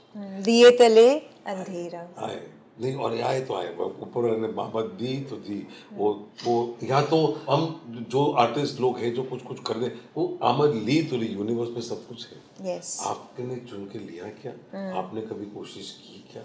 Diye 0.50 0.78
tale 0.78 1.24
andhera. 1.46 2.08
Aye. 2.18 2.40
नहीं 2.82 2.94
और 2.96 3.20
आए 3.22 3.40
तो 3.42 3.54
आए 3.56 3.70
ऊपर 3.78 4.26
ने 4.38 4.48
मोहब्बत 4.48 4.92
दी 5.00 5.16
तो 5.30 5.36
दी। 5.38 5.60
वो 5.94 6.10
वो 6.44 6.56
या 6.84 7.02
तो 7.04 7.18
हम 7.50 7.64
जो 8.10 8.26
आर्टिस्ट 8.40 8.80
लोग 8.82 8.98
हैं 9.00 9.14
जो 9.14 9.24
कुछ 9.24 9.42
कुछ 9.44 9.60
कर 9.68 9.76
रहे 9.76 9.90
वो 10.18 10.26
आमद 10.44 10.76
ली 10.86 11.02
तो 11.04 11.18
ली 11.18 11.28
यूनिवर्स 11.28 11.70
में 11.70 11.82
सब 11.82 12.08
कुछ 12.08 12.28
है। 12.28 12.38
यस 12.68 12.98
आपने 13.06 13.56
चुन 13.70 13.86
के 13.86 14.00
लिया 14.00 14.26
क्या? 14.42 14.52
आपने 15.00 15.22
कभी 15.22 15.46
कोशिश 15.52 15.92
की 16.02 16.24
क्या? 16.32 16.44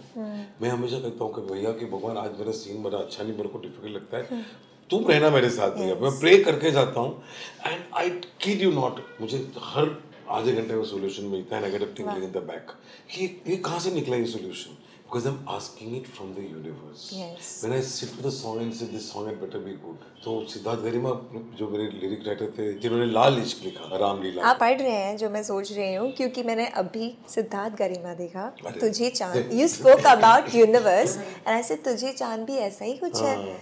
मैं 0.63 0.69
हमेशा 0.69 0.99
कहता 0.99 1.25
हूँ 1.25 1.35
कि 1.35 1.41
भैया 1.53 1.73
कि 1.73 1.87
भगवान 1.89 2.17
आज 2.19 2.39
मेरा 2.39 2.53
सीन 2.59 2.83
बड़ा 2.83 2.99
अच्छा 2.99 3.23
नहीं 3.23 3.37
मेरे 3.37 3.49
को 3.49 3.59
डिफ़िकल्ट 3.59 3.95
लगता 3.97 4.17
है। 4.17 4.45
तुम 4.91 5.07
रहना 5.09 5.31
मेरे 5.31 5.51
साथ 5.51 5.71
भैया। 5.73 5.95
मैं 5.97 6.19
प्रे 6.21 6.37
करके 6.45 6.71
जाता 6.71 7.01
हूँ। 7.01 7.23
And 7.67 7.83
I 7.95 8.11
kid 8.43 8.63
you 8.63 8.71
not 8.73 9.05
मुझे 9.21 9.47
हर 9.65 9.97
आधे 10.31 10.53
घंटे 10.53 10.75
में 10.75 10.85
सोल्यूशन 10.87 11.25
मिलता 11.27 11.57
है 11.57 11.63
negative 11.63 11.95
thinking 11.99 12.25
in 12.25 12.31
the 12.33 12.43
back 12.49 12.71
कि 13.11 13.25
ये 13.49 13.57
कहाँ 13.59 13.79
से 13.81 13.91
निकला 13.91 14.17
ये 14.17 14.27
solution 14.27 14.77
because 15.13 15.27
I'm 15.27 15.41
asking 15.47 15.95
it 15.97 16.07
from 16.07 16.29
the 16.35 16.43
universe. 16.43 17.13
Yes. 17.13 17.63
When 17.63 17.73
I 17.75 17.81
sit 17.81 18.17
with 18.17 18.27
a 18.27 18.31
song 18.31 18.61
and 18.61 18.75
say 18.75 18.87
this 18.87 19.11
song 19.13 19.27
had 19.27 19.39
better 19.41 19.59
be 19.65 19.73
good. 19.81 19.99
तो 20.25 20.37
सिद्धार्थ 20.53 20.81
गरिमा 20.83 21.11
जो 21.59 21.69
मेरे 21.71 21.89
लिरिक 22.03 22.23
राइटर 22.27 22.53
थे 22.59 22.73
जिन्होंने 22.81 23.07
लाल 23.13 23.39
इश्क 23.43 23.65
लिखा 23.65 23.97
रामलीला। 24.03 24.45
आप 24.51 24.59
पढ़ 24.61 24.79
रहे 24.81 24.93
हैं 24.93 25.17
जो 25.23 25.31
मैं 25.31 25.43
सोच 25.43 25.73
रही 25.73 25.95
हूँ 25.95 26.11
क्योंकि 26.17 26.43
मैंने 26.51 26.67
अभी 26.83 27.11
सिद्धार्थ 27.35 27.77
गरिमा 27.79 28.15
देखा 28.23 28.47
तुझे 28.81 29.11
चाँद 29.11 29.53
you 29.61 29.69
spoke 29.75 30.07
about 30.15 30.55
universe 30.55 31.19
and 31.49 31.65
said 31.65 31.85
तुझे 31.85 32.13
चाँद 32.13 32.47
भी 32.47 32.57
ऐसा 32.71 32.85
ही 32.85 32.97
कुछ 33.05 33.21
है. 33.23 33.37
हाँ, 33.37 33.59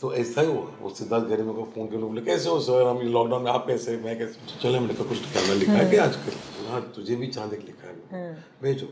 तो 0.00 0.14
ऐसा 0.14 0.40
ही 0.40 0.46
हुआ। 0.46 0.66
वो 0.80 0.94
सिद्धार्थ 0.94 1.24
गरिमा 1.28 1.52
को 1.52 1.64
फ़ोन 1.74 1.86
करके 1.86 2.02
बोले 2.02 2.22
कैसे 2.32 2.48
हो 2.48 2.60
सर? 2.60 2.86
हम 2.88 3.00
लॉकडाउन 3.12 3.42
में 3.42 3.50
आप 3.52 3.66
कैसे 3.66 3.96
मैं 4.04 4.18
कैसे 4.18 4.58
चले 4.62 4.78
मैंने 4.80 4.94
कहा 4.94 5.08
कुछ 5.08 5.32
गाना 5.34 5.54
लिखा 5.54 5.72
है 5.72 5.90
क्या 5.90 6.04
आजकल। 6.04 6.68
हाँ 6.70 6.80
तुझे 6.96 7.16
भी 7.16 7.26
चाँद 7.38 7.52
एक 7.52 7.64
लिखा 7.66 7.88
है। 7.88 8.32
भेजो। 8.62 8.86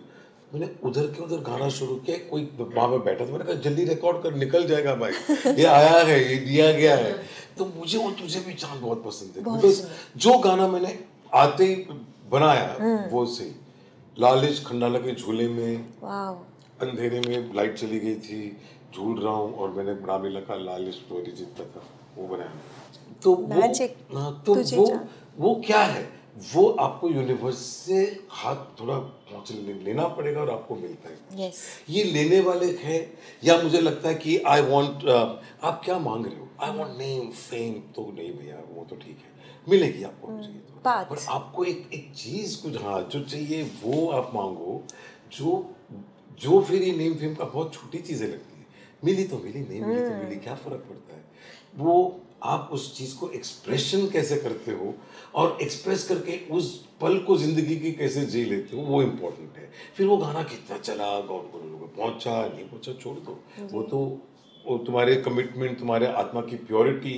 मैंने 0.54 0.70
उधर 0.84 1.06
के 1.06 1.22
उधर 1.24 1.36
गाना 1.36 1.68
शुरू 1.68 1.96
किया 1.96 2.16
कोई 2.30 2.42
वहाँ 2.60 2.88
पे 2.88 2.98
बैठा 2.98 3.26
था 3.26 3.30
मैंने 3.30 3.44
कहा 3.44 3.54
जल्दी 3.54 3.84
रिकॉर्ड 3.84 4.22
कर 4.22 4.34
निकल 4.34 4.66
जाएगा 4.66 4.94
भाई। 4.94 5.12
ये 5.46 5.64
आया 5.64 5.98
है 5.98 6.30
ये 6.30 6.36
दिया 6.36 6.72
गया 6.72 6.96
है। 6.96 7.12
तो 7.58 7.64
मुझे 7.64 7.98
वो 7.98 8.10
तुझे 8.10 8.40
भी 8.40 8.54
चाँद 8.54 8.80
बहुत 8.80 9.04
पसंद 9.04 9.36
है। 9.36 9.44
Because 9.44 9.80
जो 10.16 10.38
गाना 10.38 10.68
मैंने 10.68 10.98
आते 11.34 11.64
ही 11.64 11.74
बनाया 12.30 12.76
वो 13.12 13.26
से 13.26 13.54
लालिश 14.18 14.64
खंडाला 14.66 14.98
के 14.98 15.14
झूले 15.14 15.48
में 15.48 15.86
अंधेरे 16.80 17.20
में 17.20 17.54
लाइट 17.54 17.74
चली 17.78 17.98
गई 18.00 18.14
थी 18.14 18.56
झूल 18.96 19.18
रहा 19.20 19.34
हूँ 19.34 19.56
और 19.56 19.70
मैंने 19.70 19.92
रामलीला 19.92 20.40
का 20.40 20.54
लाल 20.54 20.90
स्टोरी 20.90 21.32
जीता 21.32 21.64
था 21.64 21.82
वो 22.18 22.28
बनाया। 22.28 22.52
तो 23.22 23.34
वो 23.34 23.60
हाँ, 24.14 24.42
तो 24.46 24.54
वो 24.54 24.86
वो 25.38 25.62
क्या 25.66 25.80
है? 25.80 26.21
वो 26.54 26.68
आपको 26.80 27.08
यूनिवर्स 27.10 27.58
से 27.58 28.26
हाथ 28.30 28.56
थोड़ा 28.80 28.98
पहुँच 28.98 29.50
लेना 29.84 30.06
पड़ेगा 30.08 30.40
और 30.40 30.50
आपको 30.50 30.76
मिलता 30.76 31.08
है। 31.08 31.48
यस 31.48 31.60
ये 31.90 32.04
लेने 32.04 32.40
वाले 32.40 32.66
हैं 32.80 33.00
या 33.44 33.60
मुझे 33.62 33.80
लगता 33.80 34.08
है 34.08 34.14
कि 34.14 34.36
आई 34.38 34.62
वांट 34.62 35.04
आप 35.64 35.82
क्या 35.84 35.98
मांग 35.98 36.26
रहे 36.26 36.36
हो? 36.36 36.48
आई 36.60 36.76
वांट 36.76 36.96
नेम 36.98 37.30
फेम 37.30 37.72
तो 37.92 38.10
नहीं 38.12 38.32
भैया 38.32 38.62
वो 38.70 38.84
तो 38.90 38.96
ठीक 38.96 39.18
है। 39.18 39.30
मिलेगी 39.68 40.02
आपको 40.02 40.28
मुझे 40.28 40.48
ये 40.48 40.58
तो। 40.58 40.80
बात। 40.84 41.10
पर 41.10 41.16
आपको 41.28 41.64
एक 41.64 41.90
एक 41.94 42.12
चीज़ 42.16 42.62
कुछ 42.62 42.82
हाँ 42.82 43.02
जो 43.02 43.22
चाहिए 43.22 43.62
वो 43.82 44.08
आप 44.10 44.32
मांगो 44.34 44.82
जो 45.32 45.74
जो 46.40 46.60
फिर 46.60 46.82
ये 46.82 46.96
नेम 46.96 47.14
फेम 47.14 47.34
का 47.34 47.44
बहुत 47.44 47.74
छोटी 47.74 47.98
चीज़ें 47.98 48.28
लगती 48.28 48.58
है। 48.58 48.66
मिली 49.04 49.24
तो 49.24 49.38
मिली 49.38 49.60
नहीं 49.60 49.80
मिली 49.80 50.00
hmm. 50.00 50.10
तो 50.10 50.24
मिली 50.24 50.36
क्या 50.36 50.54
फ़र्क 50.54 50.86
पड़ता 50.88 51.14
है? 51.14 51.24
वो 51.76 52.20
आप 52.42 52.70
उस 52.72 52.96
चीज़ 52.96 53.16
को 53.16 53.28
एक्सप्रेशन 53.30 54.06
कैसे 54.10 54.36
करते 54.36 54.72
हो 54.72 54.94
और 55.34 55.58
एक्सप्रेस 55.62 56.06
करके 56.08 56.38
उस 56.54 56.74
पल 57.00 57.18
को 57.26 57.36
ज़िंदगी 57.38 57.76
की 57.76 57.92
कैसे 57.92 58.24
जी 58.26 58.44
लेते 58.44 58.76
हो 58.76 58.82
वो 58.82 59.02
इम्पोर्टेंट 59.02 59.56
है। 59.58 59.70
फिर 59.96 60.06
वो 60.06 60.16
गाना 60.16 60.42
कितना 60.44 60.78
चला 60.78 61.18
गौर 61.20 61.42
करो 61.52 61.68
लोगों 61.68 61.88
को 61.88 61.96
पहुँचा 61.96 62.40
नहीं 62.46 62.68
पहुँचा 62.68 62.92
छोड़ 63.02 63.16
दो। 63.18 63.38
वो 63.72 63.82
तो 63.82 63.98
वो 64.64 64.78
तुम्हारे 64.78 65.14
कमिटमेंट 65.22 65.78
तुम्हारे 65.78 66.06
आत्मा 66.06 66.40
की 66.40 66.56
प्योरिटी 66.66 67.14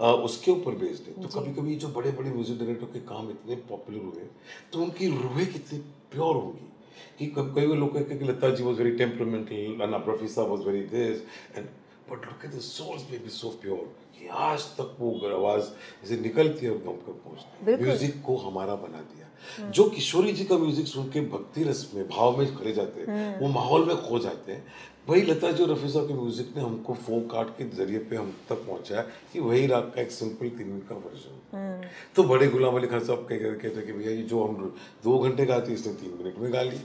उसके 0.00 0.50
ऊपर 0.50 0.74
बेस्ड 0.76 1.08
है 1.08 1.22
तो 1.22 1.28
कभी 1.40 1.52
कभी 1.54 1.74
जो 1.76 1.88
बड़े 1.90 2.10
बड़े 2.12 2.30
म्यूज़िक 2.30 2.58
डायरेक्टर 2.58 2.86
के 2.92 3.00
काम 3.08 3.30
इतने 3.30 3.56
पॉपुलर 3.68 4.04
हुए 4.04 4.26
तो 4.72 4.82
उनकी 4.82 5.08
रूहें 5.08 5.46
कितनी 5.52 5.78
प्योर 6.12 6.34
होगी 6.34 6.70
कि 7.18 7.26
कई 7.36 7.66
लोग 7.66 7.92
कहते 7.94 8.10
हैं 8.10 8.18
कि 8.18 8.28
Lata 8.28 8.50
ji 8.50 8.64
was 8.64 8.78
very 8.78 8.96
temperamental 8.96 9.98
professor 10.04 10.48
was 10.48 10.66
very 10.66 10.82
this 10.94 11.22
and 11.56 11.66
but 12.10 12.26
look 12.26 12.44
at 12.44 12.50
the 12.50 12.60
souls 12.62 13.10
may 13.10 13.18
be 13.18 13.30
so 13.30 13.48
pure 13.62 13.86
कि 14.24 14.30
आज 14.32 14.62
तक 14.76 14.96
वो 14.98 15.10
आवाज़ 15.30 15.64
जैसे 16.02 16.16
निकलती 16.22 16.66
है 16.66 16.72
और 16.72 16.78
गम 16.78 16.96
तक 17.04 17.20
पहुँचती 17.24 17.70
है। 17.70 17.82
म्यूज़िक 17.82 18.22
को 18.26 18.36
हमारा 18.38 18.74
बना 18.76 19.00
दिया। 19.04 19.70
जो 19.70 19.84
किशोरी 19.90 20.32
जी 20.32 20.44
का 20.44 20.56
म्यूज़िक 20.58 20.86
सुन 20.86 21.08
के 21.10 21.20
भक्ति 21.28 21.64
रस 21.64 21.90
में 21.94 22.06
भाव 22.08 22.36
में 22.38 22.54
खड़े 22.56 22.72
जाते 22.72 23.00
हैं 23.00 23.40
वो 23.40 23.48
माहौल 23.50 23.84
में 23.86 23.96
खो 23.98 24.18
जाते 24.18 24.52
हैं। 24.52 24.64
वही 25.08 25.22
लता 25.22 25.50
जो 25.52 25.64
रफी 25.66 25.88
साहब 25.88 26.06
के 26.08 26.14
म्यूज़िक 26.14 26.56
ने 26.56 26.62
हमको 26.62 26.94
फोक 26.96 27.34
आर्ट 27.36 27.48
के 27.58 27.64
ज़रिए 27.76 27.98
पे 28.08 28.16
हम 28.16 28.32
तक 28.48 28.64
पहुँचाया 28.66 29.02
कि 29.32 29.40
वही 29.40 29.66
राग 29.66 29.92
का 29.94 30.00
एक 30.02 30.10
सिंपल 30.12 30.48
तीन 30.48 30.68
मिनट 30.68 30.88
का 30.88 30.94
वर्जन 30.96 31.88
तो 32.16 32.22
बड़े 32.24 32.46
गुलाम 32.48 32.76
अली 32.76 32.86
खान 32.86 33.04
साहब 33.04 33.26
कह 33.28 33.36
कहते 33.36 33.68
हैं 33.68 33.86
कि 33.86 33.92
भैया 33.92 34.10
ये 34.10 34.22
जो 34.24 34.44
हम 34.44 34.74
दो 35.04 35.18
घंटे 35.18 35.46
गाते 35.46 35.72
इसने 35.72 35.92
तीन 36.00 36.16
मिनट 36.22 36.38
में 36.38 36.52
गा 36.52 36.62
ली 36.62 36.80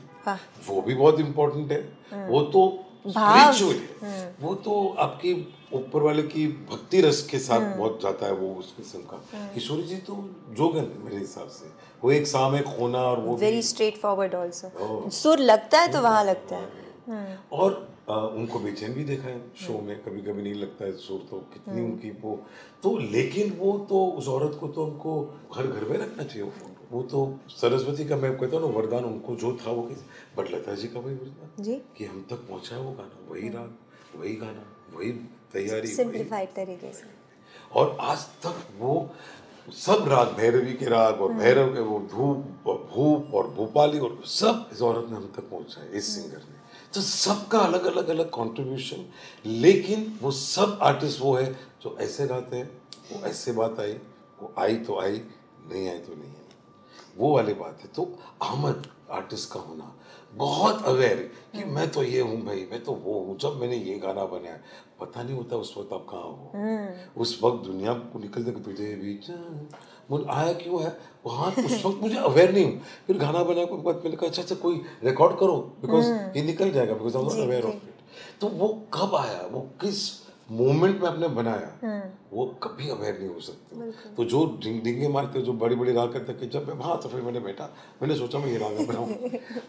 वो 0.67 0.81
भी 0.81 0.95
बहुत 0.95 1.19
इम्पोर्टेंट 1.19 1.71
है। 1.71 2.27
वो 2.27 2.41
तो 2.53 2.67
स्पिरिचुअल 3.11 3.77
वो 4.41 4.53
तो 4.65 4.73
आपकी 4.99 5.33
ऊपर 5.73 6.01
वाले 6.01 6.23
की 6.23 6.47
भक्ति 6.71 7.01
रस 7.01 7.21
के 7.31 7.39
साथ 7.39 7.77
बहुत 7.77 7.99
जाता 8.03 8.25
है 8.25 8.33
वो 8.33 8.53
उस 8.55 8.73
किस्म 8.77 8.99
का। 9.09 9.17
किशोरी 9.53 9.83
जी 9.83 9.97
तो 10.07 10.13
जोगन 10.57 10.87
मेरे 11.03 11.17
हिसाब 11.17 11.47
से। 11.49 11.69
वो 12.03 12.11
एक 12.11 12.27
साम 12.27 12.55
एक 12.55 12.65
खोना 12.77 13.01
और 13.03 13.19
वो 13.19 13.35
वेरी 13.37 13.61
स्ट्रेट 13.63 13.97
फॉरवर्ड 13.97 14.35
आल्सो 14.35 15.09
सुर 15.11 15.39
लगता 15.39 15.79
है 15.79 15.91
तो 15.91 16.01
वहाँ 16.01 16.23
लगता 16.25 16.55
है। 16.55 17.37
और 17.53 17.87
आ, 18.09 18.15
उनको 18.15 18.59
बेचैन 18.59 18.93
भी 18.93 19.03
देखा 19.03 19.27
है 19.27 19.39
शो 19.61 19.73
में। 19.81 19.95
कभी 20.03 20.21
कभी 20.21 20.41
नहीं 20.41 20.53
लगता 20.55 20.85
है 20.85 20.91
सुर 20.97 21.19
तो 21.29 21.37
कितनी 21.53 21.81
उनकी 21.81 22.09
वो। 22.21 22.35
तो 22.83 22.97
लेकिन 23.11 23.51
वो 23.59 23.77
तो 23.89 24.05
उस 24.17 24.27
औरत 24.27 24.57
को 24.61 24.67
तो 24.67 24.85
हमको 24.85 25.21
घर 25.55 25.67
घर 25.67 25.83
में 25.89 25.97
रखना 25.97 26.23
चाहिए 26.23 26.43
वो 26.43 26.51
फ़ोटो 26.51 26.78
वो 26.91 27.01
तो 27.03 27.19
सरस्वती 27.49 28.05
का 28.05 28.15
मैं 28.17 28.35
कहता 28.37 28.57
हूँ 28.57 28.69
ना 28.69 28.77
वरदान 28.77 29.03
उनको 29.05 29.35
जो 29.35 29.51
था 29.57 29.71
वो 29.71 29.81
किस 29.81 29.97
बट 30.37 30.51
लता 30.51 30.75
जी 30.75 30.87
का 30.87 30.99
वही 30.99 31.15
वरदान। 31.15 31.63
जी। 31.63 31.75
कि 31.97 32.05
हम 32.05 32.25
तक 32.29 32.47
पहुँचा 32.49 32.75
है 32.75 32.81
वो 32.81 32.91
गाना 32.91 33.27
वही 33.29 33.49
राग 33.49 34.19
वही 34.19 34.33
गाना 34.35 34.63
वही 34.93 35.11
तैयारी 35.53 35.87
सिंप्लीफाइड 35.87 36.49
तरीके 36.55 36.93
से। 36.93 37.17
और 37.71 37.97
आज 38.01 38.25
तक 38.45 38.63
वो 38.79 39.09
सब 39.77 40.07
राग 40.09 40.27
भैरवी 40.37 40.73
के 40.73 40.85
राग 40.85 41.21
और 41.21 41.33
भैरव 41.33 41.73
के 41.73 41.81
वो 41.81 41.99
धूप 42.11 42.67
और 42.67 42.77
भूप 42.93 43.33
और 43.35 43.47
भोपाली 43.49 43.99
और 43.99 44.21
सब 44.27 44.69
इस 44.73 44.81
औरत 44.81 45.09
ने 45.09 45.15
हम 45.15 45.31
तक 45.35 45.49
पहुँचा 45.49 45.81
है 45.81 45.97
इस 45.97 46.15
सिंगर 46.15 46.37
ने। 46.37 46.57
तो 46.93 47.01
सबका 47.01 47.59
अलग 47.59 47.85
अलग 47.85 48.09
अलग 48.09 48.29
कंट्रीब्यूशन 48.29 49.05
लेकिन 49.45 50.17
वो 50.21 50.31
सब 50.31 50.79
आर्टिस्ट 50.81 51.21
वो 51.21 51.35
है 51.35 51.51
जो 51.83 51.95
ऐसे 52.01 52.27
गाते 52.27 52.55
हैं 52.55 52.69
वो 53.11 53.25
ऐसे 53.27 53.51
बात 53.51 53.79
आई 53.79 53.93
वो 54.41 54.53
आई 54.57 54.75
तो 54.87 54.99
आई 54.99 55.21
नहीं 55.71 55.87
आई 55.89 55.97
तो 55.99 56.15
नहीं 56.15 56.31
वो 57.19 57.33
वाली 57.35 57.53
बात 57.53 57.79
है। 57.81 57.89
तो 57.95 58.03
अहमद 58.41 58.87
आर्टिस्ट 59.11 59.51
का 59.53 59.59
होना 59.59 59.95
बहुत 60.33 60.85
अवेयर 60.87 61.17
कि 61.53 61.63
मैं 61.65 61.89
तो 61.91 62.03
ये 62.03 62.19
हूँ 62.21 62.41
भाई 62.45 62.67
मैं 62.71 62.83
तो 62.83 62.91
वो 63.05 63.19
हूँ। 63.19 63.37
जब 63.39 63.59
मैंने 63.61 63.75
ये 63.77 63.97
गाना 63.99 64.25
बनाया 64.25 64.59
पता 64.99 65.23
नहीं 65.23 65.35
होता 65.35 65.55
उस 65.57 65.73
वक्त 65.77 65.93
आप 65.93 66.05
कहाँ 66.09 66.21
हो। 66.23 67.21
उस 67.21 67.39
वक्त 67.43 67.65
दुनिया 67.65 67.93
को 67.93 68.19
निकलते 68.19 68.51
तुझे 68.61 68.93
भी 68.95 69.19
मुझे 70.11 70.25
आया 70.31 70.53
क्यों 70.53 70.81
है? 70.83 70.97
वहाँ 71.25 71.51
उस 71.51 71.85
वक्त 71.85 72.01
मुझे 72.01 72.17
अवेयर 72.17 72.53
नहीं 72.53 72.65
हूँ। 72.65 72.81
फिर 73.07 73.17
गाना 73.17 73.43
बनाया 73.43 73.65
के 73.65 73.81
बाद 73.83 74.01
मैंने 74.03 74.15
कहा 74.15 74.27
अच्छा 74.27 74.41
अच्छा 74.41 74.55
कोई 74.55 74.81
रिकॉर्ड 75.03 75.37
करो 75.39 75.57
बिकॉज़ 75.81 76.11
ये 76.37 76.43
निकल 76.43 76.71
जाएगा 76.71 76.93
because 76.93 77.17
I 77.17 77.23
was 77.23 77.39
aware 77.39 77.65
of 77.65 77.75
it 77.75 78.39
तो 78.41 78.47
वो 78.49 78.67
कब 78.93 79.15
आया? 79.15 79.41
वो 79.51 79.61
किस 79.81 80.07
मोमेंट 80.51 81.01
में 81.01 81.07
आपने 81.09 81.27
बनाया 81.27 82.01
वो 82.33 82.45
कभी 82.63 82.89
अवेयर 82.89 83.17
नहीं 83.19 83.29
हो 83.29 83.39
सकते। 83.39 83.91
तो 84.15 84.23
जो 84.25 84.45
डिंग 84.63 84.81
डिंगे 84.83 85.07
मारते 85.07 85.41
जो 85.41 85.53
बड़ी 85.53 85.75
बड़ी 85.75 85.93
राग 85.93 86.13
करते 86.13 86.47
जब 86.47 86.67
मैं 86.67 86.75
वहाँ 86.75 86.99
तो 87.01 87.09
फिर 87.09 87.21
मैंने 87.21 87.39
बैठा 87.39 87.69
मैंने 88.01 88.15
सोचा 88.15 88.39
मैं 88.39 88.47
ये 88.47 88.57
राग 88.57 88.81
बनाऊँ। 88.87 89.07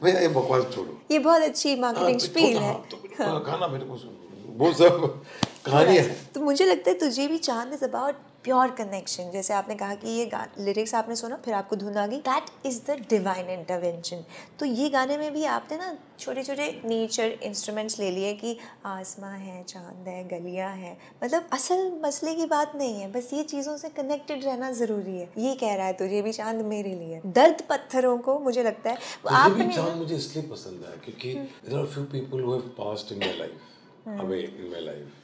भैया 0.03 0.21
ये 0.25 0.29
बकवास 0.29 0.65
छोड़ो। 0.75 1.01
ये 1.11 1.19
बहुत 1.19 1.43
अच्छी 1.43 1.77
मार्केटिंग 1.81 2.21
स्पील 2.21 2.57
है। 2.57 2.73
हाँ, 2.73 2.85
तो 2.91 3.41
गाना 3.41 3.69
मेरे 3.69 3.85
को 3.85 3.97
सुन 3.97 4.17
वो 4.59 4.73
सब 4.73 5.23
कहानी 5.67 5.97
है 5.97 6.17
तो 6.35 6.41
मुझे 6.41 6.65
लगता 6.67 6.91
है 6.91 6.99
तुझे 6.99 7.27
भी 7.29 7.39
चाँद 7.39 7.73
इज़ 7.75 7.85
अबाउट 7.85 8.15
प्योर 8.45 8.71
कनेक्शन 8.71 9.31
जैसे 9.31 9.55
आपने 9.55 9.75
कहा 9.77 9.95
कि 9.95 10.09
ये 10.11 10.31
लिरिक्स 10.59 10.95
आपने 10.95 11.17
सुना 11.17 11.37
फिर 11.45 11.55
आपको 11.55 11.77
धुन 11.77 11.97
आ 11.97 12.07
गई। 12.07 12.17
That 12.19 12.67
is 12.67 12.81
the 12.87 12.97
divine 13.11 13.51
intervention 13.51 14.25
तो 14.61 14.67
ये 14.67 14.89
गाने 14.91 15.17
में 15.19 15.33
भी 15.33 15.45
आपने 15.47 15.77
ना 15.79 15.97
छोटे 16.19 16.43
छोटे 16.45 16.71
नेचर 16.85 17.39
इंस्ट्रूमेंट्स 17.45 17.99
ले 17.99 18.11
लिए 18.11 18.33
कि 18.35 18.57
आसमां 18.87 19.39
है 19.39 19.63
चाँद 19.65 20.09
है 20.09 20.23
गलियाँ 20.29 20.73
है। 20.77 20.97
मतलब 21.25 21.49
असल 21.53 21.91
मसले 22.05 22.35
की 22.35 22.47
बात 22.47 22.77
नहीं 22.77 23.01
है 23.01 23.11
बस 23.13 23.31
ये 23.33 23.43
चीज़ों 23.45 23.77
से 23.77 23.89
कनेक्टेड 23.99 24.45
रहना 24.45 24.71
ज़रूरी 24.73 25.19
है। 25.19 25.29
ये 25.39 25.55
कह 25.57 25.75
रहा 25.75 25.87
है 25.87 25.93
तुझे 25.95 26.23
भी 26.23 26.33
चाँद 26.33 26.65
मेरे 26.67 26.95
लिए। 26.95 27.21
दर्द 27.29 27.63
पत्थरों 27.71 28.17
को 28.19 28.39
मुझे 28.41 28.63
लगता 28.63 28.91
है 28.91 28.99
आपने 29.37 29.69
चाँद 29.75 29.97
मुझे 29.97 30.17
इसलिए 30.17 30.49
पसंद 30.49 30.85
आया 30.85 30.97
क्योंकि 31.05 31.35
there 31.35 31.79
are 31.81 31.87
few 31.87 32.05
people 32.13 32.43
who 32.43 32.53
have 32.53 32.69
passed 32.79 33.13
in 33.13 33.27
my 33.27 33.37
life 33.39 34.21
away 34.21 34.41
in 34.41 34.71
my 34.71 34.81
life 34.83 35.20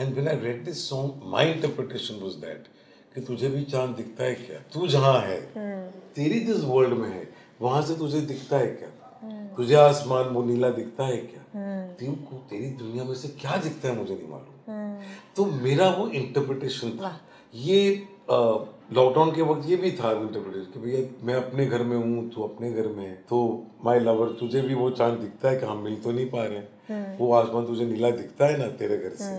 and 0.00 0.12
when 0.14 0.28
I 0.28 0.36
read 0.40 0.64
this 0.64 0.88
song 0.88 1.22
my 1.32 1.50
interpretation 1.52 2.22
was 2.22 2.34
that 2.44 2.68
कि 3.14 3.20
तुझे 3.20 3.48
भी 3.48 3.62
चाँद 3.64 3.90
दिखता 3.96 4.24
है 4.24 4.34
क्या? 4.36 4.58
तू 4.74 4.86
जहाँ 4.88 5.20
है 5.20 5.40
तेरी 6.14 6.40
जिस 6.40 6.64
वर्ल्ड 6.64 6.98
में 6.98 7.08
है 7.08 7.28
वहाँ 7.62 7.82
से 7.82 7.96
तुझे 7.96 8.20
दिखता 8.22 8.58
है 8.58 8.66
क्या? 8.66 8.88
तुझे 9.56 9.74
आसमान 9.74 10.28
वो 10.34 10.42
नीला 10.44 10.68
दिखता 10.70 11.06
है 11.06 11.16
क्या? 11.16 11.42
तेरे 11.98 12.12
को 12.12 12.36
तेरी 12.50 12.70
दुनिया 12.76 13.04
में 13.04 13.14
से 13.14 13.28
क्या 13.40 13.56
दिखता 13.56 13.88
है 13.88 13.96
मुझे 13.96 14.14
नहीं 14.14 14.28
मालूम। 14.28 15.02
तो 15.36 15.44
मेरा 15.62 15.88
वो 15.88 16.06
इंटरप्रिटेशन 16.10 16.90
था। 16.90 17.18
ये 17.54 18.06
लॉकडाउन 18.92 19.30
के 19.34 19.42
वक्त 19.42 19.68
ये 19.68 19.76
भी 19.76 19.90
था 19.92 20.10
इंटरप्रिटेशन 20.12 20.72
कि 20.72 20.80
भैया 20.80 21.00
मैं 21.26 21.34
अपने 21.34 21.66
घर 21.66 21.82
में 21.82 21.96
हूँ 21.96 22.28
तू 22.30 22.42
अपने 22.42 22.72
घर 22.72 22.86
में 22.88 23.04
है 23.04 23.14
तो 23.30 23.40
माय 23.84 24.00
लवर 24.00 24.36
तुझे 24.40 24.60
भी 24.60 24.74
वो 24.74 24.90
चाँद 24.90 25.18
दिखता 25.18 25.50
है 25.50 25.58
कि 25.58 25.66
हम 25.66 25.82
मिल 25.84 25.96
तो 25.96 26.12
नहीं 26.12 26.26
पा 26.26 26.44
रहे 26.44 27.16
वो 27.16 27.32
आसमान 27.32 27.66
तुझे 27.66 27.84
नीला 27.84 28.10
दिखता 28.10 28.46
है 28.46 28.58
ना 28.58 28.66
तेरे 28.76 28.98
घर 28.98 29.14
से। 29.16 29.32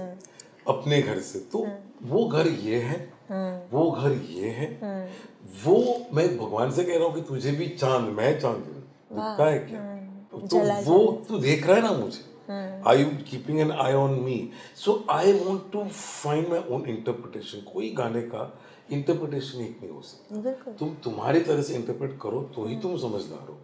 अपने 0.67 1.01
घर 1.01 1.19
से। 1.19 1.39
तो 1.51 1.67
वो 2.03 2.25
घर 2.27 2.47
ये 2.47 2.79
है 2.81 2.99
वो 3.71 3.89
घर 3.91 4.11
ये 4.29 4.49
है 4.49 4.67
वो 5.65 5.77
मैं 6.13 6.27
भगवान 6.37 6.71
से 6.71 6.83
कह 6.83 6.97
रहा 6.97 7.05
हूँ 7.05 7.13
कि 7.15 7.21
तुझे 7.27 7.51
भी 7.51 7.67
चाँद 7.67 8.09
मैं 8.17 8.39
चाँद। 8.39 8.65
दिखता 9.13 9.45
है 9.45 9.59
क्या? 9.59 9.79
तो 10.33 10.59
वो 10.91 11.25
तू 11.29 11.37
देख 11.39 11.67
रहा 11.67 11.75
है 11.75 11.81
ना 11.83 11.91
मुझे? 11.91 12.23
I 12.87 13.01
you 13.01 13.09
keeping 13.29 13.59
an 13.63 13.71
eye 13.83 13.95
on 13.95 14.13
me? 14.25 14.37
So 14.75 14.93
I 15.09 15.25
want 15.39 15.71
to 15.73 15.81
find 15.95 16.49
my 16.53 16.61
own 16.69 16.85
interpretation. 16.93 17.63
कोई 17.73 17.89
गाने 17.97 18.21
का 18.21 18.43
इंटरप्रिटेशन 18.91 19.61
एक 19.61 19.77
नहीं 19.81 19.91
हो 19.91 20.01
सकता। 20.03 20.71
तुम 20.79 20.93
तुम्हारी 21.03 21.39
तरह 21.41 21.61
से 21.61 21.75
इंटरप्रेट 21.75 22.17
करो 22.21 22.41
तो 22.55 22.65
ही 22.65 22.75
तुम 22.81 22.97
समझदार 22.99 23.47
हो। 23.49 23.57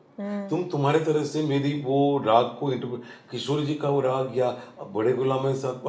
तुम 0.49 0.63
तुम्हारे 0.69 0.99
तरह 1.05 1.25
से 1.25 1.41
मेरी 1.45 1.73
वो 1.81 1.97
राग 2.25 2.45
को 2.59 2.71
इंटरप्रेट 2.73 3.01
किशोर 3.31 3.65
जी 3.65 3.75
का 3.75 3.89
वो 3.89 3.99
राग 4.01 4.37
या 4.37 4.49
बड़े 4.93 5.13
गुलाम 5.13 5.53
साहब 5.55 5.83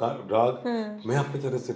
का 0.00 0.08
राग 0.32 0.66
मैं 1.06 1.16
अपनी 1.18 1.40
तरह 1.42 1.58
से 1.58 1.74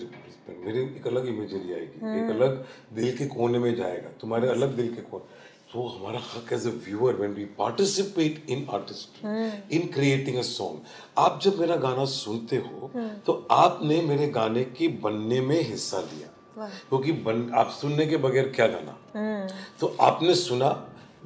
मेरी 0.56 0.80
एक 0.80 1.06
अलग 1.06 1.26
इमेजरी 1.28 1.72
आएगी। 1.72 2.18
एक 2.18 2.30
अलग 2.30 2.64
दिल 2.94 3.16
के 3.18 3.26
कोने 3.28 3.58
में 3.58 3.74
जाएगा 3.74 4.08
तुम्हारे 4.20 4.48
अलग 4.50 4.76
दिल 4.76 4.94
के 4.94 5.02
कोने 5.02 5.40
तो 5.72 5.86
हमारा 5.88 6.18
हक 6.24 6.52
as 6.52 6.66
a 6.66 6.70
viewer 6.86 7.14
when 7.16 7.32
we 7.34 7.44
participate 7.58 8.50
in 8.50 8.66
artist 8.72 9.24
in 9.72 9.86
creating 9.94 10.36
a 10.38 10.42
song 10.42 11.18
आप 11.18 11.38
जब 11.42 11.58
मेरा 11.60 11.76
गाना 11.84 12.04
सुनते 12.14 12.56
हो 12.58 12.90
तो 13.26 13.32
आपने 13.50 14.00
मेरे 14.02 14.26
गाने 14.30 14.64
के 14.78 14.88
बनने 15.04 15.40
में 15.40 15.60
हिस्सा 15.62 16.00
लिया। 16.02 16.28
क्योंकि 16.58 17.12
बन 17.12 17.50
आप 17.54 17.70
सुनने 17.70 18.06
के 18.06 18.16
बगैर 18.16 18.48
क्या 18.48 18.66
गाना? 18.66 18.96
तो 19.80 19.96
आपने 20.00 20.34
सुना 20.34 20.70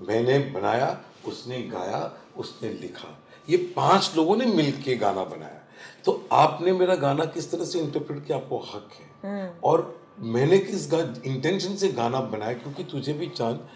मैंने 0.09 0.39
बनाया 0.39 1.05
उसने 1.27 1.63
गाया 1.63 2.01
उसने 2.37 2.69
लिखा। 2.71 3.09
ये 3.51 3.57
पाँच 3.77 4.13
लोगों 4.17 4.37
ने 4.37 4.47
मिलके 4.47 4.97
गाना 4.97 5.25
बनाया। 5.25 5.61
तो 6.05 6.29
आपने 6.33 6.73
मेरा 6.73 6.95
गाना 6.95 7.25
किस 7.25 7.51
तरह 7.51 7.65
से 7.65 7.81
इंटरप्रेट 7.81 8.27
किया 8.27 8.39
आपको 8.39 8.59
हक 8.59 8.91
है। 8.95 9.61
और 9.65 10.01
मैंने 10.19 10.59
किस 10.59 10.93
इंटेंशन 10.95 11.75
से 11.77 11.89
गाना 11.89 12.21
बनाया? 12.21 12.53
क्योंकि 12.53 12.85
तुझे 12.85 13.13
भी 13.13 13.27
चाँद 13.29 13.69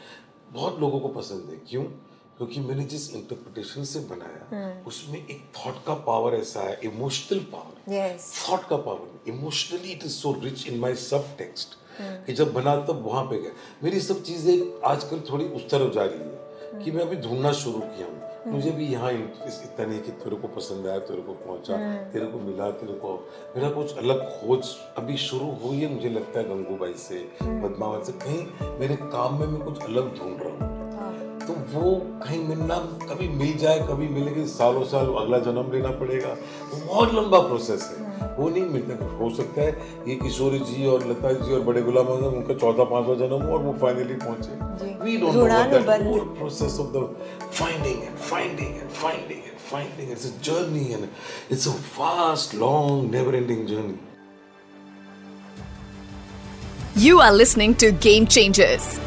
बहुत 0.51 0.79
लोगों 0.81 1.01
को 1.01 1.09
पसंद 1.09 1.51
है। 1.51 1.57
क्यों? 1.71 1.85
क्योंकि 2.41 2.61
मैंने 2.61 2.84
जिस 2.84 3.03
इंटरप्रिटेशन 3.14 3.84
से 3.84 4.01
बनाया 4.11 4.84
उसमें 4.88 5.18
एक 5.18 5.43
थॉट 5.57 5.82
का 5.86 5.95
पावर 6.05 6.34
ऐसा 6.34 6.61
है 6.61 6.78
इमोशनल 6.84 7.38
पावर 7.53 7.93
थॉट 8.49 8.64
का 8.68 8.76
power 8.76 9.30
emotionally 9.30 9.93
it 9.93 10.05
is 10.05 10.12
so 10.12 10.32
rich 10.45 10.66
in 10.68 10.78
my 10.80 10.95
subtext 11.38 11.76
कि 12.26 12.32
जब 12.32 12.53
बना 12.53 12.74
तब 12.86 13.03
वहाँ 13.07 13.24
पे 13.24 13.41
गया। 13.43 13.51
मेरी 13.84 14.01
सब 14.01 14.22
चीज़ें 14.22 14.80
आजकल 14.91 15.20
थोड़ी 15.30 15.45
उस 15.45 15.68
तरफ़ 15.70 15.93
जा 15.95 16.05
रही 16.05 16.18
है 16.18 16.84
कि 16.84 16.91
मैं 16.91 17.03
अभी 17.03 17.16
ढूंढना 17.18 17.53
शुरू 17.53 17.80
किया 17.80 18.07
हूँ। 18.07 18.53
मुझे 18.53 18.70
भी 18.70 18.86
यहाँ 18.86 19.12
इतना 19.12 19.86
नहीं 19.86 20.01
कि 20.01 20.12
तेरे 20.24 20.36
को 20.36 20.49
पसंद 20.49 20.86
आया 20.86 20.99
तेरे 21.05 21.22
को 21.22 21.32
पहुँचा 21.45 21.76
तेरे 22.12 22.26
को 22.26 22.38
मिला 22.41 22.70
तेरे 22.80 22.99
को 23.05 23.14
मेरा 23.57 23.70
कुछ 23.70 23.97
अलग 23.99 24.26
खोज 24.30 24.74
अभी 24.99 25.16
शुरू 25.28 25.53
हुई 25.62 25.80
है 25.80 25.95
मुझे 25.95 26.09
लगता 26.09 26.38
है 26.41 26.49
गंगूबाई 26.49 26.95
से 26.99 27.22
पद्मावत 27.43 28.07
से। 28.07 28.12
कहीं 28.24 28.78
मेरे 28.78 28.97
काम 28.97 29.41
में 29.41 29.47
मैं 29.47 29.62
कुछ 29.62 29.82
अलग 29.82 30.16
ढूंढ 30.18 30.43
रहा 30.43 30.53
हूँ। 30.57 30.80
तो 31.51 31.57
वो 31.71 31.91
कहीं 32.23 32.39
मिलना 32.49 32.75
कभी 33.03 33.29
मिल 33.29 33.57
जाए 33.59 33.79
कभी 33.87 34.09
मिलेगी 34.09 34.43
सालों 34.49 34.85
साल 34.91 35.07
अगला 35.21 35.39
जन्म 35.47 35.73
लेना 35.73 35.91
पड़ेगा। 36.01 36.35
तो 36.71 36.77
बहुत 36.87 37.15
लंबा 37.15 37.39
प्रोसेस 37.47 37.87
है। 37.91 38.29
वो 38.37 38.49
नहीं 38.49 38.63
मिलता 38.67 39.07
हो 39.17 39.31
सकता 39.37 39.63
है 39.63 39.71
ये 40.09 40.15
किशोरी 40.17 40.59
जी 40.69 40.87
और 40.87 41.07
लता 41.09 41.33
जी 41.41 41.55
और 41.55 41.61
बड़े 41.69 41.83
गुलाम 41.83 42.13
आज़म 42.13 42.37
उनका 42.41 42.55
चौथा 42.55 42.85
पांचवा 42.93 43.15
जन्म 43.23 43.51
और 43.53 43.63
वो 43.63 43.73
फाइनली 43.81 44.15
पहुँचे। 44.25 44.53
Process 46.39 46.79
of 46.81 46.89
the 46.93 46.97
end 46.97 47.53
finding 47.61 47.99
and 48.03 48.89
finding 49.03 49.41
and 49.41 49.59
finding 49.71 50.11
it's 50.11 50.27
a 50.27 50.33
journey 50.45 50.85
and 50.93 51.05
it's 51.53 51.69
a 51.69 51.77
fast 51.99 52.55
long 52.65 53.13
never 53.15 53.35
ending 53.35 53.67
journey 53.67 53.97
you 57.07 57.19
are 57.21 57.33
listening 57.35 57.75
to 57.75 57.93
game 58.03 58.27
changers 58.39 58.99